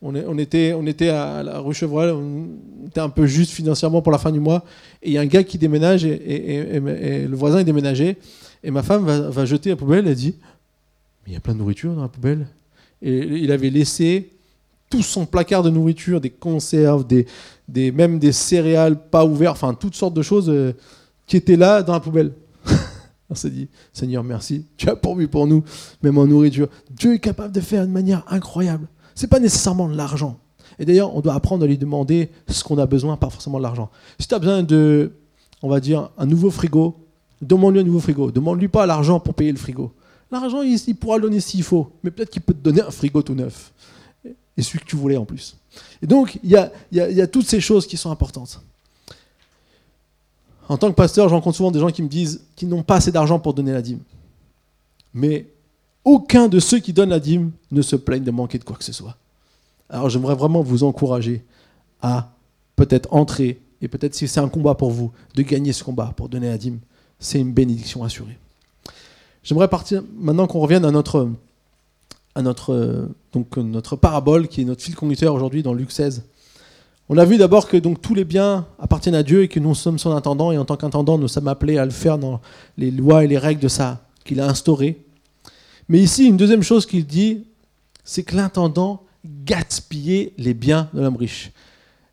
On, 0.00 0.38
était, 0.38 0.74
on 0.74 0.86
était 0.86 1.08
à 1.08 1.42
la 1.42 1.58
rue 1.58 1.74
Chevrel, 1.74 2.10
on 2.10 2.86
était 2.86 3.00
un 3.00 3.08
peu 3.08 3.26
juste 3.26 3.50
financièrement 3.50 4.00
pour 4.00 4.12
la 4.12 4.18
fin 4.18 4.30
du 4.30 4.38
mois, 4.38 4.64
et 5.02 5.08
il 5.08 5.12
y 5.12 5.18
a 5.18 5.22
un 5.22 5.26
gars 5.26 5.42
qui 5.42 5.58
déménage, 5.58 6.04
et, 6.04 7.26
le 7.28 7.36
voisin 7.36 7.58
est 7.58 7.64
déménagé, 7.64 8.16
et 8.62 8.70
ma 8.70 8.84
femme 8.84 9.04
va, 9.04 9.44
jeter 9.44 9.70
la 9.70 9.76
poubelle, 9.76 10.06
elle 10.06 10.14
dit, 10.14 10.36
mais 11.26 11.32
il 11.32 11.34
y 11.34 11.36
a 11.36 11.40
plein 11.40 11.52
de 11.52 11.58
nourriture 11.58 11.94
dans 11.94 12.02
la 12.02 12.08
poubelle. 12.08 12.46
Et 13.02 13.18
il 13.38 13.52
avait 13.52 13.70
laissé 13.70 14.32
tout 14.90 15.02
son 15.02 15.26
placard 15.26 15.62
de 15.62 15.70
nourriture, 15.70 16.20
des 16.20 16.30
conserves, 16.30 17.06
des, 17.06 17.26
même 17.92 18.18
des 18.18 18.32
céréales 18.32 19.08
pas 19.08 19.24
ouvertes, 19.24 19.56
enfin 19.56 19.74
toutes 19.74 19.94
sortes 19.94 20.14
de 20.14 20.22
choses 20.22 20.48
euh, 20.48 20.72
qui 21.26 21.36
étaient 21.36 21.56
là 21.56 21.82
dans 21.82 21.92
la 21.92 22.00
poubelle. 22.00 22.32
On 23.30 23.34
s'est 23.34 23.50
dit, 23.50 23.68
Seigneur, 23.92 24.24
merci, 24.24 24.64
tu 24.76 24.88
as 24.88 24.96
pourvu 24.96 25.28
pour 25.28 25.46
nous, 25.46 25.62
même 26.02 26.16
en 26.16 26.26
nourriture. 26.26 26.68
Dieu 26.90 27.14
est 27.14 27.18
capable 27.18 27.52
de 27.52 27.60
faire 27.60 27.86
de 27.86 27.92
manière 27.92 28.24
incroyable. 28.28 28.88
Ce 29.14 29.22
n'est 29.22 29.28
pas 29.28 29.40
nécessairement 29.40 29.88
de 29.88 29.96
l'argent. 29.96 30.38
Et 30.78 30.84
d'ailleurs, 30.84 31.14
on 31.14 31.20
doit 31.20 31.34
apprendre 31.34 31.64
à 31.64 31.66
lui 31.66 31.76
demander 31.76 32.30
ce 32.48 32.62
qu'on 32.64 32.78
a 32.78 32.86
besoin, 32.86 33.16
pas 33.16 33.30
forcément 33.30 33.58
de 33.58 33.64
l'argent. 33.64 33.90
Si 34.18 34.28
tu 34.28 34.34
as 34.34 34.38
besoin 34.38 34.62
de, 34.62 35.12
on 35.62 35.68
va 35.68 35.80
dire, 35.80 36.10
un 36.16 36.26
nouveau 36.26 36.50
frigo, 36.50 36.96
demande-lui 37.42 37.80
un 37.80 37.84
nouveau 37.84 38.00
frigo. 38.00 38.30
Demande-lui 38.30 38.68
pas 38.68 38.86
l'argent 38.86 39.20
pour 39.20 39.34
payer 39.34 39.52
le 39.52 39.58
frigo. 39.58 39.92
L'argent, 40.30 40.62
il, 40.62 40.96
pourra 40.96 41.16
le 41.16 41.22
donner 41.22 41.40
s'il 41.40 41.62
faut, 41.62 41.90
mais 42.02 42.10
peut-être 42.10 42.30
qu'il 42.30 42.42
peut 42.42 42.52
te 42.52 42.58
donner 42.58 42.82
un 42.82 42.90
frigo 42.90 43.22
tout 43.22 43.34
neuf. 43.34 43.72
Et 44.56 44.62
celui 44.62 44.80
que 44.80 44.84
tu 44.84 44.96
voulais 44.96 45.16
en 45.16 45.24
plus. 45.24 45.56
Et 46.02 46.06
donc, 46.06 46.38
il 46.42 46.50
y 46.50 46.56
a, 47.00 47.26
toutes 47.26 47.46
ces 47.46 47.60
choses 47.60 47.86
qui 47.86 47.96
sont 47.96 48.10
importantes. 48.10 48.60
En 50.68 50.76
tant 50.76 50.90
que 50.90 50.96
pasteur, 50.96 51.28
je 51.28 51.34
rencontre 51.34 51.56
souvent 51.56 51.70
des 51.70 51.78
gens 51.78 51.90
qui 51.90 52.02
me 52.02 52.08
disent 52.08 52.42
qu'ils 52.56 52.68
n'ont 52.68 52.82
pas 52.82 52.96
assez 52.96 53.12
d'argent 53.12 53.38
pour 53.38 53.54
donner 53.54 53.72
la 53.72 53.80
dîme. 53.80 54.00
Mais 55.14 55.46
aucun 56.04 56.48
de 56.48 56.60
ceux 56.60 56.78
qui 56.78 56.92
donnent 56.92 57.10
la 57.10 57.20
dîme 57.20 57.52
ne 57.70 57.80
se 57.80 57.96
plaignent 57.96 58.24
de 58.24 58.30
manquer 58.30 58.58
de 58.58 58.64
quoi 58.64 58.76
que 58.76 58.84
ce 58.84 58.92
soit. 58.92 59.16
Alors 59.88 60.10
j'aimerais 60.10 60.34
vraiment 60.34 60.62
vous 60.62 60.84
encourager 60.84 61.42
à 62.02 62.32
peut-être 62.76 63.12
entrer, 63.12 63.60
et 63.80 63.88
peut-être 63.88 64.14
si 64.14 64.28
c'est 64.28 64.40
un 64.40 64.48
combat 64.48 64.74
pour 64.74 64.90
vous, 64.90 65.10
de 65.34 65.42
gagner 65.42 65.72
ce 65.72 65.82
combat 65.82 66.12
pour 66.16 66.28
donner 66.28 66.48
la 66.48 66.58
dîme. 66.58 66.80
C'est 67.18 67.40
une 67.40 67.52
bénédiction 67.52 68.04
assurée. 68.04 68.38
J'aimerais 69.48 69.70
maintenant 70.18 70.46
qu'on 70.46 70.60
revienne 70.60 70.84
à 70.84 70.90
notre, 70.90 71.30
à 72.34 72.42
notre, 72.42 73.08
donc, 73.32 73.56
notre 73.56 73.96
parabole, 73.96 74.46
qui 74.46 74.60
est 74.60 74.64
notre 74.64 74.82
fil 74.82 74.94
conducteur 74.94 75.32
aujourd'hui 75.32 75.62
dans 75.62 75.72
Luc 75.72 75.90
16. 75.90 76.22
On 77.08 77.16
a 77.16 77.24
vu 77.24 77.38
d'abord 77.38 77.66
que 77.66 77.78
donc 77.78 78.02
tous 78.02 78.12
les 78.12 78.26
biens 78.26 78.66
appartiennent 78.78 79.14
à 79.14 79.22
Dieu 79.22 79.44
et 79.44 79.48
que 79.48 79.58
nous 79.58 79.74
sommes 79.74 79.98
son 79.98 80.10
intendant 80.10 80.52
et 80.52 80.58
en 80.58 80.66
tant 80.66 80.76
qu'intendant, 80.76 81.16
nous 81.16 81.28
sommes 81.28 81.48
appelés 81.48 81.78
à 81.78 81.86
le 81.86 81.90
faire 81.92 82.18
dans 82.18 82.42
les 82.76 82.90
lois 82.90 83.24
et 83.24 83.26
les 83.26 83.38
règles 83.38 83.62
de 83.62 83.68
ça 83.68 84.02
qu'il 84.22 84.38
a 84.42 84.46
instaurées. 84.46 85.02
Mais 85.88 85.98
ici, 85.98 86.26
une 86.26 86.36
deuxième 86.36 86.62
chose 86.62 86.84
qu'il 86.84 87.06
dit, 87.06 87.44
c'est 88.04 88.24
que 88.24 88.36
l'intendant 88.36 89.02
gaspillait 89.46 90.34
les 90.36 90.52
biens 90.52 90.90
de 90.92 91.00
l'homme 91.00 91.16
riche, 91.16 91.52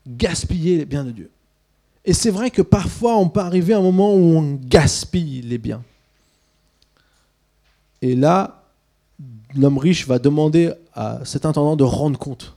gaspillait 0.08 0.78
les 0.78 0.86
biens 0.86 1.04
de 1.04 1.10
Dieu. 1.10 1.30
Et 2.06 2.14
c'est 2.14 2.30
vrai 2.30 2.50
que 2.50 2.62
parfois, 2.62 3.18
on 3.18 3.28
peut 3.28 3.40
arriver 3.40 3.74
à 3.74 3.78
un 3.78 3.82
moment 3.82 4.14
où 4.14 4.38
on 4.38 4.58
gaspille 4.58 5.42
les 5.42 5.58
biens. 5.58 5.82
Et 8.06 8.14
là, 8.14 8.62
l'homme 9.56 9.78
riche 9.78 10.06
va 10.06 10.20
demander 10.20 10.72
à 10.94 11.24
cet 11.24 11.44
intendant 11.44 11.74
de 11.74 11.82
rendre 11.82 12.18
compte. 12.18 12.56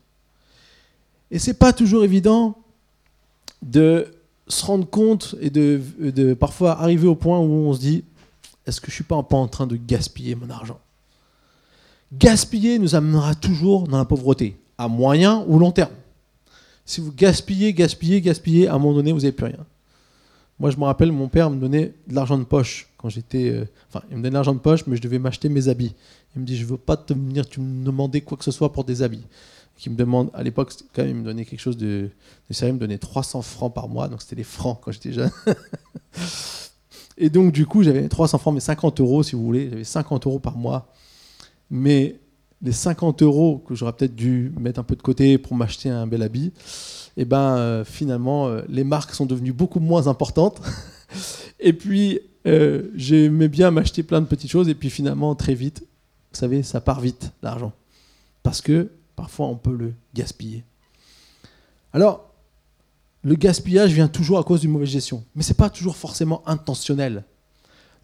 Et 1.32 1.40
c'est 1.40 1.56
pas 1.56 1.74
toujours 1.74 2.04
évident 2.04 2.56
de 3.64 4.08
se 4.48 4.64
rendre 4.66 4.88
compte 4.88 5.36
et 5.42 5.50
de, 5.50 6.34
parfois 6.34 6.80
arriver 6.80 7.08
au 7.08 7.16
point 7.16 7.40
où 7.40 7.68
on 7.68 7.74
se 7.74 7.80
dit 7.80 8.04
est-ce 8.66 8.80
que 8.80 8.92
je 8.92 8.96
suis 8.96 9.04
pas 9.04 9.16
en 9.16 9.48
train 9.48 9.66
de 9.66 9.76
gaspiller 9.76 10.36
mon 10.36 10.50
argent? 10.52 10.80
Gaspiller 12.14 12.78
nous 12.78 12.94
amènera 12.94 13.34
toujours 13.34 13.88
dans 13.88 13.98
la 13.98 14.06
pauvreté, 14.06 14.56
à 14.78 14.88
moyen 14.88 15.44
ou 15.48 15.58
long 15.58 15.72
terme. 15.72 15.92
Si 16.86 17.02
vous 17.02 17.12
gaspillez, 17.12 17.74
gaspillez, 17.74 18.22
gaspillez, 18.22 18.68
à 18.68 18.76
un 18.76 18.80
moment 18.80 18.94
donné, 18.94 19.12
vous 19.12 19.20
n'avez 19.20 19.32
plus 19.32 19.46
rien. 19.46 19.66
Moi, 20.60 20.72
je 20.72 20.78
me 20.78 20.84
rappelle, 20.84 21.12
mon 21.12 21.30
père 21.30 21.50
me 21.50 21.60
donnait 21.60 21.94
de 22.08 22.16
l'argent 22.16 22.38
de 22.38 22.44
poche 22.44 22.90
quand 22.98 23.10
j'étais. 23.10 23.50
Euh, 23.50 23.66
enfin, 23.88 24.04
il 24.10 24.18
me 24.18 24.22
donnait 24.22 24.32
de 24.32 24.36
l'argent 24.36 24.54
de 24.54 24.60
poche, 24.60 24.86
mais 24.88 24.98
je 24.98 25.02
devais 25.02 25.20
m'acheter 25.20 25.50
mes 25.50 25.68
habits. 25.68 25.96
Il 26.36 26.42
me 26.42 26.46
dit 26.46 26.58
Je 26.58 26.66
veux 26.66 26.78
pas 26.78 26.98
te 26.98 27.14
venir 27.14 27.48
tu 27.48 27.62
me 27.62 27.86
demander 27.86 28.22
quoi 28.22 28.38
que 28.38 28.44
ce 28.44 28.52
soit 28.52 28.74
pour 28.74 28.84
des 28.84 29.02
habits 29.02 29.26
qui 29.80 29.90
me 29.90 29.96
demande, 29.96 30.30
à 30.34 30.44
l'époque, 30.44 30.74
quand 30.94 31.06
il 31.06 31.16
me 31.16 31.24
donnait 31.24 31.46
quelque 31.46 31.62
chose 31.62 31.78
de, 31.78 32.10
de 32.50 32.54
sérieux, 32.54 32.74
il 32.74 32.76
me 32.76 32.80
donnait 32.80 32.98
300 32.98 33.42
francs 33.42 33.74
par 33.74 33.88
mois, 33.88 34.10
donc 34.10 34.22
c'était 34.22 34.36
les 34.36 34.44
francs 34.44 34.78
quand 34.82 34.92
j'étais 34.92 35.14
jeune. 35.14 35.32
et 37.18 37.30
donc, 37.30 37.54
du 37.54 37.66
coup, 37.66 37.82
j'avais 37.82 38.10
300 38.10 38.40
francs, 38.40 38.54
mais 38.54 38.60
50 38.60 39.00
euros, 39.00 39.24
si 39.24 39.38
vous 39.38 39.44
voulez, 39.44 39.70
j'avais 39.70 39.86
50 39.86 40.28
euros 40.28 40.40
par 40.40 40.58
mois. 40.58 40.92
Mais 41.72 42.20
les 42.62 42.72
50 42.72 43.22
euros 43.22 43.64
que 43.68 43.76
j'aurais 43.76 43.94
peut-être 43.94 44.16
dû 44.16 44.52
mettre 44.60 44.80
un 44.80 44.84
peu 44.84 44.96
de 44.96 45.02
côté 45.02 45.38
pour 45.38 45.56
m'acheter 45.56 45.90
un 45.90 46.08
bel 46.08 46.22
habit, 46.22 46.48
et 47.18 47.22
eh 47.24 47.26
ben 47.26 47.58
euh, 47.58 47.86
finalement, 47.86 48.48
euh, 48.48 48.62
les 48.70 48.84
marques 48.84 49.14
sont 49.14 49.26
devenues 49.26 49.54
beaucoup 49.54 49.80
moins 49.80 50.08
importantes. 50.08 50.62
et 51.60 51.74
puis, 51.74 52.20
euh, 52.48 52.90
j'aimais 52.96 53.48
bien 53.48 53.72
m'acheter 53.72 54.04
plein 54.04 54.22
de 54.22 54.26
petites 54.26 54.52
choses, 54.52 54.70
et 54.70 54.76
puis 54.76 54.90
finalement, 54.90 55.36
très 55.36 55.54
vite, 55.56 55.82
vous 56.32 56.38
savez, 56.38 56.64
ça 56.64 56.82
part 56.82 57.02
vite, 57.02 57.32
l'argent. 57.42 57.74
Parce 58.44 58.62
que 58.62 58.90
Parfois, 59.20 59.48
on 59.48 59.58
peut 59.58 59.76
le 59.76 59.94
gaspiller. 60.14 60.64
Alors, 61.92 62.32
le 63.22 63.36
gaspillage 63.36 63.92
vient 63.92 64.08
toujours 64.08 64.40
à 64.40 64.46
cause 64.46 64.62
d'une 64.62 64.72
mauvaise 64.72 64.88
gestion. 64.88 65.26
Mais 65.36 65.44
ce 65.44 65.50
n'est 65.50 65.58
pas 65.58 65.70
toujours 65.70 65.98
forcément 65.98 66.42
intentionnel. 66.48 67.26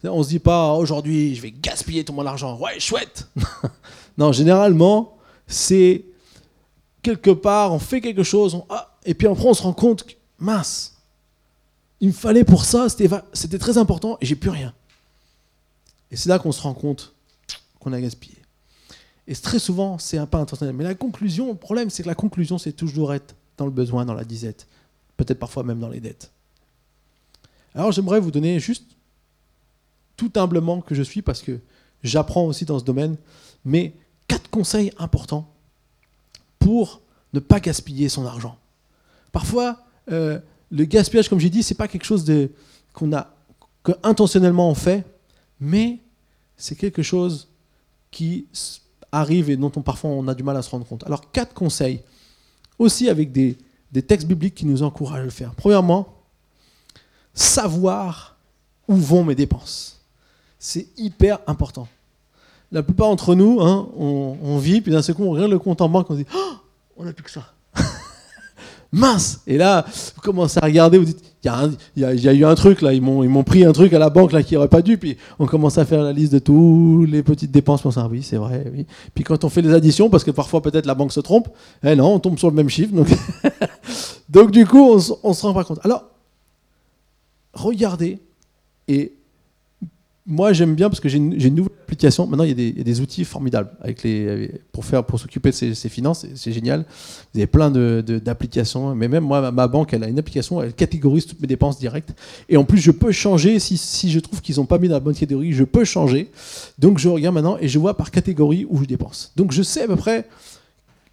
On 0.04 0.22
se 0.22 0.28
dit 0.28 0.40
pas, 0.40 0.74
aujourd'hui, 0.74 1.34
je 1.34 1.40
vais 1.40 1.52
gaspiller 1.52 2.04
tout 2.04 2.12
mon 2.12 2.26
argent. 2.26 2.58
Ouais, 2.58 2.78
chouette 2.78 3.30
Non, 4.18 4.32
généralement, 4.32 5.16
c'est 5.46 6.04
quelque 7.02 7.30
part, 7.30 7.72
on 7.72 7.78
fait 7.78 8.00
quelque 8.00 8.22
chose, 8.22 8.60
ah, 8.68 8.96
et 9.04 9.14
puis 9.14 9.26
après, 9.26 9.46
on 9.46 9.54
se 9.54 9.62
rend 9.62 9.72
compte 9.72 10.04
que, 10.04 10.12
mince, 10.38 10.96
il 12.00 12.08
me 12.08 12.12
fallait 12.12 12.44
pour 12.44 12.64
ça, 12.64 12.88
c'était 12.88 13.58
très 13.58 13.78
important, 13.78 14.18
et 14.20 14.26
j'ai 14.26 14.36
plus 14.36 14.50
rien. 14.50 14.74
Et 16.10 16.16
c'est 16.16 16.28
là 16.28 16.38
qu'on 16.38 16.52
se 16.52 16.62
rend 16.62 16.74
compte 16.74 17.14
qu'on 17.80 17.92
a 17.92 18.00
gaspillé. 18.00 18.36
Et 19.28 19.34
très 19.34 19.58
souvent, 19.58 19.98
c'est 19.98 20.18
un 20.18 20.26
pas 20.26 20.38
intentionnel. 20.38 20.74
Mais 20.74 20.84
la 20.84 20.94
conclusion, 20.94 21.48
le 21.48 21.56
problème, 21.56 21.90
c'est 21.90 22.02
que 22.04 22.08
la 22.08 22.14
conclusion, 22.14 22.58
c'est 22.58 22.72
toujours 22.72 23.12
être 23.12 23.34
dans 23.56 23.64
le 23.64 23.72
besoin, 23.72 24.04
dans 24.04 24.14
la 24.14 24.24
disette. 24.24 24.66
Peut-être 25.16 25.38
parfois 25.38 25.62
même 25.64 25.80
dans 25.80 25.88
les 25.88 26.00
dettes. 26.00 26.30
Alors 27.74 27.92
j'aimerais 27.92 28.20
vous 28.20 28.30
donner 28.30 28.60
juste, 28.60 28.84
tout 30.16 30.32
humblement 30.36 30.80
que 30.80 30.94
je 30.94 31.02
suis, 31.02 31.22
parce 31.22 31.42
que 31.42 31.58
j'apprends 32.02 32.44
aussi 32.44 32.64
dans 32.64 32.78
ce 32.78 32.84
domaine, 32.84 33.16
mais 33.64 33.94
quatre 34.28 34.50
conseils 34.50 34.92
importants 34.98 35.48
pour 36.58 37.00
ne 37.32 37.40
pas 37.40 37.60
gaspiller 37.60 38.08
son 38.08 38.26
argent. 38.26 38.56
Parfois, 39.32 39.78
euh, 40.10 40.38
le 40.70 40.84
gaspillage, 40.84 41.28
comme 41.28 41.38
j'ai 41.38 41.50
dit, 41.50 41.62
c'est 41.62 41.74
pas 41.74 41.88
quelque 41.88 42.04
chose 42.04 42.24
qu'on 42.92 43.12
a, 43.12 43.34
que 43.82 43.92
intentionnellement 44.02 44.70
on 44.70 44.74
fait, 44.74 45.04
mais 45.60 46.00
c'est 46.56 46.74
quelque 46.76 47.02
chose 47.02 47.48
qui 48.10 48.46
arrive 49.12 49.50
et 49.50 49.56
dont 49.56 49.72
on, 49.76 49.82
parfois 49.82 50.10
on 50.10 50.26
a 50.28 50.34
du 50.34 50.42
mal 50.42 50.56
à 50.56 50.62
se 50.62 50.70
rendre 50.70 50.86
compte. 50.86 51.04
Alors, 51.04 51.30
quatre 51.30 51.54
conseils, 51.54 52.00
aussi 52.78 53.08
avec 53.08 53.32
des 53.32 53.56
textes 54.06 54.26
bibliques 54.26 54.54
qui 54.54 54.66
nous 54.66 54.82
encouragent 54.82 55.20
à 55.20 55.24
le 55.24 55.30
faire. 55.30 55.54
Premièrement, 55.54 56.16
savoir 57.34 58.36
où 58.88 58.96
vont 58.96 59.24
mes 59.24 59.34
dépenses. 59.34 60.00
C'est 60.58 60.88
hyper 60.96 61.38
important. 61.46 61.86
La 62.72 62.82
plupart 62.82 63.08
d'entre 63.08 63.34
nous, 63.34 63.60
hein, 63.60 63.88
on, 63.96 64.58
vit, 64.58 64.80
puis 64.80 64.92
d'un 64.92 65.02
seul 65.02 65.14
coup, 65.14 65.24
on 65.24 65.30
regarde 65.30 65.50
le 65.50 65.58
compte 65.58 65.80
en 65.80 65.88
banque, 65.88 66.10
on 66.10 66.14
dit 66.14 66.26
oh, 66.34 66.54
on 66.96 67.04
n'a 67.04 67.12
plus 67.12 67.22
que 67.22 67.30
ça. 67.30 67.52
Mince 68.92 69.40
Et 69.46 69.56
là, 69.56 69.84
vous 70.14 70.20
commencez 70.20 70.58
à 70.60 70.64
regarder, 70.64 70.98
vous 70.98 71.04
dites 71.04 71.22
il 71.96 72.02
y, 72.02 72.28
a 72.28 72.32
eu 72.32 72.44
un 72.44 72.54
truc 72.54 72.82
là, 72.82 72.92
ils 72.92 73.00
m'ont 73.00 73.44
pris 73.44 73.64
un 73.64 73.72
truc 73.72 73.92
à 73.92 73.98
la 73.98 74.10
banque 74.10 74.32
là 74.32 74.42
qui 74.42 74.54
n'aurait 74.54 74.68
pas 74.68 74.82
dû, 74.82 74.98
puis 74.98 75.16
on 75.38 75.46
commence 75.46 75.78
à 75.78 75.84
faire 75.84 76.02
la 76.02 76.12
liste 76.12 76.32
de 76.32 76.38
toutes 76.40 77.08
les 77.08 77.22
petites 77.22 77.52
dépenses. 77.52 77.84
On 77.84 77.90
se 77.90 78.00
dit, 78.00 78.06
oui, 78.10 78.22
c'est 78.22 78.36
vrai, 78.36 78.64
oui. 78.74 78.86
Puis 79.14 79.22
quand 79.22 79.44
on 79.44 79.48
fait 79.48 79.62
les 79.62 79.72
additions, 79.72 80.10
parce 80.10 80.24
que 80.24 80.32
parfois 80.32 80.60
peut-être 80.60 80.86
la 80.86 80.94
banque 80.94 81.12
se 81.12 81.20
trompe, 81.20 81.48
eh 81.84 81.94
non, 81.94 82.14
on 82.14 82.18
tombe 82.18 82.38
sur 82.38 82.48
le 82.48 82.56
même 82.56 82.68
chiffre. 82.68 82.92
Donc, 82.92 83.08
donc 84.28 84.50
du 84.50 84.66
coup, 84.66 84.98
on 85.22 85.28
ne 85.28 85.34
se 85.34 85.42
rend 85.42 85.54
pas 85.54 85.62
compte. 85.62 85.78
Alors, 85.84 86.04
regardez 87.52 88.18
et 88.88 89.12
moi 90.26 90.52
j'aime 90.52 90.74
bien 90.74 90.88
parce 90.88 91.00
que 91.00 91.08
j'ai 91.08 91.18
une, 91.18 91.54
nouvelle 91.54 91.72
application. 91.86 92.26
Maintenant 92.26 92.44
il 92.44 92.60
y, 92.60 92.80
a 92.80 92.84
des, 92.84 93.00
outils 93.00 93.24
formidables 93.24 93.70
avec 93.80 94.02
les, 94.02 94.50
pour 94.72 94.84
faire 94.84 95.04
pour 95.04 95.20
s'occuper 95.20 95.50
de 95.50 95.54
ses, 95.54 95.88
finances, 95.88 96.26
c'est 96.34 96.52
génial. 96.52 96.84
Vous 97.32 97.40
avez 97.40 97.46
plein 97.46 97.70
d'applications, 97.70 98.94
mais 98.94 99.08
même 99.08 99.24
moi 99.24 99.50
ma 99.52 99.68
banque 99.68 99.94
elle 99.94 100.02
a 100.02 100.08
une 100.08 100.18
application, 100.18 100.60
elle 100.62 100.74
catégorise 100.74 101.26
toutes 101.26 101.40
mes 101.40 101.46
dépenses 101.46 101.78
directes. 101.78 102.12
Et 102.48 102.56
en 102.56 102.64
plus 102.64 102.78
je 102.78 102.90
peux 102.90 103.12
changer 103.12 103.58
si, 103.60 103.76
si 103.76 104.10
je 104.10 104.18
trouve 104.18 104.40
qu'ils 104.42 104.56
n'ont 104.56 104.66
pas 104.66 104.78
mis 104.78 104.88
dans 104.88 104.94
la 104.94 105.00
bonne 105.00 105.14
catégorie, 105.14 105.52
je 105.52 105.64
peux 105.64 105.84
changer. 105.84 106.30
Donc 106.78 106.98
je 106.98 107.08
regarde 107.08 107.34
maintenant 107.34 107.56
et 107.60 107.68
je 107.68 107.78
vois 107.78 107.96
par 107.96 108.10
catégorie 108.10 108.66
où 108.68 108.80
je 108.80 108.86
dépense. 108.86 109.32
Donc 109.36 109.52
je 109.52 109.62
sais 109.62 109.82
à 109.82 109.86
peu 109.86 109.96
près 109.96 110.28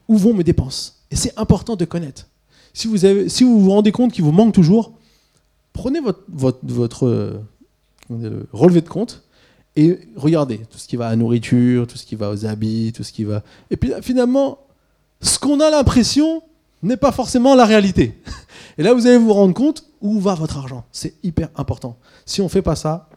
où 0.07 0.17
vont 0.17 0.33
mes 0.33 0.43
dépenses. 0.43 1.03
Et 1.11 1.15
c'est 1.15 1.37
important 1.37 1.75
de 1.75 1.85
connaître. 1.85 2.27
Si 2.73 2.87
vous, 2.87 3.05
avez, 3.05 3.29
si 3.29 3.43
vous 3.43 3.59
vous 3.59 3.69
rendez 3.69 3.91
compte 3.91 4.11
qu'il 4.11 4.23
vous 4.23 4.31
manque 4.31 4.53
toujours, 4.53 4.93
prenez 5.73 5.99
votre, 5.99 6.23
votre, 6.63 7.43
le 8.09 8.47
relevé 8.51 8.81
de 8.81 8.89
compte 8.89 9.22
et 9.75 9.99
regardez 10.15 10.59
tout 10.69 10.77
ce 10.77 10.87
qui 10.87 10.95
va 10.95 11.07
à 11.07 11.09
la 11.11 11.15
nourriture, 11.15 11.87
tout 11.87 11.97
ce 11.97 12.05
qui 12.05 12.15
va 12.15 12.29
aux 12.29 12.45
habits, 12.45 12.93
tout 12.93 13.03
ce 13.03 13.11
qui 13.11 13.23
va. 13.23 13.41
Et 13.71 13.77
puis 13.77 13.91
finalement, 14.01 14.59
ce 15.21 15.39
qu'on 15.39 15.59
a 15.59 15.69
l'impression 15.69 16.43
n'est 16.83 16.97
pas 16.97 17.11
forcément 17.11 17.55
la 17.55 17.65
réalité. 17.65 18.21
Et 18.77 18.83
là, 18.83 18.93
vous 18.93 19.07
allez 19.07 19.17
vous 19.17 19.33
rendre 19.33 19.53
compte 19.53 19.85
où 20.01 20.19
va 20.19 20.35
votre 20.35 20.57
argent. 20.57 20.85
C'est 20.91 21.15
hyper 21.23 21.49
important. 21.55 21.97
Si 22.25 22.41
on 22.41 22.45
ne 22.45 22.49
fait 22.49 22.61
pas 22.61 22.75
ça, 22.75 23.09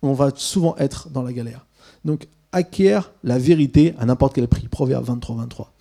on 0.00 0.12
va 0.12 0.30
souvent 0.34 0.74
être 0.78 1.08
dans 1.10 1.22
la 1.22 1.32
galère. 1.32 1.66
Donc, 2.04 2.26
acquiert 2.52 3.12
la 3.22 3.38
vérité 3.38 3.94
à 3.98 4.06
n'importe 4.06 4.34
quel 4.34 4.48
prix. 4.48 4.68
Proverbe 4.68 5.04
23, 5.04 5.36
23. 5.36 5.72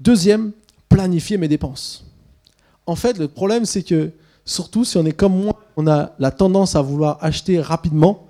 Deuxième, 0.00 0.52
planifier 0.88 1.38
mes 1.38 1.48
dépenses. 1.48 2.04
En 2.86 2.96
fait, 2.96 3.18
le 3.18 3.28
problème, 3.28 3.64
c'est 3.64 3.82
que 3.82 4.10
surtout 4.44 4.84
si 4.84 4.96
on 4.96 5.04
est 5.04 5.12
comme 5.12 5.36
moi, 5.36 5.60
on 5.76 5.86
a 5.86 6.12
la 6.18 6.30
tendance 6.30 6.76
à 6.76 6.82
vouloir 6.82 7.18
acheter 7.20 7.60
rapidement, 7.60 8.26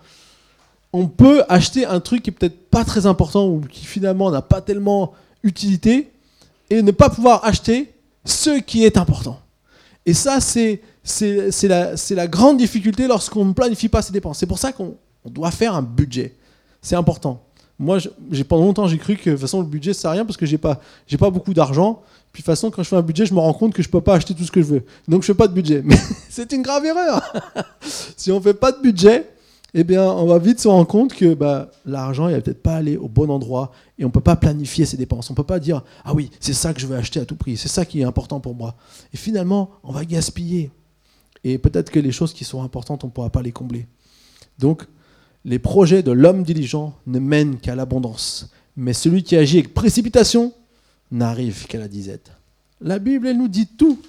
on 0.97 1.09
peut 1.09 1.45
acheter 1.51 1.85
un 1.85 2.01
truc 2.01 2.23
qui 2.23 2.31
est 2.31 2.33
peut-être 2.33 2.71
pas 2.71 2.83
très 2.83 3.05
important 3.05 3.47
ou 3.47 3.61
qui 3.61 3.85
finalement 3.85 4.31
n'a 4.31 4.41
pas 4.41 4.63
tellement 4.63 5.13
utilité 5.43 6.11
et 6.71 6.81
ne 6.81 6.91
pas 6.91 7.11
pouvoir 7.11 7.45
acheter 7.45 7.93
ce 8.25 8.59
qui 8.61 8.85
est 8.85 8.97
important. 8.97 9.39
Et 10.07 10.15
ça, 10.15 10.39
c'est, 10.41 10.81
la, 11.65 12.27
grande 12.29 12.57
difficulté 12.57 13.07
lorsqu'on 13.09 13.45
ne 13.45 13.53
planifie 13.53 13.91
pas 13.91 14.01
ses 14.01 14.13
dépenses. 14.13 14.39
C'est 14.39 14.47
pour 14.47 14.59
ça 14.59 14.73
qu'on 14.73 14.97
doit 15.27 15.51
faire 15.51 15.75
un 15.75 15.83
budget. 15.83 16.35
C'est 16.81 16.97
important. 16.97 17.43
Moi, 17.79 17.99
pendant 18.49 18.65
longtemps, 18.65 18.87
j'ai 18.87 18.97
cru 18.97 19.17
que 19.17 19.29
de 19.29 19.35
toute 19.35 19.41
façon, 19.43 19.61
le 19.61 19.67
budget, 19.67 19.93
ça 19.93 20.01
sert 20.01 20.11
à 20.13 20.15
rien 20.15 20.25
parce 20.25 20.39
que 20.39 20.47
j'ai 20.47 20.57
pas, 20.57 20.81
pas 21.19 21.31
beaucoup 21.31 21.53
d'argent. 21.53 22.01
Puis 22.33 22.43
de 22.43 22.47
toute 22.47 22.55
façon, 22.55 22.71
quand 22.71 22.83
je 22.83 22.89
fais 22.89 22.97
un 22.97 23.03
budget, 23.03 23.27
je 23.27 23.35
me 23.35 23.41
rends 23.41 23.53
compte 23.53 23.75
que 23.75 23.83
je 23.83 23.89
ne 23.89 23.93
peux 23.93 24.01
pas 24.01 24.15
acheter 24.15 24.33
tout 24.33 24.45
ce 24.45 24.51
que 24.51 24.63
je 24.63 24.67
veux. 24.67 24.83
Donc 25.09 25.21
je 25.21 25.27
fais 25.27 25.35
pas 25.35 25.47
de 25.47 25.53
budget. 25.53 25.83
Mais 25.85 25.99
c'est 26.31 26.51
une 26.53 26.63
grave 26.63 26.87
erreur. 26.87 27.21
si 28.17 28.33
on 28.33 28.41
fait 28.41 28.55
pas 28.55 28.73
de 28.73 28.81
budget, 28.81 29.29
eh 29.79 29.85
bien, 29.85 30.05
on 30.05 30.25
va 30.25 30.39
vite 30.39 30.59
se 30.59 30.69
rendre 30.69 30.87
compte 30.87 31.13
que 31.13 31.35
bah, 31.35 31.71
l'argent, 31.85 32.29
il 32.29 32.35
va 32.35 32.41
peut-être 32.41 32.63
pas 32.63 32.77
aller 32.77 32.97
au 32.97 33.09
bon 33.09 33.29
endroit 33.29 33.73
et 33.99 34.07
on 34.07 34.11
peut 34.11 34.23
pas 34.23 34.35
planifier 34.35 34.87
ses 34.87 34.97
dépenses. 34.97 35.31
On 35.31 35.35
peut 35.35 35.45
pas 35.45 35.61
dire 35.61 35.85
ah 36.03 36.15
oui, 36.15 36.31
c'est 36.41 36.55
ça 36.55 36.73
que 36.73 36.81
je 36.81 36.87
veux 36.87 36.97
acheter 36.97 37.21
à 37.21 37.27
tout 37.27 37.37
prix. 37.37 37.59
C'est 37.59 37.69
ça 37.69 37.85
qui 37.85 38.01
est 38.01 38.05
important 38.05 38.41
pour 38.41 38.55
moi. 38.55 38.75
Et 39.13 39.19
finalement, 39.19 39.73
on 39.83 39.93
va 39.93 40.07
gaspiller. 40.07 40.71
Et 41.45 41.59
peut-être 41.59 41.91
que 41.91 42.01
les 42.01 42.11
choses 42.11 42.33
qui 42.33 42.45
sont 42.45 42.63
importantes, 42.63 43.05
on 43.05 43.09
ne 43.09 43.13
pourra 43.13 43.29
pas 43.29 43.43
les 43.43 43.53
combler. 43.53 43.87
Donc, 44.59 44.87
les 45.45 45.59
projets 45.59 46.03
de 46.03 46.11
l'homme 46.11 46.43
diligent 46.43 46.95
ne 47.07 47.19
mènent 47.19 47.59
qu'à 47.59 47.75
l'abondance. 47.75 48.49
Mais 48.79 48.95
celui 48.95 49.25
qui 49.25 49.37
agit 49.37 49.59
avec 49.59 49.75
précipitation 49.75 50.55
n'arrive 51.11 51.67
qu'à 51.67 51.79
la 51.79 51.89
disette. 51.89 52.33
La 52.81 52.99
Bible, 52.99 53.27
elle 53.27 53.37
nous 53.37 53.49
dit 53.49 53.67
tout. 53.67 54.01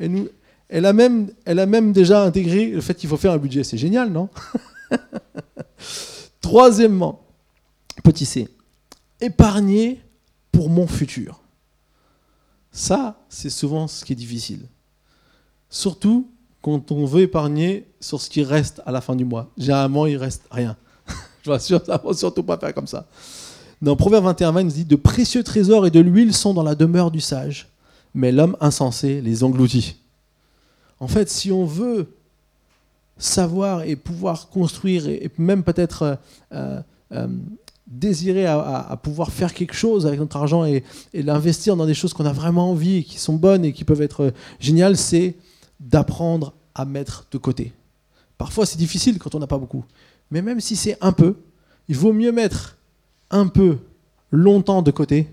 Elle, 0.00 0.84
a 0.84 0.92
même, 0.92 1.30
elle 1.44 1.60
a 1.60 1.66
même 1.66 1.92
déjà 1.92 2.24
intégré 2.24 2.70
le 2.70 2.80
fait 2.80 2.94
qu'il 2.94 3.08
faut 3.08 3.16
faire 3.16 3.32
un 3.32 3.38
budget. 3.38 3.62
C'est 3.62 3.78
génial, 3.78 4.10
non? 4.10 4.28
Troisièmement, 6.40 7.26
petit 8.04 8.26
c, 8.26 8.48
épargner 9.20 10.00
pour 10.52 10.70
mon 10.70 10.86
futur. 10.86 11.40
Ça, 12.72 13.18
c'est 13.28 13.50
souvent 13.50 13.88
ce 13.88 14.04
qui 14.04 14.12
est 14.12 14.16
difficile. 14.16 14.68
Surtout 15.70 16.28
quand 16.62 16.90
on 16.90 17.04
veut 17.04 17.22
épargner 17.22 17.86
sur 18.00 18.20
ce 18.20 18.28
qui 18.28 18.42
reste 18.42 18.82
à 18.86 18.92
la 18.92 19.00
fin 19.00 19.14
du 19.14 19.24
mois. 19.24 19.50
Généralement, 19.56 20.06
il 20.06 20.16
reste 20.16 20.42
rien. 20.50 20.76
Je 21.42 21.50
vous 21.50 21.56
assure, 21.56 21.84
ça 21.84 22.02
ne 22.04 22.12
surtout 22.12 22.42
pas 22.42 22.58
faire 22.58 22.74
comme 22.74 22.86
ça. 22.86 23.06
Dans 23.80 23.94
Proverbe 23.94 24.24
21, 24.24 24.52
20, 24.52 24.60
il 24.60 24.66
nous 24.66 24.72
dit 24.72 24.84
De 24.84 24.96
précieux 24.96 25.44
trésors 25.44 25.86
et 25.86 25.90
de 25.90 26.00
l'huile 26.00 26.34
sont 26.34 26.54
dans 26.54 26.62
la 26.62 26.74
demeure 26.74 27.10
du 27.10 27.20
sage, 27.20 27.68
mais 28.14 28.32
l'homme 28.32 28.56
insensé 28.60 29.20
les 29.20 29.44
engloutit. 29.44 29.96
En 30.98 31.08
fait, 31.08 31.30
si 31.30 31.52
on 31.52 31.64
veut 31.64 32.15
savoir 33.18 33.82
et 33.82 33.96
pouvoir 33.96 34.48
construire 34.48 35.08
et 35.08 35.30
même 35.38 35.62
peut-être 35.62 36.02
euh, 36.02 36.16
euh, 36.52 36.80
euh, 37.12 37.28
désirer 37.86 38.46
à, 38.46 38.98
pouvoir 39.00 39.30
faire 39.30 39.54
quelque 39.54 39.74
chose 39.74 40.06
avec 40.06 40.18
notre 40.18 40.36
argent 40.36 40.64
et, 40.64 40.82
l'investir 41.14 41.76
dans 41.76 41.86
des 41.86 41.94
choses 41.94 42.12
qu'on 42.12 42.26
a 42.26 42.32
vraiment 42.32 42.70
envie, 42.72 43.04
qui 43.04 43.18
sont 43.18 43.34
bonnes 43.34 43.64
et 43.64 43.72
qui 43.72 43.84
peuvent 43.84 44.02
être 44.02 44.32
géniales, 44.58 44.96
c'est 44.96 45.36
d'apprendre 45.78 46.52
à 46.74 46.84
mettre 46.84 47.26
de 47.30 47.38
côté. 47.38 47.72
Parfois 48.38 48.66
c'est 48.66 48.76
difficile 48.76 49.18
quand 49.20 49.36
on 49.36 49.38
n'a 49.38 49.46
pas 49.46 49.58
beaucoup, 49.58 49.84
mais 50.32 50.42
même 50.42 50.60
si 50.60 50.74
c'est 50.74 50.98
un 51.00 51.12
peu, 51.12 51.36
il 51.88 51.96
vaut 51.96 52.12
mieux 52.12 52.32
mettre 52.32 52.76
un 53.30 53.46
peu 53.46 53.78
longtemps 54.32 54.82
de 54.82 54.90
côté 54.90 55.28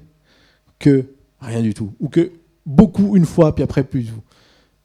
que 0.78 1.08
rien 1.42 1.62
du 1.64 1.74
tout. 1.74 1.92
Ou 2.00 2.08
que 2.08 2.32
beaucoup 2.68 3.18
une 3.18 3.26
fois, 3.26 3.56
puis 3.56 3.64
après 3.64 3.84
plus. 3.84 4.10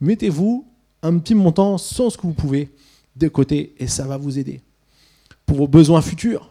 Mettez-vous 0.01 0.67
un 1.03 1.19
petit 1.19 1.35
montant 1.35 1.77
sans 1.77 2.09
ce 2.09 2.17
que 2.17 2.23
vous 2.23 2.33
pouvez 2.33 2.71
de 3.19 3.29
côté 3.29 3.75
et 3.79 3.87
ça 3.87 4.07
va 4.07 4.17
vous 4.17 4.39
aider. 4.39 4.61
Pour 5.47 5.57
vos 5.57 5.69
besoins 5.69 6.03
futurs. 6.03 6.51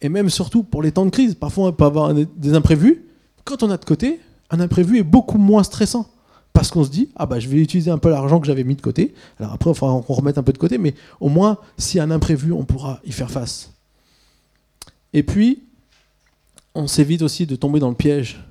Et 0.00 0.08
même 0.08 0.30
surtout 0.30 0.62
pour 0.62 0.82
les 0.82 0.92
temps 0.92 1.04
de 1.04 1.10
crise. 1.10 1.34
Parfois 1.34 1.68
on 1.68 1.72
peut 1.72 1.84
avoir 1.84 2.14
des 2.14 2.54
imprévus. 2.54 3.04
Quand 3.44 3.62
on 3.62 3.70
a 3.70 3.76
de 3.76 3.84
côté, 3.84 4.20
un 4.50 4.60
imprévu 4.60 4.98
est 4.98 5.02
beaucoup 5.02 5.38
moins 5.38 5.62
stressant. 5.62 6.10
Parce 6.52 6.70
qu'on 6.70 6.84
se 6.84 6.90
dit, 6.90 7.10
ah 7.16 7.26
bah 7.26 7.38
je 7.38 7.48
vais 7.48 7.58
utiliser 7.58 7.90
un 7.90 7.98
peu 7.98 8.08
l'argent 8.08 8.40
que 8.40 8.46
j'avais 8.46 8.64
mis 8.64 8.76
de 8.76 8.80
côté. 8.80 9.12
Alors 9.38 9.52
après, 9.52 9.70
il 9.70 9.76
faudra 9.76 10.00
qu'on 10.00 10.14
remette 10.14 10.38
un 10.38 10.42
peu 10.42 10.54
de 10.54 10.58
côté, 10.58 10.78
mais 10.78 10.94
au 11.20 11.28
moins, 11.28 11.58
a 11.78 12.02
un 12.02 12.10
imprévu, 12.10 12.50
on 12.50 12.64
pourra 12.64 12.98
y 13.04 13.12
faire 13.12 13.30
face. 13.30 13.74
Et 15.12 15.22
puis, 15.22 15.64
on 16.74 16.86
s'évite 16.86 17.20
aussi 17.20 17.46
de 17.46 17.56
tomber 17.56 17.78
dans 17.78 17.90
le 17.90 17.94
piège 17.94 18.42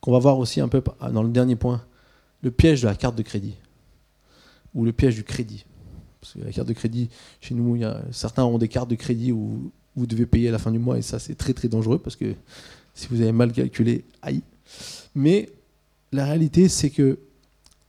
qu'on 0.00 0.12
va 0.12 0.18
voir 0.18 0.38
aussi 0.38 0.60
un 0.60 0.68
peu 0.68 0.82
dans 1.12 1.22
le 1.22 1.28
dernier 1.28 1.56
point, 1.56 1.82
le 2.42 2.50
piège 2.50 2.82
de 2.82 2.86
la 2.86 2.94
carte 2.94 3.16
de 3.16 3.22
crédit 3.22 3.56
ou 4.74 4.84
le 4.84 4.92
piège 4.92 5.14
du 5.14 5.24
crédit. 5.24 5.64
Parce 6.20 6.34
que 6.34 6.40
la 6.40 6.52
carte 6.52 6.68
de 6.68 6.72
crédit, 6.72 7.08
chez 7.40 7.54
nous, 7.54 7.80
certains 8.10 8.44
ont 8.44 8.58
des 8.58 8.68
cartes 8.68 8.90
de 8.90 8.96
crédit 8.96 9.32
où 9.32 9.70
vous 9.96 10.06
devez 10.06 10.26
payer 10.26 10.48
à 10.48 10.52
la 10.52 10.58
fin 10.58 10.70
du 10.70 10.78
mois 10.78 10.98
et 10.98 11.02
ça 11.02 11.18
c'est 11.18 11.34
très 11.34 11.52
très 11.52 11.68
dangereux 11.68 11.98
parce 11.98 12.16
que 12.16 12.34
si 12.94 13.08
vous 13.10 13.20
avez 13.20 13.32
mal 13.32 13.52
calculé, 13.52 14.04
aïe. 14.22 14.42
Mais 15.14 15.48
la 16.12 16.24
réalité 16.24 16.68
c'est 16.68 16.90
que 16.90 17.18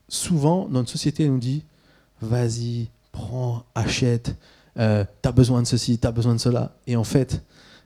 souvent 0.08 0.68
notre 0.70 0.90
société 0.90 1.28
nous 1.28 1.38
dit 1.38 1.64
vas-y, 2.22 2.90
prends, 3.12 3.64
achète, 3.76 4.36
euh, 4.78 5.06
t'as 5.22 5.32
besoin 5.32 5.62
de 5.62 5.68
ceci, 5.68 5.98
t'as 5.98 6.12
besoin 6.12 6.34
de 6.34 6.40
cela. 6.40 6.76
Et 6.88 6.96
en 6.96 7.04
fait, 7.04 7.44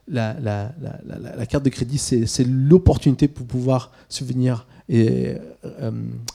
la, 0.07 0.35
la, 0.39 1.45
carte 1.45 1.63
de 1.63 1.69
crédit, 1.69 1.97
c'est 1.97 2.43
l'opportunité 2.45 3.27
pour 3.27 3.45
pouvoir 3.45 3.91
subvenir 4.09 4.67
et 4.89 5.35
euh, 5.65 5.91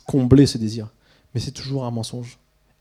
combler 0.06 0.46
ce 0.46 0.58
désir. 0.58 0.88
Mais 1.34 1.40
c'est 1.40 1.50
toujours 1.50 1.84
un 1.84 1.90
mensonge. 1.90 2.38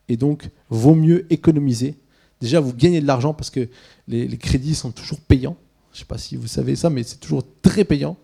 Et 0.10 0.18
donc, 0.18 0.50
vaut 0.70 0.96
mieux 0.96 1.32
économiser. 1.32 1.96
Déjà, 2.42 2.60
vous 2.60 2.74
gagnez 2.74 3.02
de 3.02 3.08
l'argent 3.08 3.34
parce 3.34 3.50
que 3.50 3.68
les, 4.08 4.28
crédits 4.38 4.76
sont 4.76 4.92
toujours 4.92 5.20
payants. 5.20 5.58
Je 5.92 5.98
ne 5.98 6.00
sais 6.00 6.06
pas 6.06 6.18
si 6.18 6.36
vous 6.36 6.48
savez 6.48 6.76
ça, 6.76 6.90
mais 6.90 7.04
c'est 7.04 7.20
toujours 7.20 7.44
très 7.62 7.84
payant. 7.84 8.18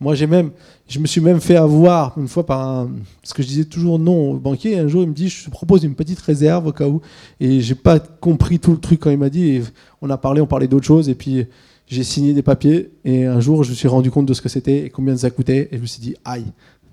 Moi, 0.00 0.14
j'ai 0.14 0.26
même, 0.26 0.50
je 0.88 0.98
me 0.98 1.06
suis 1.06 1.20
même 1.20 1.40
fait 1.40 1.56
avoir 1.56 2.18
une 2.18 2.28
fois 2.28 2.44
par 2.44 2.60
un, 2.60 2.90
parce 3.22 3.32
que 3.32 3.42
je 3.42 3.48
disais 3.48 3.64
toujours 3.64 3.98
non 3.98 4.32
au 4.32 4.38
banquier. 4.38 4.78
Un 4.78 4.88
jour, 4.88 5.02
il 5.02 5.08
me 5.08 5.14
dit, 5.14 5.28
je 5.28 5.44
te 5.44 5.50
propose 5.50 5.84
une 5.84 5.94
petite 5.94 6.20
réserve 6.20 6.66
au 6.66 6.72
cas 6.72 6.86
où. 6.86 7.00
Et 7.40 7.60
j'ai 7.60 7.74
pas 7.74 7.98
compris 7.98 8.58
tout 8.58 8.72
le 8.72 8.78
truc 8.78 9.00
quand 9.00 9.10
il 9.10 9.18
m'a 9.18 9.30
dit. 9.30 9.62
on 10.02 10.10
a 10.10 10.18
parlé, 10.18 10.40
on 10.40 10.46
parlait 10.46 10.68
d'autre 10.68 10.84
chose. 10.84 11.08
Et 11.08 11.14
puis, 11.14 11.46
j'ai 11.86 12.04
signé 12.04 12.34
des 12.34 12.42
papiers. 12.42 12.90
Et 13.04 13.24
un 13.24 13.40
jour, 13.40 13.64
je 13.64 13.70
me 13.70 13.74
suis 13.74 13.88
rendu 13.88 14.10
compte 14.10 14.26
de 14.26 14.34
ce 14.34 14.42
que 14.42 14.48
c'était 14.48 14.84
et 14.84 14.90
combien 14.90 15.16
ça 15.16 15.30
coûtait. 15.30 15.68
Et 15.70 15.76
je 15.76 15.80
me 15.82 15.86
suis 15.86 16.02
dit, 16.02 16.16
aïe. 16.24 16.44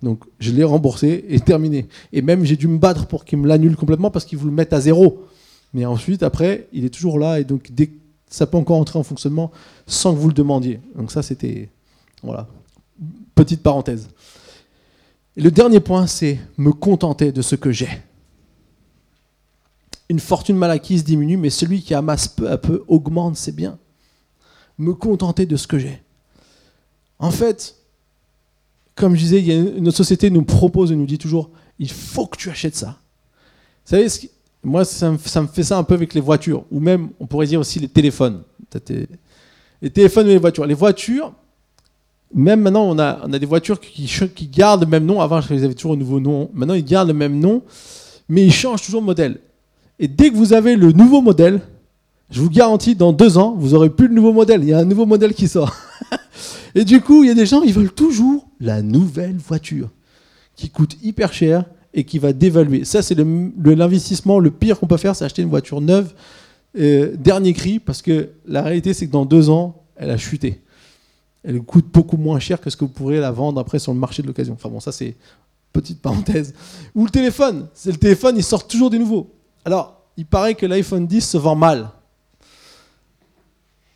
Donc, 0.04 0.24
je 0.40 0.52
l'ai 0.52 0.64
remboursé 0.64 1.26
et 1.30 1.40
terminé. 1.40 1.88
Et 2.12 2.22
même, 2.22 2.44
j'ai 2.44 2.56
dû 2.56 2.68
me 2.68 2.78
battre 2.78 3.06
pour 3.06 3.24
qu'il 3.24 3.38
me 3.38 3.48
l'annule 3.48 3.76
complètement 3.76 4.10
parce 4.10 4.26
qu'il 4.26 4.38
vous 4.38 4.48
le 4.48 4.52
mette 4.52 4.74
à 4.74 4.82
zéro. 4.82 5.26
Mais 5.74 5.86
ensuite, 5.86 6.24
après, 6.24 6.68
il 6.74 6.86
est 6.86 6.90
toujours 6.90 7.20
là. 7.20 7.40
Et 7.40 7.44
donc, 7.44 7.72
ça 8.28 8.48
peut 8.48 8.58
encore 8.58 8.78
entrer 8.78 8.98
en 8.98 9.04
fonctionnement 9.04 9.52
sans 9.86 10.14
que 10.14 10.20
vous 10.20 10.28
le 10.28 10.34
demandiez. 10.34 10.80
Donc, 10.96 11.12
ça, 11.12 11.22
c'était. 11.22 11.70
Voilà. 12.24 12.48
Petite 13.36 13.62
parenthèse. 13.62 14.10
Le 15.38 15.52
dernier 15.52 15.80
point, 15.80 16.08
c'est 16.08 16.40
me 16.58 16.72
contenter 16.72 17.32
de 17.32 17.42
ce 17.42 17.56
que 17.56 17.72
j'ai. 17.72 17.90
Une 20.10 20.20
fortune 20.20 20.58
mal 20.58 20.72
acquise 20.72 21.04
diminue, 21.04 21.38
mais 21.38 21.50
celui 21.50 21.82
qui 21.82 21.94
amasse 21.94 22.28
peu 22.28 22.50
à 22.50 22.58
peu 22.58 22.84
augmente 22.88 23.38
ses 23.38 23.52
biens. 23.52 23.78
Me 24.78 24.94
contenter 24.94 25.46
de 25.46 25.56
ce 25.56 25.68
que 25.68 25.80
j'ai. 25.80 26.02
En 27.20 27.32
fait, 27.32 27.81
comme 28.96 29.16
je 29.16 29.22
disais, 29.22 29.40
il 29.40 29.46
y 29.46 29.54
a 29.54 29.62
notre 29.80 29.98
société 29.98 30.30
nous 30.30 30.44
propose 30.44 30.92
et 30.92 30.96
nous 30.96 31.06
dit 31.06 31.18
toujours 31.18 31.50
il 31.80 31.90
faut 31.90 32.28
que 32.28 32.38
tu 32.38 32.50
achètes 32.50 32.76
ça. 32.76 32.98
Vous 33.86 33.96
savez, 33.98 34.08
moi, 34.64 34.86
ça 34.86 35.12
me, 35.12 35.18
ça 35.18 35.42
me, 35.42 35.48
fait 35.48 35.64
ça 35.64 35.78
un 35.78 35.84
peu 35.84 35.96
avec 35.96 36.14
les 36.14 36.22
voitures, 36.22 36.66
ou 36.72 36.80
même, 36.80 37.10
on 37.20 37.26
pourrait 37.26 37.48
dire 37.48 37.60
aussi 37.60 37.80
les 37.80 37.88
téléphones. 37.88 38.44
Les 39.82 39.90
téléphones 39.90 40.28
et 40.28 40.34
les 40.34 40.38
voitures. 40.38 40.66
Les 40.68 40.76
voitures, 40.76 41.34
même 42.34 42.62
maintenant, 42.62 42.84
on 42.84 43.00
a, 43.00 43.20
on 43.24 43.34
a 43.34 43.40
des 43.40 43.48
voitures 43.48 43.80
qui, 43.80 44.06
qui, 44.36 44.48
gardent 44.48 44.84
le 44.84 44.90
même 44.90 45.06
nom. 45.06 45.20
Avant, 45.20 45.42
ils 45.50 45.66
avaient 45.66 45.74
toujours 45.74 45.94
un 45.94 45.98
nouveau 45.98 46.20
nom. 46.20 46.52
Maintenant, 46.54 46.76
ils 46.76 46.86
gardent 46.86 47.08
le 47.08 47.16
même 47.16 47.40
nom, 47.40 47.64
mais 48.30 48.46
ils 48.46 48.54
changent 48.54 48.84
toujours 48.84 49.02
de 49.02 49.08
modèle. 49.08 49.40
Et 50.00 50.08
dès 50.08 50.30
que 50.30 50.36
vous 50.36 50.54
avez 50.54 50.76
le 50.76 50.92
nouveau 50.92 51.22
modèle, 51.22 51.62
je 52.30 52.40
vous 52.40 52.50
garantis, 52.50 52.96
dans 52.96 53.12
deux 53.12 53.38
ans, 53.38 53.56
vous 53.58 53.74
aurez 53.74 53.90
plus 53.90 54.08
le 54.08 54.14
nouveau 54.14 54.32
modèle. 54.32 54.62
Il 54.62 54.70
y 54.70 54.74
a 54.74 54.78
un 54.78 54.86
nouveau 54.86 55.06
modèle 55.08 55.34
qui 55.34 55.48
sort. 55.48 55.76
et 56.76 56.86
du 56.86 57.02
coup, 57.02 57.24
il 57.24 57.28
y 57.28 57.32
a 57.32 57.36
des 57.36 57.46
gens, 57.46 57.62
ils 57.62 57.74
veulent 57.74 57.94
toujours 57.94 58.48
la 58.60 58.82
nouvelle 58.82 59.38
voiture 59.38 59.90
qui 60.56 60.70
coûte 60.70 60.98
hyper 61.04 61.34
cher 61.34 61.66
et 61.94 62.04
qui 62.04 62.20
va 62.20 62.34
dévaluer. 62.34 62.86
Ça, 62.86 63.02
c'est 63.02 63.16
l'investissement 63.16 64.40
le, 64.40 64.52
pire 64.52 64.80
qu'on 64.80 64.88
peut 64.88 64.98
faire, 64.98 65.16
c'est 65.16 65.26
acheter 65.26 65.42
une 65.42 65.50
voiture 65.50 65.82
neuve, 65.82 66.14
euh, 66.78 67.16
dernier 67.18 67.54
cri, 67.54 67.80
parce 67.80 68.02
que 68.02 68.30
la 68.46 68.62
réalité, 68.62 68.94
c'est 68.94 69.08
que 69.08 69.12
dans 69.12 69.26
deux 69.26 69.50
ans, 69.50 69.84
elle 69.96 70.10
a 70.10 70.18
chuté 70.18 70.62
elle 71.44 71.62
coûte 71.62 71.88
beaucoup 71.92 72.18
moins 72.18 72.40
cher 72.40 72.62
que 72.62 72.70
ce 72.70 72.78
que 72.78 72.86
vous 72.86 72.92
pourrez 72.92 73.20
la 73.20 73.32
vendre 73.32 73.60
après 73.60 73.80
sur 73.80 73.94
le 73.94 74.00
marché 74.00 74.22
de 74.22 74.28
l'occasion. 74.28 74.54
Enfin 74.54 74.70
bon, 74.70 74.80
ça 74.80 74.92
c'est 74.92 75.16
petite 75.74 76.02
parenthèse. 76.02 76.54
Ou 76.96 77.06
le 77.06 77.12
téléphone. 77.12 77.68
C'est 77.74 77.92
le 77.92 77.98
téléphone, 77.98 78.36
il 78.38 78.44
sort 78.44 78.68
toujours 78.68 78.90
des 78.90 79.00
nouveaux. 79.00 79.34
Alors, 79.66 80.02
il 80.18 80.26
paraît 80.26 80.56
que 80.56 80.66
l'iPhone 80.66 81.08
10 81.08 81.22
se 81.22 81.38
vend 81.38 81.56
mal. 81.56 81.90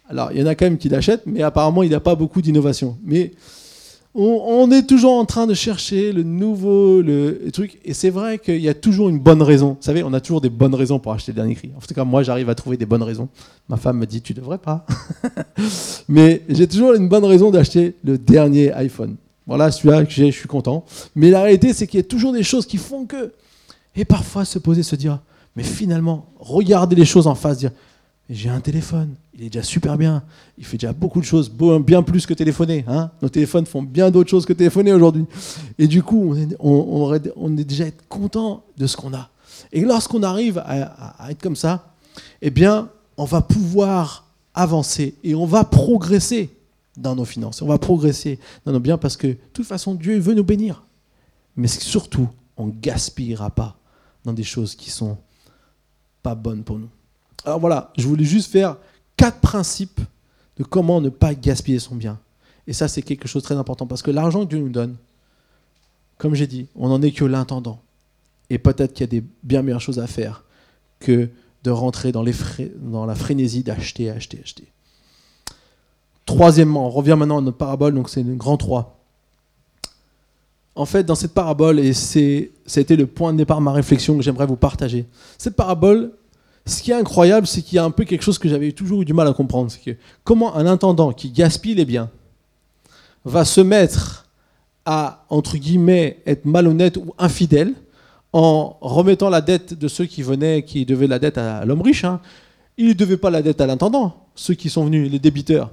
Alors, 0.10 0.32
il 0.32 0.39
y 0.39 0.43
en 0.43 0.47
a 0.47 0.56
quand 0.56 0.66
même 0.66 0.78
qui 0.78 0.89
l'achètent, 0.89 1.24
mais 1.26 1.41
apparemment, 1.41 1.84
il 1.84 1.89
n'y 1.89 1.95
a 1.95 1.99
pas 1.99 2.16
beaucoup 2.16 2.41
d'innovation. 2.41 2.97
Mais 3.03 3.32
on, 4.18 4.72
est 4.72 4.88
toujours 4.88 5.14
en 5.14 5.26
train 5.26 5.45
de 5.45 5.53
chercher 5.53 6.14
le 6.14 6.24
nouveau 6.24 7.01
le, 7.01 7.49
truc. 7.51 7.80
Et 7.84 7.93
c'est 7.93 8.10
vrai 8.10 8.39
qu'il 8.39 8.62
y 8.62 8.70
a 8.70 8.74
toujours 8.74 9.10
une 9.10 9.20
bonne 9.20 9.41
raison. 9.41 9.70
Vous 9.72 9.86
savez, 9.86 10.03
on 10.03 10.14
a 10.14 10.22
toujours 10.22 10.41
des 10.41 10.49
bonnes 10.49 10.76
raisons 10.76 10.99
pour 10.99 11.12
acheter 11.12 11.34
le 11.34 11.36
dernier 11.36 11.56
cri. 11.56 11.72
En 11.76 11.82
tout 11.86 11.93
cas, 11.93 12.06
moi, 12.06 12.24
j'arrive 12.24 12.49
à 12.49 12.56
trouver 12.56 12.78
des 12.78 12.86
bonnes 12.86 13.03
raisons. 13.03 13.28
Ma 13.68 13.78
femme 13.78 13.97
me 13.97 14.06
dit, 14.06 14.22
tu 14.22 14.34
devrais 14.34 14.58
pas. 14.58 14.86
Mais 16.08 16.43
j'ai 16.47 16.68
toujours 16.68 16.93
une 16.93 17.10
bonne 17.10 17.26
raison 17.26 17.51
d'acheter 17.51 17.95
le 18.03 18.18
dernier 18.18 18.72
iPhone. 18.74 19.16
Voilà, 19.47 19.70
celui-là 19.70 20.06
que 20.06 20.12
j'ai, 20.12 20.32
je 20.32 20.38
suis 20.38 20.47
content. 20.47 20.86
Mais 21.16 21.30
la 21.30 21.41
réalité, 21.41 21.74
c'est 21.74 21.86
qu'il 21.86 21.99
y 21.99 22.03
a 22.03 22.08
toujours 22.08 22.32
des 22.32 22.43
choses 22.43 22.66
qui 22.66 22.78
font 22.78 23.06
que. 23.06 23.34
Et 23.97 24.06
parfois, 24.06 24.45
se 24.45 24.60
poser, 24.60 24.84
se 24.84 24.95
dire, 24.95 25.20
mais 25.56 25.64
finalement, 25.64 26.28
regarder 26.39 26.95
les 26.95 27.06
choses 27.06 27.28
en 27.28 27.36
face, 27.36 27.58
dire, 27.58 27.72
j'ai 28.30 28.49
un 28.49 28.59
téléphone, 28.59 29.15
il 29.36 29.43
est 29.43 29.49
déjà 29.49 29.63
super 29.63 29.97
bien, 29.97 30.23
il 30.57 30.65
fait 30.65 30.78
déjà 30.78 30.93
beaucoup 30.93 31.19
de 31.19 31.26
choses, 31.26 31.51
bien 31.51 32.01
plus 32.01 32.26
que 32.26 32.34
téléphoner. 32.34 32.84
Hein 32.88 33.11
Nos 33.21 33.30
téléphones 33.30 33.65
font 33.67 33.84
bien 33.84 34.09
d'autres 34.09 34.30
choses 34.30 34.45
que 34.45 34.53
téléphoner 34.53 34.93
aujourd'hui. 34.93 35.26
Et 35.78 35.88
du 35.88 36.01
coup, 36.01 36.36
on 36.59 37.13
est, 37.13 37.63
déjà 37.63 37.86
content 38.09 38.63
de 38.78 38.88
ce 38.88 38.97
qu'on 38.97 39.13
a. 39.13 39.30
Et 39.71 39.82
lorsqu'on 39.82 40.23
arrive 40.23 40.57
à, 40.65 41.30
être 41.30 41.41
comme 41.41 41.55
ça, 41.55 41.93
eh 42.41 42.49
bien, 42.49 42.89
on 43.17 43.26
va 43.26 43.41
pouvoir 43.41 44.26
avancer 44.55 45.15
et 45.23 45.36
on 45.36 45.45
va 45.45 45.63
progresser 45.63 46.49
dans 46.97 47.15
nos 47.15 47.26
finances. 47.26 47.61
On 47.61 47.67
va 47.67 47.78
progresser 47.78 48.39
dans 48.65 48.71
nos 48.71 48.80
biens 48.80 48.97
parce 48.97 49.17
que 49.17 49.28
de 49.28 49.38
toute 49.53 49.67
façon, 49.67 49.93
Dieu 49.93 50.17
veut 50.17 50.34
nous 50.34 50.43
bénir. 50.43 50.84
Mais 51.55 51.67
surtout, 51.67 52.28
on 52.57 52.67
ne 52.67 52.71
gaspillera 52.71 53.51
pas 53.51 53.78
dans 54.23 54.34
des 54.34 54.43
choses 54.43 54.76
qui 54.76 54.89
sont 54.89 55.17
pas 56.23 56.34
bonnes 56.36 56.63
pour 56.63 56.80
nous. 56.80 56.89
Alors 57.44 57.60
voilà, 57.60 57.92
je 57.98 58.08
voulais 58.08 58.24
juste 58.24 58.52
faire 58.52 58.78
quatre 59.18 59.40
principes 59.40 60.00
de 60.58 60.64
comment 60.64 61.02
ne 61.02 61.10
pas 61.10 61.34
gaspiller 61.34 61.80
son 61.80 61.96
bien. 61.96 62.20
Et 62.68 62.74
ça, 62.74 62.88
c'est 62.88 63.02
quelque 63.02 63.28
chose 63.28 63.44
de 63.44 63.48
très 63.48 63.58
important 63.58 63.86
parce 63.86 64.02
que 64.02 64.12
l'argent 64.12 64.46
que 64.46 64.50
Dieu 64.50 64.60
nous 64.60 64.70
donne, 64.70 64.96
comme 66.18 66.34
j'ai 66.34 66.48
dit, 66.48 66.68
on 66.76 66.90
n'en 66.90 67.02
est 67.02 67.12
que 67.12 67.26
l'intendant. 67.26 67.80
Et 68.50 68.58
peut-être 68.58 68.94
qu'il 68.94 69.02
y 69.02 69.10
a 69.10 69.22
des 69.22 69.24
bien 69.44 69.62
meilleures 69.62 69.82
choses 69.82 70.00
à 70.00 70.08
faire 70.08 70.44
que 71.00 71.30
de 71.64 71.72
rentrer 71.72 72.12
dans, 72.12 72.24
la 72.24 73.16
frénésie 73.16 73.64
d'acheter, 73.64 74.10
acheter, 74.10 74.40
acheter. 74.42 74.68
Troisièmement, 76.26 76.88
on 76.88 76.90
revient 76.90 77.16
maintenant 77.18 77.40
à 77.40 77.42
notre 77.42 77.58
parabole, 77.58 77.94
donc 77.94 78.10
c'est 78.10 78.22
une 78.22 78.38
grand 78.38 78.58
3. 78.58 78.98
En 80.76 80.86
fait, 80.86 81.04
dans 81.04 81.16
cette 81.16 81.34
parabole, 81.34 81.80
et 81.80 81.94
c'était 81.94 82.96
le 82.96 83.08
point 83.08 83.34
de 83.34 83.38
départ 83.38 83.60
de 83.60 83.64
ma 83.64 83.72
réflexion 83.72 84.16
que 84.16 84.24
j'aimerais 84.24 84.46
vous 84.46 84.56
partager, 84.56 85.06
cette 85.38 85.56
parabole, 85.56 86.12
ce 86.66 86.82
qui 86.82 86.91
est 86.91 86.95
incroyable, 86.95 87.45
c'est 87.45 87.61
qu'il 87.61 87.76
y 87.76 87.80
a 87.80 87.84
un 87.84 87.91
peu 87.91 88.05
quelque 88.05 88.24
chose 88.24 88.39
que 88.39 88.49
j'avais 88.49 88.72
toujours 88.72 89.03
eu 89.03 89.05
du 89.05 89.13
mal 89.13 89.28
à 89.28 89.34
comprendre. 89.34 89.70
C'est 89.70 89.82
que 89.82 89.97
comment 90.24 90.55
un 90.55 90.66
intendant 90.66 91.13
qui 91.13 91.30
gaspille 91.30 91.76
les 91.76 91.86
biens 91.86 92.09
va 93.24 93.45
se 93.45 93.61
mettre 93.61 94.26
à, 94.86 95.26
entre 95.30 95.57
guillemets, 95.57 96.22
être 96.26 96.45
malhonnête 96.45 96.97
ou 96.97 97.13
infidèle 97.18 97.74
en 98.34 98.78
remettant 98.82 99.30
la 99.30 99.41
dette 99.41 99.74
de 99.74 99.88
ceux 99.88 100.05
qui 100.05 100.22
venaient, 100.24 100.63
qui 100.63 100.86
devaient 100.86 101.07
la 101.07 101.20
dette 101.20 101.38
à 101.38 101.66
l'homme 101.66 101.82
riche. 101.82 102.03
Hein. 102.03 102.20
Il 102.78 102.89
ne 102.89 102.93
devait 102.93 103.18
pas 103.18 103.30
la 103.30 103.41
dette 103.41 103.61
à 103.61 103.68
l'intendant, 103.68 104.28
ceux 104.36 104.53
qui 104.53 104.70
sont 104.70 104.86
venus, 104.86 105.09
les 105.11 105.20
débiteurs. 105.20 105.72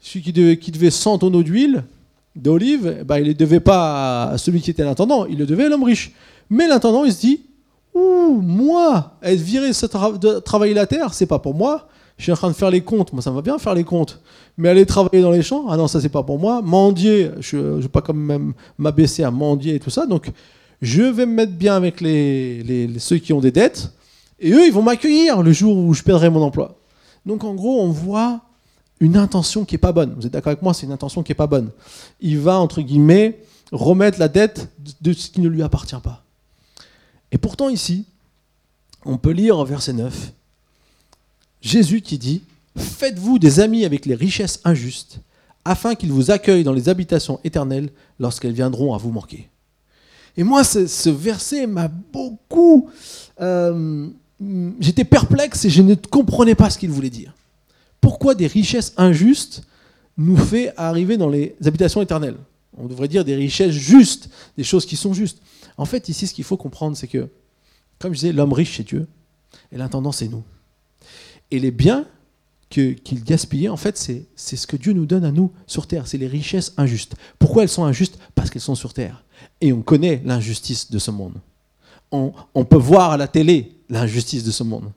Celui 0.00 0.22
qui 0.22 0.32
devait, 0.32 0.58
qui 0.58 0.72
devait 0.72 0.90
100 0.90 1.18
tonneaux 1.18 1.42
d'huile, 1.42 1.84
d'olive, 2.34 2.98
eh 3.00 3.04
ben, 3.04 3.18
il 3.18 3.28
ne 3.28 3.32
devait 3.32 3.60
pas 3.60 4.24
à 4.24 4.38
celui 4.38 4.60
qui 4.60 4.70
était 4.70 4.84
l'intendant, 4.84 5.26
il 5.26 5.38
le 5.38 5.46
devait 5.46 5.66
à 5.66 5.68
l'homme 5.68 5.84
riche. 5.84 6.12
Mais 6.50 6.66
l'intendant, 6.66 7.04
il 7.04 7.12
se 7.12 7.20
dit, 7.20 7.42
Ouh, 7.94 8.40
moi, 8.42 9.16
être 9.22 9.40
viré 9.40 9.68
de 9.68 10.38
travailler 10.40 10.74
la 10.74 10.86
terre, 10.86 11.14
c'est 11.14 11.26
pas 11.26 11.38
pour 11.38 11.54
moi. 11.54 11.88
Je 12.16 12.24
suis 12.24 12.32
en 12.32 12.36
train 12.36 12.48
de 12.48 12.54
faire 12.54 12.70
les 12.70 12.80
comptes. 12.80 13.12
Moi, 13.12 13.22
ça 13.22 13.30
me 13.30 13.36
va 13.36 13.42
bien 13.42 13.58
faire 13.58 13.74
les 13.74 13.84
comptes. 13.84 14.20
Mais 14.56 14.68
aller 14.68 14.86
travailler 14.86 15.22
dans 15.22 15.30
les 15.30 15.42
champs, 15.42 15.66
ah 15.68 15.76
non, 15.76 15.88
ça, 15.88 16.00
c'est 16.00 16.08
pas 16.08 16.22
pour 16.22 16.38
moi. 16.38 16.62
Mendier, 16.62 17.30
je 17.40 17.56
ne 17.56 17.80
vais 17.80 17.88
pas 17.88 18.02
quand 18.02 18.14
même 18.14 18.52
m'abaisser 18.78 19.24
à 19.24 19.30
mendier 19.30 19.76
et 19.76 19.80
tout 19.80 19.90
ça. 19.90 20.06
Donc, 20.06 20.30
je 20.80 21.02
vais 21.02 21.26
me 21.26 21.34
mettre 21.34 21.52
bien 21.52 21.74
avec 21.74 22.00
les, 22.00 22.90
ceux 22.98 23.18
qui 23.18 23.32
ont 23.32 23.40
des 23.40 23.50
dettes. 23.50 23.92
Et 24.38 24.52
eux, 24.52 24.66
ils 24.66 24.72
vont 24.72 24.82
m'accueillir 24.82 25.42
le 25.42 25.52
jour 25.52 25.76
où 25.76 25.94
je 25.94 26.02
perdrai 26.02 26.30
mon 26.30 26.42
emploi. 26.42 26.76
Donc, 27.26 27.42
en 27.44 27.54
gros, 27.54 27.80
on 27.80 27.88
voit 27.88 28.40
une 29.00 29.16
intention 29.16 29.64
qui 29.64 29.76
est 29.76 29.78
pas 29.78 29.92
bonne. 29.92 30.14
Vous 30.16 30.26
êtes 30.26 30.32
d'accord 30.32 30.50
avec 30.50 30.62
moi 30.62 30.74
C'est 30.74 30.86
une 30.86 30.92
intention 30.92 31.22
qui 31.22 31.32
est 31.32 31.36
pas 31.36 31.46
bonne. 31.46 31.70
Il 32.20 32.38
va, 32.38 32.58
entre 32.58 32.80
guillemets, 32.80 33.40
remettre 33.72 34.20
la 34.20 34.28
dette 34.28 34.68
de 35.00 35.12
ce 35.12 35.30
qui 35.30 35.40
ne 35.40 35.48
lui 35.48 35.62
appartient 35.62 35.96
pas. 36.02 36.23
Et 37.34 37.38
pourtant 37.38 37.68
ici, 37.68 38.04
on 39.04 39.18
peut 39.18 39.32
lire 39.32 39.58
en 39.58 39.64
verset 39.64 39.92
9, 39.92 40.32
Jésus 41.60 42.00
qui 42.00 42.16
dit, 42.16 42.42
Faites-vous 42.76 43.40
des 43.40 43.58
amis 43.58 43.84
avec 43.84 44.06
les 44.06 44.14
richesses 44.14 44.60
injustes, 44.64 45.18
afin 45.64 45.96
qu'ils 45.96 46.12
vous 46.12 46.30
accueillent 46.30 46.62
dans 46.62 46.72
les 46.72 46.88
habitations 46.88 47.40
éternelles 47.42 47.90
lorsqu'elles 48.20 48.52
viendront 48.52 48.94
à 48.94 48.98
vous 48.98 49.10
manquer. 49.10 49.48
Et 50.36 50.44
moi, 50.44 50.62
ce, 50.62 51.10
verset 51.10 51.66
m'a 51.66 51.88
beaucoup... 51.88 52.88
Euh, 53.40 54.08
j'étais 54.78 55.04
perplexe 55.04 55.64
et 55.64 55.70
je 55.70 55.82
ne 55.82 55.94
comprenais 55.94 56.54
pas 56.54 56.70
ce 56.70 56.78
qu'il 56.78 56.90
voulait 56.90 57.10
dire. 57.10 57.34
Pourquoi 58.00 58.36
des 58.36 58.46
richesses 58.46 58.92
injustes 58.96 59.62
nous 60.16 60.36
fait 60.36 60.72
arriver 60.76 61.16
dans 61.16 61.28
les 61.28 61.56
habitations 61.64 62.02
éternelles? 62.02 62.36
On 62.76 62.86
devrait 62.86 63.08
dire 63.08 63.24
des 63.24 63.34
richesses 63.36 63.74
justes, 63.74 64.28
des 64.56 64.64
choses 64.64 64.86
qui 64.86 64.96
sont 64.96 65.14
justes. 65.14 65.38
En 65.76 65.84
fait, 65.84 66.08
ici, 66.08 66.26
ce 66.26 66.34
qu'il 66.34 66.44
faut 66.44 66.56
comprendre, 66.56 66.96
c'est 66.96 67.08
que, 67.08 67.28
comme 67.98 68.12
je 68.12 68.20
disais, 68.20 68.32
l'homme 68.32 68.52
riche, 68.52 68.76
c'est 68.76 68.86
Dieu, 68.86 69.08
et 69.72 69.76
l'intendant, 69.76 70.12
c'est 70.12 70.28
nous. 70.28 70.44
Et 71.50 71.58
les 71.58 71.70
biens 71.70 72.06
qu'il 72.70 73.22
gaspillait, 73.24 73.68
en 73.68 73.76
fait, 73.76 73.96
c'est 73.96 74.56
ce 74.56 74.66
que 74.66 74.76
Dieu 74.76 74.92
nous 74.92 75.06
donne 75.06 75.24
à 75.24 75.30
nous 75.30 75.52
sur 75.66 75.86
terre. 75.86 76.06
C'est 76.06 76.18
les 76.18 76.26
richesses 76.26 76.72
injustes. 76.76 77.14
Pourquoi 77.38 77.62
elles 77.62 77.68
sont 77.68 77.84
injustes? 77.84 78.18
Parce 78.34 78.50
qu'elles 78.50 78.62
sont 78.62 78.74
sur 78.74 78.92
terre. 78.92 79.24
Et 79.60 79.72
on 79.72 79.82
connaît 79.82 80.22
l'injustice 80.24 80.90
de 80.90 80.98
ce 80.98 81.10
monde. 81.10 81.34
On, 82.10 82.64
peut 82.64 82.76
voir 82.76 83.10
à 83.10 83.16
la 83.16 83.26
télé 83.26 83.72
l'injustice 83.88 84.44
de 84.44 84.52
ce 84.52 84.62
monde. 84.62 84.92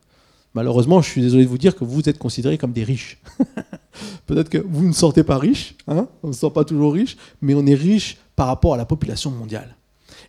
Malheureusement, 0.54 1.02
je 1.02 1.10
suis 1.10 1.22
désolé 1.22 1.46
de 1.46 1.50
vous 1.50 1.58
dire 1.58 1.76
que 1.76 1.84
vous 1.84 2.08
êtes 2.08 2.20
considérés 2.20 2.60
comme 2.60 2.74
des 2.74 2.84
riches. 2.84 3.20
Peut-être 4.28 4.50
que 4.50 4.60
vous 4.60 4.88
ne 4.88 4.94
sortez 4.94 5.24
pas 5.24 5.40
riche, 5.40 5.76
hein 5.88 6.08
on 6.22 6.28
ne 6.28 6.34
sort 6.34 6.54
pas 6.54 6.64
toujours 6.64 6.94
riche, 6.94 7.18
mais 7.42 7.56
on 7.56 7.66
est 7.66 7.76
riche 7.76 8.18
par 8.36 8.48
rapport 8.48 8.76
à 8.76 8.78
la 8.78 8.86
population 8.86 9.32
mondiale. 9.32 9.76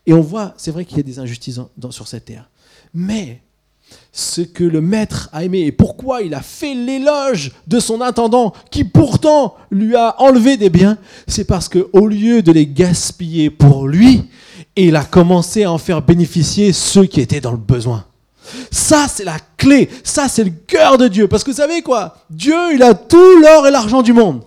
Et 0.08 0.14
on 0.14 0.22
voit, 0.22 0.54
c'est 0.56 0.70
vrai 0.70 0.86
qu'il 0.86 0.96
y 0.96 1.00
a 1.00 1.02
des 1.02 1.18
injustices 1.18 1.60
sur 1.90 2.08
cette 2.08 2.24
terre. 2.24 2.48
Mais 2.94 3.42
ce 4.10 4.40
que 4.40 4.64
le 4.64 4.80
maître 4.80 5.28
a 5.34 5.44
aimé 5.44 5.60
et 5.60 5.70
pourquoi 5.70 6.22
il 6.22 6.32
a 6.32 6.40
fait 6.40 6.72
l'éloge 6.72 7.52
de 7.66 7.78
son 7.78 8.00
intendant 8.00 8.54
qui 8.70 8.84
pourtant 8.84 9.54
lui 9.70 9.94
a 9.96 10.18
enlevé 10.18 10.56
des 10.56 10.70
biens, 10.70 10.96
c'est 11.26 11.44
parce 11.44 11.68
que 11.68 11.90
au 11.92 12.06
lieu 12.08 12.40
de 12.40 12.52
les 12.52 12.66
gaspiller 12.66 13.50
pour 13.50 13.86
lui, 13.86 14.24
il 14.76 14.96
a 14.96 15.04
commencé 15.04 15.64
à 15.64 15.72
en 15.72 15.78
faire 15.78 16.00
bénéficier 16.00 16.72
ceux 16.72 17.04
qui 17.04 17.20
étaient 17.20 17.42
dans 17.42 17.52
le 17.52 17.58
besoin. 17.58 18.06
Ça, 18.70 19.08
c'est 19.08 19.24
la 19.24 19.36
clé. 19.58 19.90
Ça, 20.04 20.26
c'est 20.26 20.44
le 20.44 20.52
cœur 20.66 20.96
de 20.96 21.06
Dieu. 21.06 21.28
Parce 21.28 21.44
que 21.44 21.50
vous 21.50 21.58
savez 21.58 21.82
quoi? 21.82 22.16
Dieu, 22.30 22.72
il 22.72 22.82
a 22.82 22.94
tout 22.94 23.40
l'or 23.42 23.66
et 23.66 23.70
l'argent 23.70 24.00
du 24.00 24.14
monde. 24.14 24.40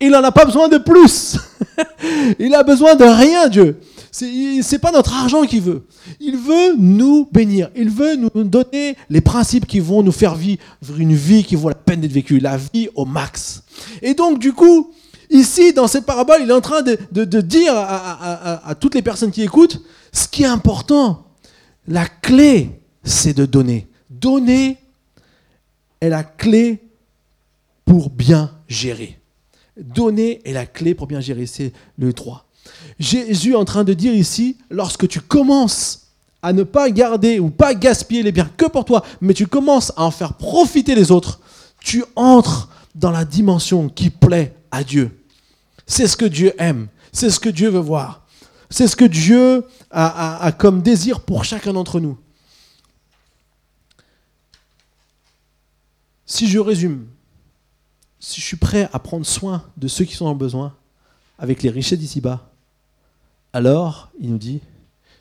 Il 0.00 0.10
n'en 0.10 0.24
a 0.24 0.32
pas 0.32 0.44
besoin 0.44 0.68
de 0.68 0.78
plus. 0.78 1.36
il 2.40 2.52
a 2.56 2.64
besoin 2.64 2.96
de 2.96 3.04
rien, 3.04 3.46
Dieu. 3.46 3.78
C'est 4.18 4.78
pas 4.78 4.92
notre 4.92 5.12
argent 5.12 5.42
qu'il 5.42 5.60
veut. 5.60 5.86
Il 6.20 6.38
veut 6.38 6.74
nous 6.78 7.28
bénir. 7.30 7.68
Il 7.76 7.90
veut 7.90 8.16
nous 8.16 8.44
donner 8.44 8.96
les 9.10 9.20
principes 9.20 9.66
qui 9.66 9.78
vont 9.78 10.02
nous 10.02 10.12
faire 10.12 10.34
vivre 10.34 10.62
une 10.96 11.14
vie 11.14 11.44
qui 11.44 11.54
vaut 11.54 11.68
la 11.68 11.74
peine 11.74 12.00
d'être 12.00 12.12
vécue. 12.12 12.38
La 12.38 12.56
vie 12.56 12.88
au 12.94 13.04
max. 13.04 13.62
Et 14.00 14.14
donc, 14.14 14.38
du 14.38 14.54
coup, 14.54 14.90
ici, 15.28 15.74
dans 15.74 15.86
cette 15.86 16.06
parabole, 16.06 16.38
il 16.42 16.48
est 16.48 16.54
en 16.54 16.62
train 16.62 16.80
de, 16.80 17.40
dire 17.42 17.74
à 17.76 18.74
toutes 18.80 18.94
les 18.94 19.02
personnes 19.02 19.30
qui 19.30 19.42
écoutent 19.42 19.82
ce 20.12 20.26
qui 20.28 20.44
est 20.44 20.46
important. 20.46 21.26
La 21.86 22.06
clé, 22.06 22.70
c'est 23.04 23.36
de 23.36 23.44
donner. 23.44 23.86
Donner 24.08 24.78
est 26.00 26.08
la 26.08 26.24
clé 26.24 26.80
pour 27.84 28.08
bien 28.08 28.50
gérer. 28.66 29.18
Donner 29.76 30.40
est 30.46 30.54
la 30.54 30.64
clé 30.64 30.94
pour 30.94 31.06
bien 31.06 31.20
gérer. 31.20 31.44
C'est 31.44 31.74
le 31.98 32.14
3. 32.14 32.45
Jésus 32.98 33.52
est 33.52 33.56
en 33.56 33.64
train 33.64 33.84
de 33.84 33.92
dire 33.92 34.14
ici, 34.14 34.56
lorsque 34.70 35.06
tu 35.08 35.20
commences 35.20 36.06
à 36.42 36.52
ne 36.52 36.62
pas 36.62 36.90
garder 36.90 37.40
ou 37.40 37.50
pas 37.50 37.74
gaspiller 37.74 38.22
les 38.22 38.32
biens 38.32 38.50
que 38.56 38.66
pour 38.66 38.84
toi, 38.84 39.04
mais 39.20 39.34
tu 39.34 39.46
commences 39.46 39.92
à 39.96 40.04
en 40.04 40.10
faire 40.10 40.34
profiter 40.34 40.94
les 40.94 41.10
autres, 41.10 41.40
tu 41.80 42.04
entres 42.14 42.68
dans 42.94 43.10
la 43.10 43.24
dimension 43.24 43.88
qui 43.88 44.10
plaît 44.10 44.54
à 44.70 44.82
Dieu. 44.84 45.24
C'est 45.86 46.06
ce 46.06 46.16
que 46.16 46.24
Dieu 46.24 46.52
aime, 46.58 46.88
c'est 47.12 47.30
ce 47.30 47.40
que 47.40 47.48
Dieu 47.48 47.68
veut 47.68 47.80
voir, 47.80 48.26
c'est 48.70 48.88
ce 48.88 48.96
que 48.96 49.04
Dieu 49.04 49.64
a, 49.90 50.52
comme 50.52 50.82
désir 50.82 51.20
pour 51.20 51.44
chacun 51.44 51.72
d'entre 51.72 52.00
nous. 52.00 52.18
Si 56.26 56.48
je 56.48 56.58
résume, 56.58 57.06
si 58.18 58.40
je 58.40 58.46
suis 58.46 58.56
prêt 58.56 58.88
à 58.92 58.98
prendre 58.98 59.24
soin 59.24 59.64
de 59.76 59.86
ceux 59.86 60.04
qui 60.04 60.14
sont 60.14 60.26
en 60.26 60.34
besoin, 60.34 60.74
avec 61.38 61.62
les 61.62 61.70
richesses 61.70 61.98
d'ici-bas, 61.98 62.50
alors, 63.56 64.10
il 64.20 64.28
nous 64.28 64.36
dit, 64.36 64.60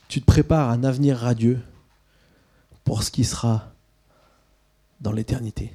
tu 0.09 0.19
te 0.19 0.25
prépares 0.25 0.69
un 0.69 0.83
avenir 0.83 1.15
radieux 1.15 1.61
pour 2.83 3.01
ce 3.01 3.09
qui 3.09 3.23
sera 3.23 3.71
dans 4.99 5.13
l'éternité, 5.13 5.71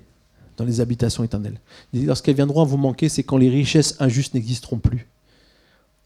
dans 0.58 0.66
les 0.66 0.82
habitations 0.82 1.24
éternelles. 1.24 1.58
Lorsqu'elles 1.94 2.34
viendront 2.34 2.66
vous 2.66 2.76
manquer, 2.76 3.08
c'est 3.08 3.22
quand 3.22 3.38
les 3.38 3.48
richesses 3.48 3.96
injustes 3.98 4.34
n'existeront 4.34 4.76
plus. 4.76 5.08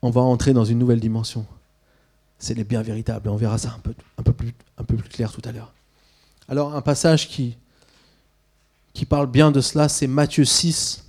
On 0.01 0.11
va 0.11 0.21
entrer 0.21 0.53
dans 0.53 0.65
une 0.65 0.79
nouvelle 0.79 1.01
dimension. 1.01 1.45
C'est 2.39 2.55
les 2.55 2.63
biens 2.63 2.83
véritables. 2.83 3.29
On 3.31 3.37
verra 3.37 3.59
ça 3.59 3.75
un 3.77 3.81
peu, 3.81 3.93
un 4.19 4.23
peu, 4.23 4.33
plus, 4.33 4.55
un 4.79 4.85
peu 4.85 4.95
plus 4.95 5.09
clair 5.09 5.33
tout 5.33 5.43
à 5.45 5.51
l'heure. 5.51 5.73
Alors, 6.47 6.77
un 6.77 6.83
passage 6.83 7.27
qui, 7.29 7.57
qui 8.93 9.07
parle 9.07 9.27
bien 9.27 9.51
de 9.51 9.61
cela, 9.61 9.89
c'est 9.89 10.07
Matthieu 10.07 10.45
6, 10.45 11.05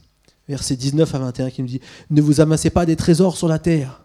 versets 0.49 0.75
19 0.75 1.13
à 1.13 1.19
21, 1.19 1.51
qui 1.51 1.61
nous 1.61 1.67
dit 1.67 1.81
Ne 2.09 2.23
vous 2.23 2.41
amassez 2.41 2.71
pas 2.71 2.87
des 2.87 2.95
trésors 2.95 3.37
sur 3.37 3.47
la 3.47 3.59
terre, 3.59 4.01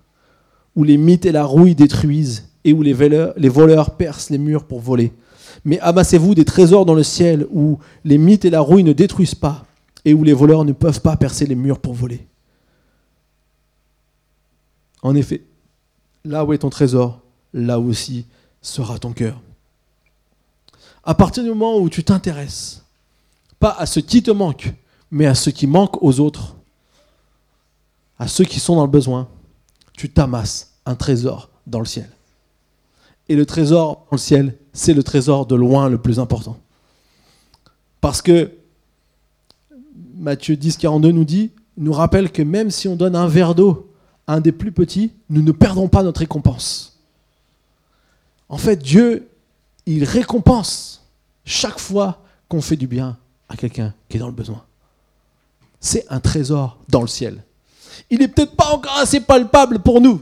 où 0.76 0.84
les 0.84 0.96
mythes 0.96 1.26
et 1.26 1.32
la 1.32 1.44
rouille 1.44 1.74
détruisent, 1.74 2.48
et 2.64 2.72
où 2.72 2.82
les 2.82 2.92
voleurs, 2.92 3.96
percent 3.96 4.30
les 4.30 4.38
murs 4.38 4.64
pour 4.64 4.80
voler. 4.80 5.12
Mais 5.64 5.78
amassez-vous 5.80 6.34
des 6.34 6.44
trésors 6.44 6.86
dans 6.86 6.94
le 6.94 7.02
ciel, 7.02 7.46
où 7.50 7.78
les 8.04 8.18
mythes 8.18 8.44
et 8.44 8.50
la 8.50 8.60
rouille 8.60 8.84
ne 8.84 8.92
détruisent 8.92 9.34
pas, 9.34 9.64
et 10.04 10.14
où 10.14 10.24
les 10.24 10.32
voleurs 10.32 10.64
ne 10.64 10.72
peuvent 10.72 11.00
pas 11.00 11.16
percer 11.16 11.46
les 11.46 11.54
murs 11.54 11.80
pour 11.80 11.94
voler. 11.94 12.26
En 15.02 15.14
effet, 15.14 15.42
là 16.24 16.44
où 16.44 16.52
est 16.52 16.58
ton 16.58 16.70
trésor, 16.70 17.20
là 17.52 17.80
aussi 17.80 18.26
sera 18.62 18.98
ton 18.98 19.12
cœur. 19.12 19.40
À 21.02 21.14
partir 21.14 21.42
du 21.42 21.48
moment 21.48 21.78
où 21.78 21.88
tu 21.88 22.04
t'intéresses 22.04 22.84
pas 23.58 23.76
à 23.78 23.86
ce 23.86 24.00
qui 24.00 24.22
te 24.22 24.30
manque, 24.30 24.72
mais 25.10 25.26
à 25.26 25.34
ce 25.34 25.50
qui 25.50 25.66
manque 25.66 26.02
aux 26.02 26.20
autres, 26.20 26.56
à 28.18 28.28
ceux 28.28 28.44
qui 28.44 28.60
sont 28.60 28.76
dans 28.76 28.84
le 28.84 28.90
besoin. 28.90 29.28
Tu 30.00 30.08
t'amasses 30.08 30.70
un 30.86 30.94
trésor 30.94 31.50
dans 31.66 31.78
le 31.78 31.84
ciel. 31.84 32.08
Et 33.28 33.36
le 33.36 33.44
trésor 33.44 34.06
dans 34.10 34.14
le 34.14 34.18
ciel, 34.18 34.56
c'est 34.72 34.94
le 34.94 35.02
trésor 35.02 35.44
de 35.44 35.54
loin 35.54 35.90
le 35.90 35.98
plus 35.98 36.18
important. 36.18 36.56
Parce 38.00 38.22
que 38.22 38.50
Matthieu 40.14 40.56
10, 40.56 40.78
42 40.78 41.12
nous 41.12 41.26
dit, 41.26 41.50
nous 41.76 41.92
rappelle 41.92 42.32
que 42.32 42.40
même 42.40 42.70
si 42.70 42.88
on 42.88 42.96
donne 42.96 43.14
un 43.14 43.26
verre 43.28 43.54
d'eau 43.54 43.92
à 44.26 44.36
un 44.36 44.40
des 44.40 44.52
plus 44.52 44.72
petits, 44.72 45.12
nous 45.28 45.42
ne 45.42 45.52
perdrons 45.52 45.88
pas 45.88 46.02
notre 46.02 46.20
récompense. 46.20 46.98
En 48.48 48.56
fait, 48.56 48.76
Dieu, 48.76 49.28
il 49.84 50.04
récompense 50.04 51.06
chaque 51.44 51.78
fois 51.78 52.22
qu'on 52.48 52.62
fait 52.62 52.76
du 52.76 52.86
bien 52.86 53.18
à 53.50 53.56
quelqu'un 53.58 53.92
qui 54.08 54.16
est 54.16 54.20
dans 54.20 54.28
le 54.28 54.32
besoin. 54.32 54.64
C'est 55.78 56.06
un 56.08 56.20
trésor 56.20 56.78
dans 56.88 57.02
le 57.02 57.06
ciel. 57.06 57.44
Il 58.10 58.18
n'est 58.18 58.28
peut-être 58.28 58.56
pas 58.56 58.72
encore 58.72 58.98
assez 58.98 59.20
palpable 59.20 59.78
pour 59.78 60.00
nous. 60.00 60.20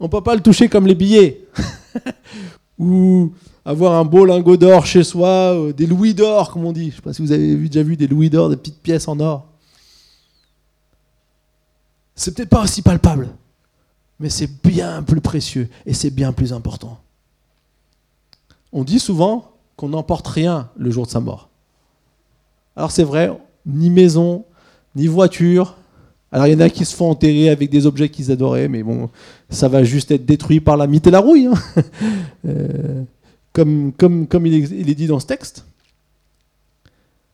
On 0.00 0.04
ne 0.04 0.08
peut 0.08 0.22
pas 0.22 0.36
le 0.36 0.40
toucher 0.40 0.68
comme 0.68 0.86
les 0.86 0.94
billets. 0.94 1.46
Ou 2.78 3.32
avoir 3.64 3.94
un 3.94 4.04
beau 4.04 4.24
lingot 4.24 4.56
d'or 4.56 4.86
chez 4.86 5.02
soi, 5.02 5.28
euh, 5.28 5.72
des 5.72 5.86
louis 5.86 6.14
d'or, 6.14 6.52
comme 6.52 6.64
on 6.64 6.72
dit. 6.72 6.84
Je 6.84 6.86
ne 6.86 6.94
sais 6.94 7.02
pas 7.02 7.12
si 7.12 7.22
vous 7.22 7.32
avez 7.32 7.56
déjà 7.56 7.82
vu 7.82 7.96
des 7.96 8.06
louis 8.06 8.30
d'or, 8.30 8.50
des 8.50 8.56
petites 8.56 8.80
pièces 8.80 9.08
en 9.08 9.18
or. 9.18 9.46
C'est 12.14 12.34
peut-être 12.34 12.48
pas 12.48 12.62
aussi 12.62 12.82
palpable, 12.82 13.28
mais 14.18 14.30
c'est 14.30 14.50
bien 14.62 15.02
plus 15.02 15.20
précieux 15.20 15.68
et 15.86 15.94
c'est 15.94 16.10
bien 16.10 16.32
plus 16.32 16.52
important. 16.52 16.98
On 18.72 18.84
dit 18.84 18.98
souvent 18.98 19.52
qu'on 19.76 19.90
n'emporte 19.90 20.26
rien 20.26 20.70
le 20.76 20.90
jour 20.90 21.06
de 21.06 21.10
sa 21.10 21.20
mort. 21.20 21.48
Alors 22.74 22.90
c'est 22.90 23.04
vrai, 23.04 23.30
ni 23.66 23.90
maison, 23.90 24.44
ni 24.96 25.06
voiture. 25.06 25.76
Alors 26.30 26.46
il 26.46 26.52
y 26.52 26.56
en 26.56 26.60
a 26.60 26.68
qui 26.68 26.84
se 26.84 26.94
font 26.94 27.10
enterrer 27.10 27.48
avec 27.48 27.70
des 27.70 27.86
objets 27.86 28.08
qu'ils 28.08 28.30
adoraient, 28.30 28.68
mais 28.68 28.82
bon, 28.82 29.08
ça 29.48 29.68
va 29.68 29.82
juste 29.82 30.10
être 30.10 30.26
détruit 30.26 30.60
par 30.60 30.76
la 30.76 30.86
mythe 30.86 31.06
et 31.06 31.10
la 31.10 31.20
rouille. 31.20 31.46
Hein. 31.46 31.54
Euh, 32.46 33.02
comme, 33.52 33.92
comme, 33.92 34.28
comme 34.28 34.46
il, 34.46 34.54
est, 34.54 34.70
il 34.70 34.88
est 34.88 34.94
dit 34.94 35.08
dans 35.08 35.18
ce 35.18 35.26
texte. 35.26 35.64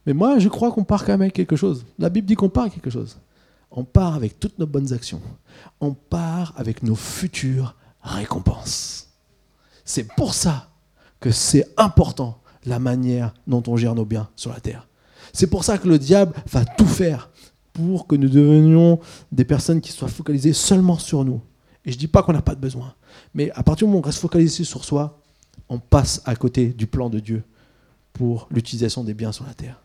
Mais 0.06 0.14
moi, 0.14 0.38
je 0.38 0.48
crois 0.48 0.72
qu'on 0.72 0.82
part 0.82 1.04
quand 1.04 1.12
même 1.12 1.22
avec 1.22 1.34
quelque 1.34 1.56
chose. 1.56 1.84
La 1.98 2.08
Bible 2.08 2.26
dit 2.26 2.34
qu'on 2.34 2.48
part 2.48 2.64
avec 2.64 2.74
quelque 2.74 2.90
chose. 2.90 3.18
On 3.70 3.84
part 3.84 4.14
avec 4.14 4.40
toutes 4.40 4.58
nos 4.58 4.66
bonnes 4.66 4.92
actions. 4.92 5.20
On 5.80 5.92
part 5.92 6.54
avec 6.56 6.82
nos 6.82 6.94
futures 6.94 7.74
récompenses. 8.02 9.08
C'est 9.84 10.08
pour 10.14 10.34
ça 10.34 10.70
que 11.20 11.30
c'est 11.30 11.68
important 11.76 12.40
la 12.64 12.78
manière 12.78 13.34
dont 13.46 13.62
on 13.66 13.76
gère 13.76 13.94
nos 13.94 14.04
biens 14.04 14.28
sur 14.36 14.52
la 14.52 14.60
terre. 14.60 14.88
C'est 15.32 15.48
pour 15.48 15.64
ça 15.64 15.78
que 15.78 15.88
le 15.88 15.98
diable 15.98 16.32
va 16.50 16.64
tout 16.64 16.86
faire 16.86 17.30
pour 17.74 18.06
que 18.06 18.16
nous 18.16 18.28
devenions 18.28 18.98
des 19.30 19.44
personnes 19.44 19.82
qui 19.82 19.92
soient 19.92 20.08
focalisées 20.08 20.54
seulement 20.54 20.98
sur 20.98 21.24
nous. 21.24 21.42
Et 21.84 21.90
je 21.90 21.96
ne 21.96 22.00
dis 22.00 22.08
pas 22.08 22.22
qu'on 22.22 22.32
n'a 22.32 22.40
pas 22.40 22.54
de 22.54 22.60
besoin, 22.60 22.94
mais 23.34 23.50
à 23.50 23.62
partir 23.62 23.86
du 23.86 23.90
moment 23.90 23.98
où 23.98 24.02
on 24.02 24.06
reste 24.06 24.20
focalisé 24.20 24.64
sur 24.64 24.84
soi, 24.84 25.20
on 25.68 25.78
passe 25.78 26.22
à 26.24 26.34
côté 26.34 26.68
du 26.68 26.86
plan 26.86 27.10
de 27.10 27.20
Dieu 27.20 27.42
pour 28.14 28.48
l'utilisation 28.50 29.04
des 29.04 29.12
biens 29.12 29.32
sur 29.32 29.44
la 29.44 29.52
terre. 29.52 29.80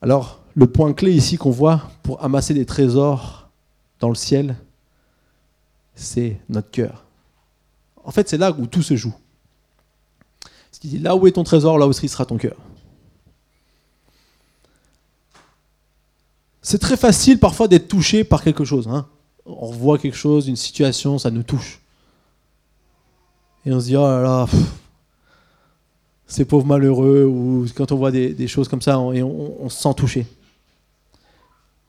Alors, 0.00 0.40
le 0.54 0.66
point 0.66 0.94
clé 0.94 1.12
ici 1.12 1.36
qu'on 1.36 1.50
voit 1.50 1.90
pour 2.02 2.24
amasser 2.24 2.54
des 2.54 2.64
trésors 2.64 3.50
dans 3.98 4.08
le 4.08 4.14
ciel, 4.14 4.56
c'est 5.94 6.40
notre 6.48 6.70
cœur. 6.70 7.04
En 8.02 8.10
fait, 8.10 8.26
c'est 8.28 8.38
là 8.38 8.50
où 8.52 8.66
tout 8.66 8.82
se 8.82 8.96
joue 8.96 9.14
dit 10.88 10.98
là 10.98 11.16
où 11.16 11.26
est 11.26 11.32
ton 11.32 11.44
trésor, 11.44 11.78
là 11.78 11.86
aussi 11.86 12.08
sera 12.08 12.24
ton 12.24 12.36
cœur. 12.36 12.56
C'est 16.62 16.78
très 16.78 16.96
facile 16.96 17.38
parfois 17.38 17.68
d'être 17.68 17.88
touché 17.88 18.24
par 18.24 18.42
quelque 18.42 18.64
chose. 18.64 18.88
Hein. 18.88 19.06
On 19.46 19.70
voit 19.70 19.98
quelque 19.98 20.16
chose, 20.16 20.48
une 20.48 20.56
situation, 20.56 21.18
ça 21.18 21.30
nous 21.30 21.42
touche. 21.42 21.80
Et 23.64 23.72
on 23.72 23.80
se 23.80 23.86
dit, 23.86 23.96
oh 23.96 24.02
là 24.02 24.22
là, 24.22 24.46
c'est 26.26 26.44
pauvre 26.44 26.66
malheureux, 26.66 27.24
ou 27.24 27.66
quand 27.74 27.92
on 27.92 27.96
voit 27.96 28.10
des, 28.10 28.48
choses 28.48 28.68
comme 28.68 28.82
ça, 28.82 28.98
on, 28.98 29.12
et 29.12 29.22
on, 29.22 29.68
se 29.68 29.82
sent 29.82 29.94
touché. 29.96 30.26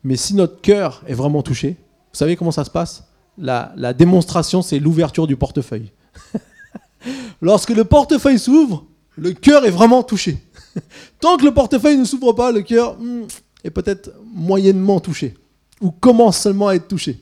Mais 0.03 0.15
si 0.15 0.33
notre 0.33 0.59
cœur 0.61 1.03
est 1.05 1.13
vraiment 1.13 1.43
touché, 1.43 1.77
vous 2.11 2.17
savez 2.17 2.35
comment 2.35 2.51
ça 2.51 2.65
se 2.65 2.71
passe? 2.71 3.05
La 3.37 3.93
démonstration, 3.93 4.61
c'est 4.61 4.79
l'ouverture 4.79 5.27
du 5.27 5.35
portefeuille. 5.35 5.91
Lorsque 7.41 7.69
le 7.69 7.83
portefeuille 7.85 8.39
s'ouvre, 8.39 8.85
le 9.15 9.33
cœur 9.33 9.65
est 9.65 9.71
vraiment 9.71 10.03
touché. 10.03 10.37
Tant 11.19 11.37
que 11.37 11.45
le 11.45 11.53
portefeuille 11.53 11.97
ne 11.97 12.05
s'ouvre 12.05 12.33
pas, 12.33 12.51
le 12.51 12.61
cœur 12.61 12.97
hmm, 12.97 13.27
est 13.63 13.71
peut-être 13.71 14.11
moyennement 14.33 14.99
touché, 14.99 15.35
ou 15.79 15.91
commence 15.91 16.37
seulement 16.39 16.69
à 16.69 16.75
être 16.75 16.87
touché. 16.87 17.19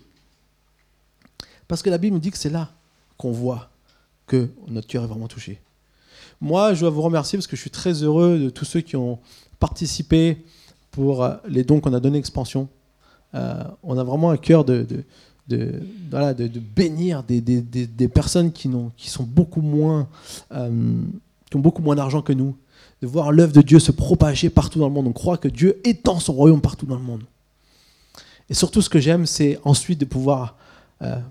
Parce 1.67 1.81
que 1.81 1.89
la 1.89 1.97
Bible 1.97 2.15
nous 2.15 2.21
dit 2.21 2.31
que 2.31 2.37
c'est 2.37 2.49
là 2.49 2.69
qu'on 3.17 3.31
voit 3.31 3.69
que 4.25 4.49
notre 4.67 4.87
cœur 4.87 5.03
est 5.03 5.07
vraiment 5.07 5.27
touché. 5.27 5.59
Moi, 6.41 6.73
je 6.73 6.81
dois 6.81 6.89
vous 6.89 7.01
remercier 7.01 7.37
parce 7.37 7.47
que 7.47 7.55
je 7.55 7.61
suis 7.61 7.69
très 7.69 8.03
heureux 8.03 8.39
de 8.39 8.49
tous 8.49 8.65
ceux 8.65 8.81
qui 8.81 8.95
ont 8.95 9.19
participé 9.59 10.43
pour 10.91 11.23
euh, 11.23 11.35
les 11.47 11.63
dons 11.63 11.81
qu'on 11.81 11.93
a 11.93 11.99
donnés 11.99 12.17
Expansion. 12.17 12.69
Euh, 13.35 13.63
on 13.83 13.97
a 13.97 14.03
vraiment 14.03 14.31
un 14.31 14.37
cœur 14.37 14.63
de, 14.63 14.87
de, 14.89 15.03
de, 15.49 16.59
bénir 16.75 17.23
des, 17.23 17.41
des, 17.41 17.61
des, 17.61 18.07
personnes 18.07 18.51
qui, 18.51 18.69
qui 18.97 19.09
sont 19.09 19.23
beaucoup 19.23 19.61
moins, 19.61 20.07
euh, 20.51 21.01
qui 21.49 21.57
ont 21.57 21.59
beaucoup 21.59 21.81
moins 21.81 21.95
d'argent 21.95 22.21
que 22.21 22.33
nous, 22.33 22.55
de 23.01 23.07
voir 23.07 23.31
l'œuvre 23.31 23.53
de 23.53 23.61
Dieu 23.61 23.79
se 23.79 23.91
propager 23.91 24.49
partout 24.49 24.79
dans 24.79 24.87
le 24.87 24.93
monde. 24.93 25.07
On 25.07 25.13
croit 25.13 25.37
que 25.37 25.47
Dieu 25.47 25.79
étend 25.83 26.19
son 26.19 26.33
royaume 26.33 26.61
partout 26.61 26.85
dans 26.85 26.97
le 26.97 27.01
monde. 27.01 27.23
Et 28.49 28.53
surtout, 28.53 28.81
ce 28.81 28.89
que 28.89 28.99
j'aime, 28.99 29.25
c'est 29.25 29.59
ensuite 29.63 29.99
de 29.99 30.05
pouvoir 30.05 30.57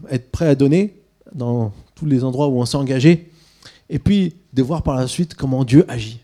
être 0.08 0.30
prêt 0.30 0.46
à 0.46 0.54
donner 0.54 1.00
dans 1.34 1.72
tous 1.94 2.06
les 2.06 2.24
endroits 2.24 2.48
où 2.48 2.58
on 2.60 2.64
s'est 2.64 2.76
engagé, 2.76 3.30
et 3.90 3.98
puis 3.98 4.34
de 4.52 4.62
voir 4.62 4.82
par 4.82 4.96
la 4.96 5.06
suite 5.06 5.34
comment 5.34 5.64
Dieu 5.64 5.84
agit. 5.88 6.20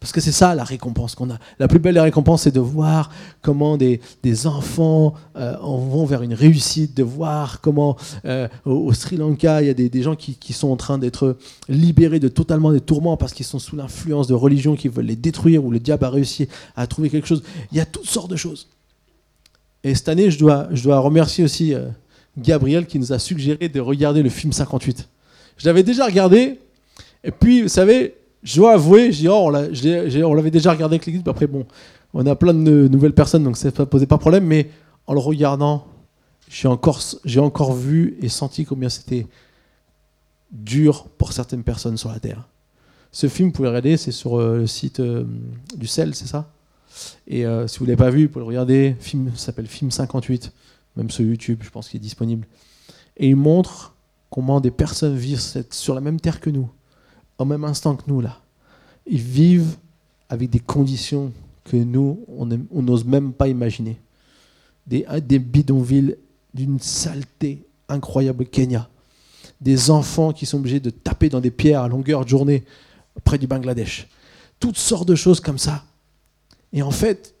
Parce 0.00 0.12
que 0.12 0.22
c'est 0.22 0.32
ça 0.32 0.54
la 0.54 0.64
récompense 0.64 1.14
qu'on 1.14 1.30
a. 1.30 1.38
La 1.58 1.68
plus 1.68 1.78
belle 1.78 1.92
des 1.92 2.00
récompenses, 2.00 2.44
c'est 2.44 2.54
de 2.54 2.60
voir 2.60 3.10
comment 3.42 3.76
des, 3.76 4.00
des 4.22 4.46
enfants 4.46 5.12
euh, 5.36 5.54
vont 5.60 6.06
vers 6.06 6.22
une 6.22 6.32
réussite, 6.32 6.96
de 6.96 7.02
voir 7.02 7.60
comment 7.60 7.98
euh, 8.24 8.48
au, 8.64 8.94
Sri 8.94 9.18
Lanka, 9.18 9.60
il 9.60 9.66
y 9.66 9.70
a 9.70 9.74
des, 9.74 9.90
des 9.90 10.02
gens 10.02 10.16
qui, 10.16 10.36
qui, 10.36 10.54
sont 10.54 10.68
en 10.68 10.76
train 10.76 10.96
d'être 10.96 11.36
libérés 11.68 12.18
de 12.18 12.28
totalement 12.28 12.72
des 12.72 12.80
tourments 12.80 13.18
parce 13.18 13.34
qu'ils 13.34 13.44
sont 13.44 13.58
sous 13.58 13.76
l'influence 13.76 14.26
de 14.26 14.32
religions 14.32 14.74
qui 14.74 14.88
veulent 14.88 15.04
les 15.04 15.16
détruire, 15.16 15.62
ou 15.62 15.70
le 15.70 15.78
diable 15.78 16.06
a 16.06 16.10
réussi 16.10 16.48
à 16.76 16.86
trouver 16.86 17.10
quelque 17.10 17.28
chose. 17.28 17.42
Il 17.70 17.76
y 17.76 17.80
a 17.80 17.86
toutes 17.86 18.06
sortes 18.08 18.30
de 18.30 18.36
choses. 18.36 18.68
Et 19.84 19.94
cette 19.94 20.08
année, 20.08 20.30
je 20.30 20.38
dois, 20.38 20.68
je 20.72 20.82
dois 20.82 20.98
remercier 20.98 21.44
aussi 21.44 21.74
euh, 21.74 21.88
Gabriel 22.38 22.86
qui 22.86 22.98
nous 22.98 23.12
a 23.12 23.18
suggéré 23.18 23.68
de 23.68 23.80
regarder 23.80 24.22
le 24.22 24.30
film 24.30 24.54
58. 24.54 25.06
Je 25.58 25.66
l'avais 25.66 25.82
déjà 25.82 26.06
regardé, 26.06 26.58
et 27.22 27.30
puis, 27.32 27.62
vous 27.62 27.68
savez, 27.68 28.14
je 28.42 28.56
dois 28.56 28.72
avouer, 28.72 29.12
je 29.12 29.28
oh, 29.28 29.52
on 30.24 30.34
l'avait 30.34 30.50
déjà 30.50 30.70
regardé 30.72 30.94
avec 30.94 31.06
l'équipe. 31.06 31.26
Après, 31.28 31.46
bon, 31.46 31.66
on 32.14 32.26
a 32.26 32.34
plein 32.34 32.54
de 32.54 32.88
nouvelles 32.88 33.14
personnes, 33.14 33.44
donc 33.44 33.56
ça 33.56 33.68
ne 33.68 33.84
posait 33.84 34.06
pas 34.06 34.16
de 34.16 34.20
problème. 34.20 34.44
Mais 34.44 34.70
en 35.06 35.12
le 35.12 35.20
regardant, 35.20 35.86
j'ai 36.48 36.68
encore, 36.68 37.74
vu 37.74 38.16
et 38.20 38.28
senti 38.28 38.64
combien 38.64 38.88
c'était 38.88 39.26
dur 40.50 41.06
pour 41.18 41.32
certaines 41.32 41.62
personnes 41.62 41.96
sur 41.96 42.10
la 42.10 42.18
Terre. 42.18 42.48
Ce 43.12 43.28
film, 43.28 43.48
vous 43.48 43.52
pouvez 43.52 43.66
le 43.66 43.70
regarder, 43.70 43.96
c'est 43.96 44.12
sur 44.12 44.38
euh, 44.38 44.58
le 44.58 44.66
site 44.66 45.00
euh, 45.00 45.24
du 45.76 45.86
CEL, 45.86 46.14
c'est 46.14 46.26
ça? 46.26 46.50
Et 47.26 47.44
euh, 47.44 47.66
si 47.66 47.78
vous 47.78 47.84
ne 47.84 47.90
l'avez 47.90 47.96
pas 47.96 48.10
vu, 48.10 48.26
vous 48.26 48.32
pouvez 48.32 48.44
le 48.44 48.48
regarder. 48.48 48.96
Film 49.00 49.32
s'appelle 49.36 49.66
Film 49.66 49.90
58, 49.90 50.52
même 50.96 51.10
sur 51.10 51.24
YouTube, 51.24 51.60
je 51.62 51.70
pense 51.70 51.88
qu'il 51.88 51.98
est 51.98 52.02
disponible. 52.02 52.46
Et 53.16 53.28
il 53.28 53.36
montre 53.36 53.94
comment 54.30 54.60
des 54.60 54.70
personnes 54.70 55.16
vivent 55.16 55.40
sur 55.70 55.94
la 55.94 56.00
même 56.00 56.20
terre 56.20 56.40
que 56.40 56.50
nous, 56.50 56.68
au 57.40 57.44
même 57.46 57.64
instant 57.64 57.96
que 57.96 58.02
nous, 58.06 58.20
là. 58.20 58.40
Ils 59.06 59.20
vivent 59.20 59.76
avec 60.28 60.50
des 60.50 60.60
conditions 60.60 61.32
que 61.64 61.76
nous, 61.76 62.24
on 62.28 62.82
n'ose 62.82 63.04
même 63.04 63.32
pas 63.32 63.48
imaginer. 63.48 63.98
Des, 64.86 65.38
bidonvilles 65.38 66.16
d'une 66.52 66.80
saleté 66.80 67.64
incroyable 67.88 68.44
Kenya. 68.46 68.88
Des 69.60 69.90
enfants 69.90 70.32
qui 70.32 70.46
sont 70.46 70.58
obligés 70.58 70.80
de 70.80 70.90
taper 70.90 71.28
dans 71.28 71.40
des 71.40 71.50
pierres 71.50 71.82
à 71.82 71.88
longueur 71.88 72.24
de 72.24 72.28
journée 72.28 72.64
près 73.24 73.38
du 73.38 73.46
Bangladesh. 73.46 74.08
Toutes 74.58 74.78
sortes 74.78 75.08
de 75.08 75.14
choses 75.14 75.40
comme 75.40 75.58
ça. 75.58 75.84
Et 76.72 76.82
en 76.82 76.90
fait, 76.90 77.34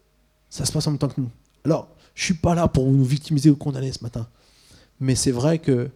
ça 0.48 0.64
se 0.64 0.72
passe 0.72 0.86
en 0.86 0.90
même 0.90 0.98
temps 0.98 1.08
que 1.08 1.20
nous. 1.20 1.30
Alors, 1.64 1.88
je 2.14 2.22
ne 2.22 2.24
suis 2.26 2.34
pas 2.34 2.54
là 2.54 2.68
pour 2.68 2.86
nous 2.90 3.04
victimiser 3.04 3.50
ou 3.50 3.56
condamner 3.56 3.92
ce 3.92 4.02
matin. 4.02 4.26
Mais 4.98 5.14
c'est 5.14 5.30
vrai 5.30 5.58
que 5.58 5.90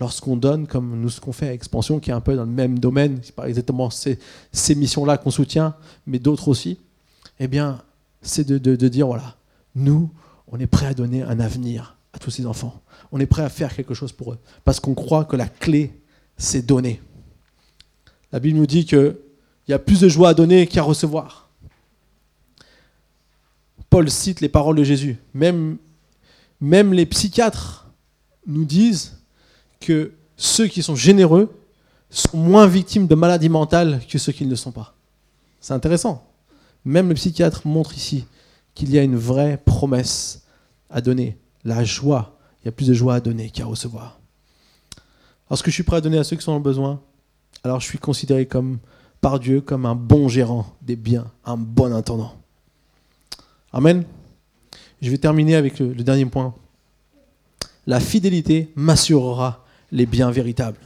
lorsqu'on 0.00 0.36
donne, 0.36 0.66
comme 0.66 1.00
nous 1.00 1.10
ce 1.10 1.20
qu'on 1.20 1.32
fait 1.32 1.48
à 1.48 1.52
Expansion, 1.52 2.00
qui 2.00 2.10
est 2.10 2.14
un 2.14 2.20
peu 2.20 2.36
dans 2.36 2.44
le 2.44 2.50
même 2.50 2.78
domaine, 2.78 3.20
c'est 3.22 3.34
pas 3.34 3.48
exactement 3.48 3.90
ces, 3.90 4.18
missions-là 4.74 5.18
qu'on 5.18 5.30
soutient, 5.30 5.74
mais 6.06 6.18
d'autres 6.18 6.48
aussi, 6.48 6.78
eh 7.40 7.48
bien, 7.48 7.82
c'est 8.22 8.46
de, 8.46 8.58
de, 8.58 8.88
dire, 8.88 9.06
voilà, 9.06 9.36
nous, 9.74 10.10
on 10.48 10.58
est 10.58 10.66
prêt 10.66 10.86
à 10.86 10.94
donner 10.94 11.22
un 11.22 11.40
avenir 11.40 11.96
à 12.12 12.18
tous 12.18 12.30
ces 12.30 12.46
enfants. 12.46 12.80
On 13.12 13.20
est 13.20 13.26
prêt 13.26 13.42
à 13.42 13.48
faire 13.48 13.74
quelque 13.74 13.94
chose 13.94 14.12
pour 14.12 14.32
eux, 14.32 14.38
parce 14.64 14.80
qu'on 14.80 14.94
croit 14.94 15.24
que 15.24 15.36
la 15.36 15.48
clé, 15.48 16.00
c'est 16.36 16.64
donner. 16.64 17.00
La 18.32 18.40
Bible 18.40 18.58
nous 18.58 18.66
dit 18.66 18.84
qu'il 18.84 19.16
y 19.68 19.72
a 19.72 19.78
plus 19.78 20.00
de 20.00 20.08
joie 20.08 20.30
à 20.30 20.34
donner 20.34 20.66
qu'à 20.66 20.82
recevoir. 20.82 21.48
Paul 23.90 24.10
cite 24.10 24.40
les 24.40 24.48
paroles 24.48 24.76
de 24.76 24.84
Jésus. 24.84 25.16
Même, 25.32 25.78
même 26.60 26.92
les 26.92 27.06
psychiatres 27.06 27.90
nous 28.46 28.64
disent 28.64 29.17
que 29.80 30.12
ceux 30.36 30.66
qui 30.66 30.82
sont 30.82 30.96
généreux 30.96 31.52
sont 32.10 32.38
moins 32.38 32.66
victimes 32.66 33.06
de 33.06 33.14
maladies 33.14 33.48
mentales 33.48 34.00
que 34.08 34.18
ceux 34.18 34.32
qui 34.32 34.44
ne 34.44 34.50
le 34.50 34.56
sont 34.56 34.72
pas. 34.72 34.94
C'est 35.60 35.74
intéressant. 35.74 36.26
Même 36.84 37.08
le 37.08 37.14
psychiatre 37.14 37.66
montre 37.66 37.94
ici 37.94 38.24
qu'il 38.74 38.90
y 38.90 38.98
a 38.98 39.02
une 39.02 39.16
vraie 39.16 39.60
promesse 39.62 40.42
à 40.90 41.00
donner. 41.00 41.36
La 41.64 41.84
joie. 41.84 42.38
Il 42.62 42.66
y 42.66 42.68
a 42.68 42.72
plus 42.72 42.88
de 42.88 42.94
joie 42.94 43.16
à 43.16 43.20
donner 43.20 43.50
qu'à 43.50 43.66
recevoir. 43.66 44.20
Lorsque 45.50 45.66
je 45.66 45.72
suis 45.72 45.82
prêt 45.82 45.96
à 45.96 46.00
donner 46.00 46.18
à 46.18 46.24
ceux 46.24 46.36
qui 46.36 46.42
sont 46.42 46.52
en 46.52 46.60
besoin, 46.60 47.00
alors 47.64 47.80
je 47.80 47.86
suis 47.86 47.98
considéré 47.98 48.46
comme, 48.46 48.78
par 49.20 49.40
Dieu 49.40 49.60
comme 49.60 49.86
un 49.86 49.94
bon 49.94 50.28
gérant 50.28 50.66
des 50.82 50.96
biens, 50.96 51.30
un 51.44 51.56
bon 51.56 51.92
intendant. 51.92 52.34
Amen. 53.72 54.04
Je 55.02 55.10
vais 55.10 55.18
terminer 55.18 55.56
avec 55.56 55.78
le 55.78 55.94
dernier 55.94 56.26
point. 56.26 56.54
La 57.86 58.00
fidélité 58.00 58.72
m'assurera 58.76 59.64
les 59.90 60.06
biens 60.06 60.30
véritables. 60.30 60.78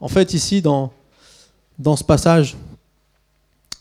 En 0.00 0.08
fait, 0.08 0.34
ici, 0.34 0.62
dans, 0.62 0.92
dans 1.78 1.96
ce 1.96 2.04
passage, 2.04 2.56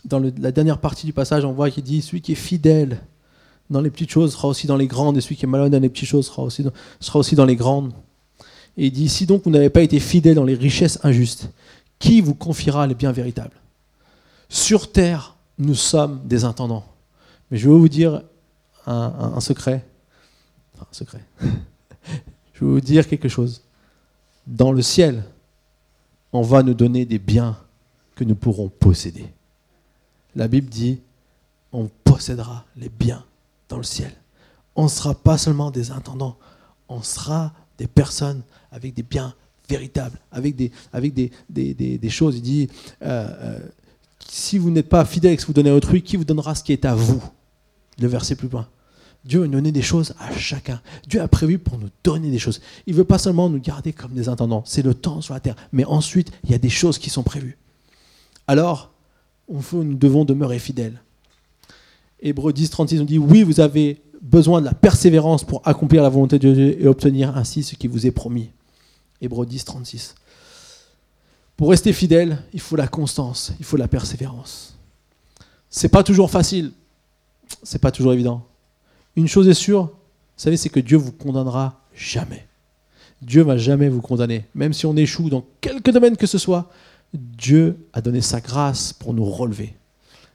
dans 0.06 0.20
la 0.20 0.52
dernière 0.52 0.80
partie 0.80 1.06
du 1.06 1.14
passage, 1.14 1.46
on 1.46 1.54
voit 1.54 1.70
qu'il 1.70 1.84
dit 1.84 2.02
Celui 2.02 2.22
qui 2.22 2.34
est 2.34 2.36
fidèle 2.36 3.00
dans 3.70 3.82
les 3.82 3.90
petites 3.90 4.12
choses 4.12 4.34
sera 4.34 4.48
aussi 4.48 4.68
dans 4.68 4.78
les 4.78 4.88
grandes, 4.88 5.18
et 5.18 5.22
celui 5.22 5.36
qui 5.36 5.46
est 5.46 5.48
malhonnête 5.48 5.72
dans 5.74 5.80
les 5.80 5.90
petites 5.90 6.10
choses 6.10 6.28
sera 6.28 6.44
aussi 6.44 6.64
dans, 6.64 6.72
sera 7.00 7.20
aussi 7.20 7.36
dans 7.36 7.46
les 7.46 7.56
grandes. 7.56 7.94
Et 8.78 8.88
il 8.88 8.92
dit 8.92 9.10
Si 9.10 9.26
donc 9.26 9.44
vous 9.46 9.52
n'avez 9.52 9.70
pas 9.70 9.82
été 9.82 10.00
fidèle 10.00 10.36
dans 10.36 10.44
les 10.44 10.56
richesses 10.56 11.00
injustes, 11.04 11.50
qui 12.00 12.22
vous 12.22 12.36
confiera 12.36 12.86
les 12.88 12.96
biens 12.96 13.12
véritables? 13.12 13.56
Sur 14.50 14.92
terre, 14.92 15.36
nous 15.58 15.76
sommes 15.76 16.22
des 16.26 16.44
intendants. 16.44 16.86
Mais 17.50 17.58
je 17.58 17.70
vais 17.70 17.76
vous 17.76 17.90
dire 17.90 18.22
un, 18.86 19.40
secret. 19.40 19.86
Enfin, 20.76 20.88
un 20.92 20.94
secret. 20.94 21.22
je 22.54 22.66
vais 22.66 22.72
vous 22.72 22.82
dire 22.82 23.08
quelque 23.08 23.30
chose 23.30 23.62
dans 24.48 24.72
le 24.72 24.82
ciel, 24.82 25.24
on 26.32 26.42
va 26.42 26.64
nous 26.64 26.74
donner 26.74 27.06
des 27.06 27.20
biens 27.20 27.58
que 28.16 28.24
nous 28.24 28.36
pourrons 28.36 28.70
posséder. 28.70 29.26
La 30.36 30.48
Bible 30.48 30.70
dit, 30.70 31.00
on 31.72 31.90
possédera 32.04 32.66
les 32.76 32.90
biens 32.90 33.24
dans 33.70 33.78
le 33.78 33.84
ciel. 33.84 34.12
On 34.76 34.84
ne 34.84 34.90
sera 34.90 35.14
pas 35.14 35.38
seulement 35.38 35.72
des 35.72 35.92
intendants, 35.92 36.38
on 36.90 37.02
sera 37.02 37.54
des 37.78 37.88
personnes 37.88 38.42
avec 38.72 38.94
des 38.94 39.04
biens 39.04 39.34
véritables, 39.70 40.20
avec 40.32 40.56
des, 40.56 42.10
choses. 42.10 42.38
Il 42.38 42.42
dit, 42.42 42.70
euh, 43.02 43.28
euh, 43.40 43.60
si 44.28 44.58
vous 44.58 44.72
n'êtes 44.72 44.90
pas 44.90 45.06
fidèle 45.06 45.34
et 45.34 45.38
que 45.38 45.46
vous 45.46 45.54
donnez 45.54 45.70
à 45.70 45.76
autrui, 45.76 46.02
qui 46.02 46.18
vous 46.18 46.26
donnera 46.26 46.56
ce 46.56 46.64
qui 46.64 46.74
est 46.74 46.86
à 46.86 46.96
vous? 46.96 47.24
Le 48.00 48.08
verset 48.08 48.36
plus 48.36 48.50
loin. 48.50 48.68
Dieu 49.26 49.44
a 49.44 49.48
donné 49.48 49.72
des 49.72 49.82
choses 49.82 50.14
à 50.20 50.36
chacun. 50.36 50.82
Dieu 51.08 51.22
a 51.22 51.28
prévu 51.28 51.58
pour 51.58 51.78
nous 51.78 51.90
donner 52.04 52.30
des 52.30 52.40
choses. 52.40 52.62
Il 52.88 52.94
ne 52.94 52.98
veut 52.98 53.06
pas 53.06 53.18
seulement 53.18 53.50
nous 53.50 53.60
garder 53.60 53.94
comme 53.94 54.12
des 54.12 54.28
intendants. 54.28 54.64
C'est 54.66 54.82
le 54.82 54.94
temps 54.94 55.22
sur 55.22 55.34
la 55.34 55.40
terre. 55.40 55.56
Mais 55.72 55.86
ensuite, 55.86 56.32
il 56.44 56.52
y 56.52 56.54
a 56.54 56.58
des 56.58 56.70
choses 56.70 56.98
qui 56.98 57.10
sont 57.10 57.24
prévues. 57.24 57.58
Alors, 58.48 58.92
nous 59.50 59.96
devons 59.96 60.26
demeurer 60.26 60.60
fidèles. 60.60 61.02
Hébreu 62.22 62.52
10, 62.52 62.70
36, 62.70 63.02
on 63.02 63.06
dit 63.06 63.18
Oui, 63.18 63.44
vous 63.44 63.60
avez 63.60 64.02
besoin 64.22 64.62
de 64.62 64.66
la 64.66 64.74
persévérance 64.74 65.44
pour 65.44 65.62
accomplir 65.66 66.04
la 66.04 66.10
volonté 66.10 66.40
de 66.40 66.54
Dieu 66.54 66.82
et 66.82 66.88
obtenir 66.88 67.38
ainsi 67.38 67.64
ce 67.64 67.76
qui 67.76 67.88
vous 67.88 68.06
est 68.06 68.12
promis. 68.12 68.50
Hébreu 69.22 69.46
10, 69.46 69.66
36. 69.66 70.16
Pour 71.56 71.70
rester 71.70 71.94
fidèle, 71.94 72.42
il 72.54 72.60
faut 72.60 72.76
la 72.76 72.88
constance, 72.88 73.54
il 73.60 73.66
faut 73.66 73.78
la 73.78 73.88
persévérance. 73.88 74.78
C'est 75.70 75.90
pas 75.90 76.04
toujours 76.04 76.32
facile, 76.32 76.72
c'est 77.62 77.80
pas 77.80 77.92
toujours 77.92 78.14
évident. 78.14 78.46
Une 79.16 79.28
chose 79.28 79.48
est 79.48 79.54
sûre, 79.54 79.86
vous 79.86 80.44
savez, 80.44 80.58
c'est 80.58 80.70
que 80.70 80.80
Dieu 80.80 80.98
vous 80.98 81.12
condamnera 81.12 81.82
jamais. 81.94 82.48
Dieu 83.22 83.44
va 83.44 83.58
jamais 83.58 83.88
vous 83.88 84.02
condamner. 84.02 84.46
Même 84.56 84.74
si 84.74 84.86
on 84.86 84.96
échoue 84.98 85.30
dans 85.30 85.46
quelque 85.62 85.92
domaine 85.92 86.18
que 86.18 86.28
ce 86.28 86.38
soit, 86.38 86.70
Dieu 87.14 87.88
a 87.94 88.02
donné 88.02 88.22
sa 88.22 88.42
grâce 88.42 88.92
pour 88.92 89.14
nous 89.14 89.26
relever. 89.26 89.76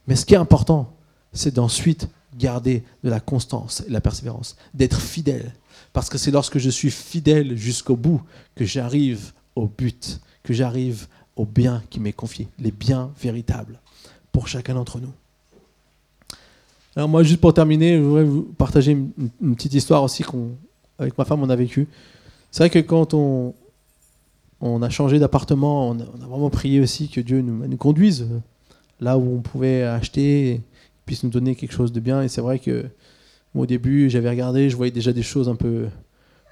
Mais 0.06 0.16
ce 0.16 0.24
qui 0.24 0.34
est 0.34 0.38
important, 0.38 0.96
c'est 1.32 1.54
d'ensuite 1.54 2.08
garder 2.36 2.84
de 3.02 3.10
la 3.10 3.20
constance 3.20 3.80
et 3.80 3.88
de 3.88 3.92
la 3.92 4.00
persévérance, 4.00 4.56
d'être 4.72 5.00
fidèle. 5.00 5.52
Parce 5.92 6.08
que 6.08 6.18
c'est 6.18 6.30
lorsque 6.30 6.58
je 6.58 6.70
suis 6.70 6.90
fidèle 6.90 7.56
jusqu'au 7.56 7.96
bout 7.96 8.22
que 8.54 8.64
j'arrive 8.64 9.32
au 9.56 9.66
but, 9.66 10.20
que 10.44 10.54
j'arrive 10.54 11.08
au 11.36 11.44
bien 11.44 11.82
qui 11.90 12.00
m'est 12.00 12.12
confié, 12.12 12.48
les 12.58 12.70
biens 12.70 13.10
véritables 13.20 13.80
pour 14.32 14.48
chacun 14.48 14.74
d'entre 14.74 15.00
nous. 15.00 15.12
Alors 16.96 17.08
moi, 17.08 17.22
juste 17.22 17.40
pour 17.40 17.54
terminer, 17.54 17.96
je 17.96 18.02
voudrais 18.02 18.24
vous 18.24 18.42
partager 18.42 18.92
une, 18.92 19.54
petite 19.54 19.74
histoire 19.74 20.02
aussi 20.02 20.22
qu'on, 20.22 20.50
avec 20.98 21.16
ma 21.16 21.24
femme, 21.24 21.42
on 21.42 21.50
a 21.50 21.56
vécu. 21.56 21.86
C'est 22.50 22.62
vrai 22.62 22.70
que 22.70 22.78
quand 22.80 23.14
on, 23.14 23.54
on 24.60 24.82
a 24.82 24.90
changé 24.90 25.18
d'appartement, 25.18 25.90
on, 25.90 26.00
a 26.00 26.26
vraiment 26.28 26.50
prié 26.50 26.80
aussi 26.80 27.08
que 27.08 27.20
Dieu 27.20 27.40
nous, 27.40 27.66
nous 27.66 27.76
conduise 27.76 28.26
là 29.00 29.16
où 29.16 29.36
on 29.36 29.40
pouvait 29.40 29.82
acheter, 29.82 30.60
puisse 31.06 31.22
nous 31.22 31.30
donner 31.30 31.54
quelque 31.54 31.72
chose 31.72 31.92
de 31.92 32.00
bien. 32.00 32.22
Et 32.22 32.28
c'est 32.28 32.40
vrai 32.40 32.58
que 32.58 32.86
au 33.54 33.66
début, 33.66 34.10
j'avais 34.10 34.30
regardé, 34.30 34.70
je 34.70 34.76
voyais 34.76 34.92
déjà 34.92 35.12
des 35.12 35.22
choses 35.22 35.48
un 35.48 35.56
peu 35.56 35.86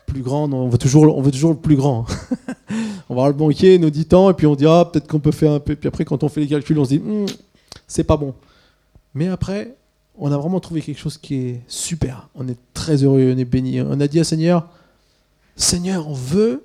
plus 0.07 0.23
grandes. 0.23 0.55
On 0.55 0.69
veut 0.69 0.79
toujours, 0.79 1.17
on 1.17 1.23
veut 1.23 1.31
toujours 1.31 1.51
le 1.51 1.59
plus 1.59 1.77
grand. 1.77 2.07
on 3.09 3.15
va 3.15 3.15
voir 3.15 3.29
le 3.29 3.35
banquier, 3.35 3.79
nous 3.79 3.91
dit 3.91 4.07
tant, 4.07 4.31
et 4.31 4.35
puis 4.35 4.47
on 4.47 4.55
dit 4.55 4.67
ah 4.67 4.89
peut-être 4.91 5.07
qu'on 5.07 5.21
peut 5.21 5.33
faire 5.33 5.53
un 5.53 5.61
peu. 5.61 5.77
Puis 5.77 5.89
après, 5.89 6.05
quand 6.05 6.23
on 6.25 6.29
fait 6.29 6.41
les 6.41 6.49
calculs, 6.49 6.79
on 6.79 6.85
se 6.85 6.91
dit 6.91 6.99
hmm, 6.99 7.27
c'est 7.87 8.05
pas 8.05 8.17
bon. 8.17 8.35
Mais 9.15 9.29
après, 9.29 9.75
on 10.19 10.33
a 10.33 10.37
vraiment 10.37 10.61
trouvé 10.61 10.81
quelque 10.81 10.99
chose 10.99 11.19
qui 11.19 11.35
est 11.35 11.61
super. 11.69 12.29
On 12.35 12.49
est 12.49 12.59
très 12.75 13.05
heureux, 13.05 13.33
on 13.35 13.39
est 13.39 13.45
béni. 13.45 13.81
On 13.81 14.01
a 14.01 14.09
dit 14.09 14.21
à 14.21 14.25
Seigneur, 14.25 14.69
Seigneur, 15.57 16.09
on 16.09 16.15
veut 16.15 16.65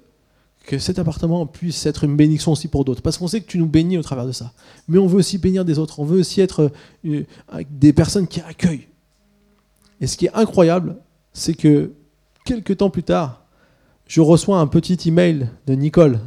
que 0.65 0.77
cet 0.77 0.99
appartement 0.99 1.45
puisse 1.47 1.85
être 1.85 2.03
une 2.03 2.15
bénédiction 2.15 2.51
aussi 2.51 2.67
pour 2.67 2.85
d'autres. 2.85 3.01
Parce 3.01 3.17
qu'on 3.17 3.27
sait 3.27 3.41
que 3.41 3.47
tu 3.47 3.57
nous 3.57 3.65
bénis 3.65 3.97
au 3.97 4.03
travers 4.03 4.25
de 4.25 4.31
ça. 4.31 4.53
Mais 4.87 4.99
on 4.99 5.07
veut 5.07 5.17
aussi 5.17 5.37
bénir 5.37 5.65
des 5.65 5.79
autres. 5.79 5.99
On 5.99 6.05
veut 6.05 6.19
aussi 6.19 6.39
être 6.41 6.71
euh, 7.05 7.23
des 7.69 7.93
personnes 7.93 8.27
qui 8.27 8.41
accueillent. 8.41 8.87
Et 9.99 10.07
ce 10.07 10.17
qui 10.17 10.27
est 10.27 10.33
incroyable, 10.33 10.97
c'est 11.33 11.53
que 11.53 11.91
quelques 12.45 12.77
temps 12.77 12.89
plus 12.89 13.03
tard, 13.03 13.45
je 14.07 14.21
reçois 14.21 14.59
un 14.59 14.67
petit 14.67 14.97
email 15.07 15.49
de 15.67 15.73
Nicole. 15.73 16.19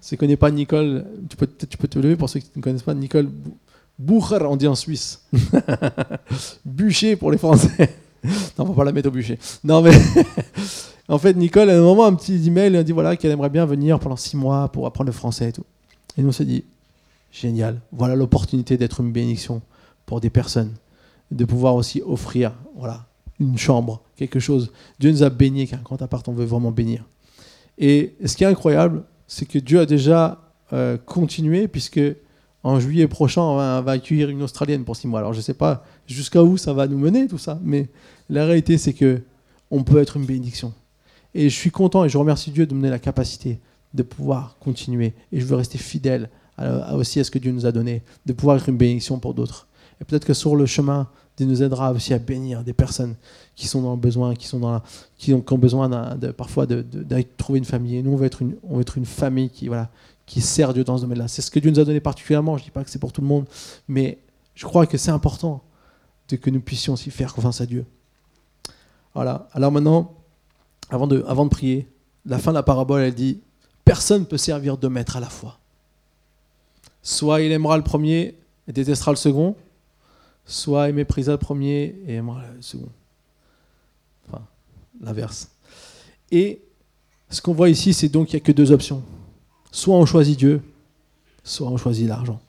Si 0.00 0.10
tu 0.10 0.14
ne 0.16 0.18
connais 0.18 0.36
pas 0.36 0.50
Nicole, 0.50 1.06
tu 1.30 1.36
peux, 1.36 1.46
tu 1.46 1.78
peux 1.78 1.88
te 1.88 1.98
lever 1.98 2.14
pour 2.14 2.28
ceux 2.28 2.40
qui 2.40 2.50
ne 2.56 2.60
connaissent 2.60 2.82
pas 2.82 2.92
Nicole 2.92 3.30
Bucher, 3.98 4.38
on 4.42 4.56
dit 4.56 4.66
en 4.66 4.74
Suisse. 4.74 5.22
bûcher 6.64 7.16
pour 7.16 7.30
les 7.30 7.38
Français. 7.38 7.96
non, 8.24 8.30
on 8.58 8.64
va 8.64 8.74
pas 8.74 8.84
la 8.84 8.92
mettre 8.92 9.08
au 9.08 9.12
bûcher. 9.12 9.38
Non, 9.62 9.82
mais 9.82 9.92
en 11.08 11.18
fait, 11.18 11.34
Nicole, 11.34 11.70
a 11.70 11.76
un 11.76 11.82
moment, 11.82 12.06
un 12.06 12.14
petit 12.14 12.46
email, 12.46 12.74
elle 12.74 12.84
dit 12.84 12.92
voilà 12.92 13.16
qu'elle 13.16 13.30
aimerait 13.30 13.50
bien 13.50 13.66
venir 13.66 13.98
pendant 14.00 14.16
six 14.16 14.36
mois 14.36 14.68
pour 14.68 14.86
apprendre 14.86 15.06
le 15.06 15.12
français 15.12 15.50
et 15.50 15.52
tout. 15.52 15.64
Et 16.16 16.22
nous 16.22 16.28
on 16.28 16.32
s'est 16.32 16.44
dit 16.44 16.64
génial, 17.32 17.80
voilà 17.92 18.14
l'opportunité 18.14 18.76
d'être 18.76 19.00
une 19.00 19.10
bénédiction 19.10 19.60
pour 20.06 20.20
des 20.20 20.30
personnes, 20.30 20.72
de 21.30 21.44
pouvoir 21.44 21.74
aussi 21.74 22.00
offrir, 22.06 22.52
voilà, 22.76 23.06
une 23.40 23.58
chambre, 23.58 24.00
quelque 24.16 24.38
chose. 24.38 24.72
Dieu 25.00 25.10
nous 25.10 25.22
a 25.22 25.30
bénis, 25.30 25.66
car 25.66 25.82
quand 25.82 25.96
part, 26.06 26.22
on 26.28 26.32
veut 26.32 26.44
vraiment 26.44 26.70
bénir. 26.70 27.04
Et 27.78 28.14
ce 28.24 28.36
qui 28.36 28.44
est 28.44 28.46
incroyable, 28.46 29.02
c'est 29.26 29.46
que 29.46 29.58
Dieu 29.58 29.80
a 29.80 29.86
déjà 29.86 30.40
euh, 30.72 30.96
continué, 31.04 31.66
puisque 31.66 32.00
en 32.64 32.80
juillet 32.80 33.06
prochain, 33.06 33.42
on 33.42 33.56
va, 33.56 33.92
accueillir 33.92 34.30
une 34.30 34.42
Australienne 34.42 34.84
pour 34.84 34.96
six 34.96 35.06
mois. 35.06 35.20
Alors 35.20 35.32
je 35.32 35.38
ne 35.38 35.42
sais 35.42 35.54
pas 35.54 35.84
jusqu'à 36.06 36.42
où 36.42 36.56
ça 36.56 36.72
va 36.72 36.88
nous 36.88 36.98
mener, 36.98 37.28
tout 37.28 37.38
ça, 37.38 37.60
mais 37.62 37.88
la 38.30 38.46
réalité, 38.46 38.78
c'est 38.78 38.94
que 38.94 39.22
on 39.70 39.84
peut 39.84 40.00
être 40.00 40.16
une 40.16 40.24
bénédiction. 40.24 40.72
Et 41.34 41.50
je 41.50 41.54
suis 41.54 41.70
content 41.70 42.04
et 42.04 42.08
je 42.08 42.16
remercie 42.16 42.50
Dieu 42.50 42.66
de 42.66 42.74
me 42.74 42.80
donner 42.80 42.90
la 42.90 42.98
capacité 42.98 43.60
de 43.92 44.02
pouvoir 44.02 44.56
continuer. 44.60 45.14
Et 45.30 45.40
je 45.40 45.44
veux 45.44 45.56
rester 45.56 45.78
fidèle 45.78 46.30
aussi 46.92 47.20
à 47.20 47.24
ce 47.24 47.30
que 47.30 47.38
Dieu 47.38 47.52
nous 47.52 47.66
a 47.66 47.72
donné, 47.72 48.02
de 48.26 48.32
pouvoir 48.32 48.56
être 48.56 48.68
une 48.68 48.76
bénédiction 48.76 49.18
pour 49.18 49.34
d'autres. 49.34 49.66
Et 50.00 50.04
peut-être 50.04 50.24
que 50.24 50.34
sur 50.34 50.56
le 50.56 50.66
chemin, 50.66 51.08
Dieu 51.36 51.46
nous 51.46 51.62
aidera 51.62 51.92
aussi 51.92 52.14
à 52.14 52.18
bénir 52.18 52.62
des 52.62 52.72
personnes 52.72 53.16
qui 53.56 53.66
sont 53.66 53.82
dans 53.82 53.92
le 53.92 54.00
besoin, 54.00 54.34
qui, 54.34 54.46
sont 54.46 54.60
dans 54.60 54.80
qui, 55.18 55.34
ont, 55.34 55.58
besoin 55.58 56.16
parfois 56.36 56.66
de, 56.66 56.84
trouver 57.36 57.58
une 57.58 57.64
famille. 57.64 57.96
Et 57.96 58.02
nous, 58.02 58.12
on 58.12 58.16
veut 58.16 58.26
être 58.26 58.42
une, 58.42 58.56
on 58.62 58.76
veut 58.76 58.82
être 58.82 58.96
une 58.96 59.06
famille 59.06 59.50
qui, 59.50 59.66
voilà, 59.66 59.90
qui 60.26 60.40
sert 60.40 60.72
Dieu 60.72 60.84
dans 60.84 60.96
ce 60.96 61.02
domaine-là. 61.02 61.28
C'est 61.28 61.42
ce 61.42 61.50
que 61.50 61.58
Dieu 61.58 61.70
nous 61.70 61.80
a 61.80 61.84
donné 61.84 62.00
particulièrement. 62.00 62.56
Je 62.56 62.62
ne 62.62 62.66
dis 62.66 62.70
pas 62.70 62.84
que 62.84 62.90
c'est 62.90 62.98
pour 62.98 63.12
tout 63.12 63.20
le 63.20 63.26
monde, 63.26 63.46
mais 63.88 64.18
je 64.54 64.64
crois 64.64 64.86
que 64.86 64.96
c'est 64.96 65.10
important 65.10 65.62
que 66.36 66.50
nous 66.50 66.60
puissions 66.60 66.94
aussi 66.94 67.10
faire 67.10 67.34
confiance 67.34 67.60
à 67.60 67.66
Dieu. 67.66 67.86
Voilà. 69.14 69.48
Alors 69.52 69.72
maintenant, 69.72 70.14
avant 70.90 71.06
de, 71.06 71.24
avant 71.26 71.44
de 71.44 71.50
prier, 71.50 71.88
la 72.26 72.38
fin 72.38 72.50
de 72.50 72.56
la 72.56 72.62
parabole, 72.62 73.02
elle 73.02 73.14
dit 73.14 73.40
Personne 73.84 74.22
ne 74.22 74.26
peut 74.26 74.38
servir 74.38 74.76
deux 74.76 74.88
maîtres 74.88 75.16
à 75.16 75.20
la 75.20 75.28
fois. 75.28 75.58
Soit 77.02 77.42
il 77.42 77.52
aimera 77.52 77.76
le 77.76 77.82
premier 77.82 78.36
et 78.66 78.72
détestera 78.72 79.12
le 79.12 79.16
second, 79.16 79.56
soit 80.46 80.88
il 80.88 80.94
méprisera 80.94 81.34
le 81.34 81.38
premier 81.38 81.96
et 82.06 82.14
aimera 82.14 82.42
le 82.54 82.62
second. 82.62 82.88
Enfin, 84.26 84.42
l'inverse. 85.00 85.50
Et 86.30 86.62
ce 87.28 87.42
qu'on 87.42 87.52
voit 87.52 87.68
ici, 87.68 87.92
c'est 87.92 88.08
donc 88.08 88.28
qu'il 88.28 88.38
n'y 88.38 88.42
a 88.42 88.46
que 88.46 88.52
deux 88.52 88.72
options. 88.72 89.02
Soit 89.74 89.96
on 89.96 90.06
choisit 90.06 90.38
Dieu, 90.38 90.62
soit 91.42 91.66
on 91.66 91.76
choisit 91.76 92.06
l'argent. 92.06 92.40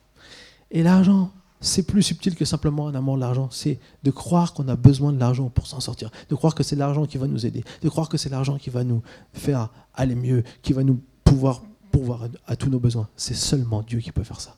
Et 0.70 0.84
l'argent, 0.84 1.32
c'est 1.60 1.82
plus 1.82 2.04
subtil 2.04 2.36
que 2.36 2.44
simplement 2.44 2.86
un 2.86 2.94
amour 2.94 3.16
de 3.16 3.20
l'argent. 3.22 3.48
C'est 3.50 3.80
de 4.04 4.12
croire 4.12 4.54
qu'on 4.54 4.68
a 4.68 4.76
besoin 4.76 5.12
de 5.12 5.18
l'argent 5.18 5.48
pour 5.48 5.66
s'en 5.66 5.80
sortir. 5.80 6.12
De 6.28 6.36
croire 6.36 6.54
que 6.54 6.62
c'est 6.62 6.76
l'argent 6.76 7.04
qui 7.04 7.18
va 7.18 7.26
nous 7.26 7.44
aider. 7.44 7.64
De 7.82 7.88
croire 7.88 8.08
que 8.08 8.16
c'est 8.16 8.28
l'argent 8.28 8.58
qui 8.58 8.70
va 8.70 8.84
nous 8.84 9.02
faire 9.32 9.70
aller 9.92 10.14
mieux, 10.14 10.44
qui 10.62 10.72
va 10.72 10.84
nous 10.84 11.00
pouvoir 11.24 11.62
pourvoir 11.90 12.28
à 12.46 12.54
tous 12.54 12.70
nos 12.70 12.78
besoins. 12.78 13.08
C'est 13.16 13.34
seulement 13.34 13.82
Dieu 13.82 13.98
qui 13.98 14.12
peut 14.12 14.22
faire 14.22 14.40
ça. 14.40 14.54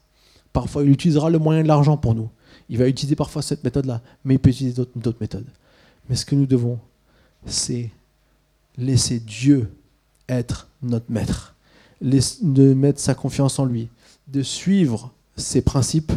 Parfois, 0.53 0.85
il 0.85 0.91
utilisera 0.91 1.31
le 1.31 1.39
moyen 1.39 1.63
de 1.63 1.69
l'argent 1.69 1.97
pour 1.97 2.15
nous. 2.15 2.29
Il 2.69 2.77
va 2.77 2.87
utiliser 2.87 3.17
parfois 3.17 3.41
cette 3.41 3.65
méthode-là, 3.65 4.03
mais 4.27 4.35
il 4.35 4.41
peut 4.41 4.51
utiliser 4.51 4.85
d'autres 4.95 5.21
méthodes. 5.23 5.49
Mais 6.11 6.17
ce 6.17 6.27
que 6.27 6.35
nous 6.35 6.45
devons, 6.45 6.79
c'est 7.47 7.91
laisser 8.77 9.21
Dieu 9.21 9.73
être 10.29 10.69
notre 10.83 11.11
maître, 11.11 11.55
de 12.01 12.75
mettre 12.75 13.01
sa 13.01 13.15
confiance 13.15 13.59
en 13.59 13.65
lui, 13.65 13.89
de 14.29 14.43
suivre 14.43 15.13
ses 15.37 15.63
principes 15.63 16.13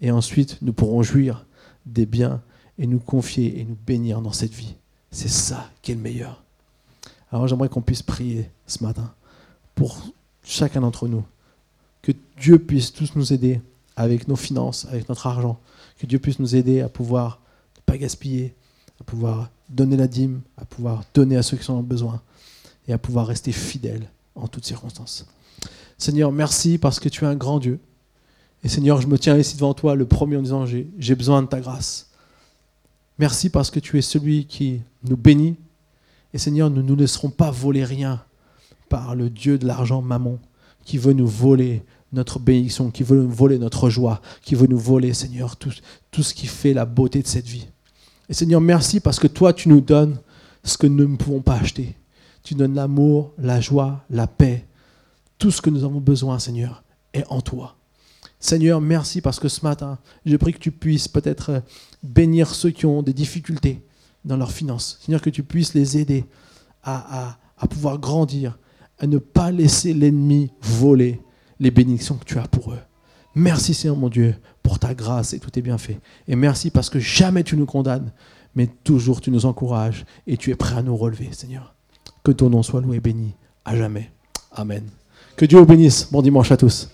et 0.00 0.10
ensuite, 0.10 0.58
nous 0.62 0.72
pourrons 0.72 1.02
jouir 1.02 1.46
des 1.86 2.06
biens 2.06 2.42
et 2.78 2.86
nous 2.86 2.98
confier 2.98 3.60
et 3.60 3.64
nous 3.64 3.76
bénir 3.86 4.20
dans 4.20 4.32
cette 4.32 4.52
vie. 4.52 4.74
C'est 5.10 5.28
ça 5.28 5.70
qui 5.82 5.92
est 5.92 5.94
le 5.94 6.00
meilleur. 6.00 6.42
Alors 7.32 7.48
j'aimerais 7.48 7.68
qu'on 7.68 7.80
puisse 7.80 8.02
prier 8.02 8.50
ce 8.66 8.82
matin 8.84 9.12
pour 9.74 9.98
chacun 10.44 10.82
d'entre 10.82 11.08
nous. 11.08 11.24
Que 12.02 12.12
Dieu 12.38 12.58
puisse 12.58 12.92
tous 12.92 13.16
nous 13.16 13.32
aider 13.32 13.60
avec 13.96 14.28
nos 14.28 14.36
finances, 14.36 14.86
avec 14.90 15.08
notre 15.08 15.26
argent. 15.26 15.58
Que 15.98 16.06
Dieu 16.06 16.18
puisse 16.18 16.38
nous 16.38 16.54
aider 16.54 16.82
à 16.82 16.88
pouvoir 16.88 17.40
ne 17.76 17.80
pas 17.92 17.98
gaspiller, 17.98 18.54
à 19.00 19.04
pouvoir 19.04 19.50
donner 19.68 19.96
la 19.96 20.06
dîme, 20.06 20.42
à 20.56 20.64
pouvoir 20.64 21.04
donner 21.14 21.36
à 21.36 21.42
ceux 21.42 21.56
qui 21.56 21.70
en 21.70 21.82
besoin 21.82 22.20
et 22.86 22.92
à 22.92 22.98
pouvoir 22.98 23.26
rester 23.26 23.52
fidèles 23.52 24.08
en 24.36 24.46
toutes 24.48 24.64
circonstances. 24.64 25.26
Seigneur, 25.98 26.30
merci 26.30 26.78
parce 26.78 27.00
que 27.00 27.08
tu 27.08 27.24
es 27.24 27.26
un 27.26 27.34
grand 27.34 27.58
Dieu. 27.58 27.80
Et 28.62 28.68
Seigneur, 28.68 29.00
je 29.00 29.06
me 29.06 29.18
tiens 29.18 29.36
ici 29.36 29.54
devant 29.54 29.74
toi, 29.74 29.94
le 29.94 30.06
premier 30.06 30.36
en 30.36 30.42
disant, 30.42 30.66
j'ai 30.66 31.14
besoin 31.14 31.42
de 31.42 31.46
ta 31.46 31.60
grâce. 31.60 32.10
Merci 33.18 33.48
parce 33.48 33.70
que 33.70 33.80
tu 33.80 33.98
es 33.98 34.02
celui 34.02 34.46
qui 34.46 34.82
nous 35.04 35.16
bénit. 35.16 35.56
Et 36.34 36.38
Seigneur, 36.38 36.68
nous 36.68 36.82
ne 36.82 36.88
nous 36.88 36.96
laisserons 36.96 37.30
pas 37.30 37.50
voler 37.50 37.84
rien 37.84 38.22
par 38.88 39.14
le 39.14 39.30
Dieu 39.30 39.58
de 39.58 39.66
l'argent 39.66 40.02
mammon, 40.02 40.38
qui 40.84 40.98
veut 40.98 41.14
nous 41.14 41.26
voler 41.26 41.82
notre 42.12 42.38
bénédiction, 42.38 42.90
qui 42.90 43.02
veut 43.02 43.20
nous 43.22 43.30
voler 43.30 43.58
notre 43.58 43.90
joie, 43.90 44.20
qui 44.42 44.54
veut 44.54 44.66
nous 44.66 44.78
voler, 44.78 45.12
Seigneur, 45.14 45.56
tout, 45.56 45.72
tout 46.10 46.22
ce 46.22 46.34
qui 46.34 46.46
fait 46.46 46.72
la 46.72 46.84
beauté 46.84 47.22
de 47.22 47.26
cette 47.26 47.46
vie. 47.46 47.66
Et 48.28 48.34
Seigneur, 48.34 48.60
merci 48.60 49.00
parce 49.00 49.18
que 49.18 49.26
toi, 49.26 49.52
tu 49.52 49.68
nous 49.68 49.80
donnes 49.80 50.18
ce 50.62 50.76
que 50.76 50.86
nous 50.86 51.08
ne 51.08 51.16
pouvons 51.16 51.40
pas 51.40 51.56
acheter. 51.56 51.94
Tu 52.46 52.54
donnes 52.54 52.76
l'amour, 52.76 53.32
la 53.38 53.60
joie, 53.60 54.04
la 54.08 54.28
paix. 54.28 54.68
Tout 55.36 55.50
ce 55.50 55.60
que 55.60 55.68
nous 55.68 55.82
avons 55.82 55.98
besoin, 55.98 56.38
Seigneur, 56.38 56.84
est 57.12 57.24
en 57.28 57.40
toi. 57.40 57.74
Seigneur, 58.38 58.80
merci 58.80 59.20
parce 59.20 59.40
que 59.40 59.48
ce 59.48 59.62
matin, 59.64 59.98
je 60.24 60.36
prie 60.36 60.52
que 60.52 60.60
tu 60.60 60.70
puisses 60.70 61.08
peut-être 61.08 61.50
euh, 61.50 61.60
bénir 62.04 62.54
ceux 62.54 62.70
qui 62.70 62.86
ont 62.86 63.02
des 63.02 63.12
difficultés 63.12 63.84
dans 64.24 64.36
leurs 64.36 64.52
finances. 64.52 65.00
Seigneur, 65.04 65.20
que 65.20 65.28
tu 65.28 65.42
puisses 65.42 65.74
les 65.74 65.98
aider 65.98 66.24
à, 66.84 67.36
pouvoir 67.68 67.98
grandir, 67.98 68.60
à 69.00 69.08
ne 69.08 69.18
pas 69.18 69.50
laisser 69.50 69.92
l'ennemi 69.92 70.52
voler 70.60 71.20
les 71.58 71.72
bénédictions 71.72 72.14
que 72.14 72.24
tu 72.24 72.38
as 72.38 72.46
pour 72.46 72.72
eux. 72.72 72.80
Merci 73.34 73.74
Seigneur 73.74 73.96
mon 73.96 74.08
Dieu 74.08 74.36
pour 74.62 74.78
ta 74.78 74.94
grâce 74.94 75.32
et 75.32 75.40
tout 75.40 75.58
est 75.58 75.62
bien 75.62 75.78
fait. 75.78 75.98
Et 76.28 76.36
merci 76.36 76.70
parce 76.70 76.90
que 76.90 77.00
jamais 77.00 77.42
tu 77.42 77.56
nous 77.56 77.66
condamnes, 77.66 78.12
mais 78.54 78.68
toujours 78.68 79.20
tu 79.20 79.32
nous 79.32 79.46
encourages 79.46 80.04
et 80.28 80.36
tu 80.36 80.52
es 80.52 80.54
prêt 80.54 80.76
à 80.76 80.82
nous 80.82 80.96
relever, 80.96 81.30
Seigneur. 81.32 81.75
Que 82.26 82.32
ton 82.32 82.50
nom 82.50 82.64
soit 82.64 82.80
loué 82.80 82.96
et 82.96 83.00
béni 83.00 83.36
à 83.64 83.76
jamais. 83.76 84.10
Amen. 84.50 84.82
Que 85.36 85.44
Dieu 85.44 85.60
vous 85.60 85.64
bénisse. 85.64 86.08
Bon 86.10 86.22
dimanche 86.22 86.50
à 86.50 86.56
tous. 86.56 86.90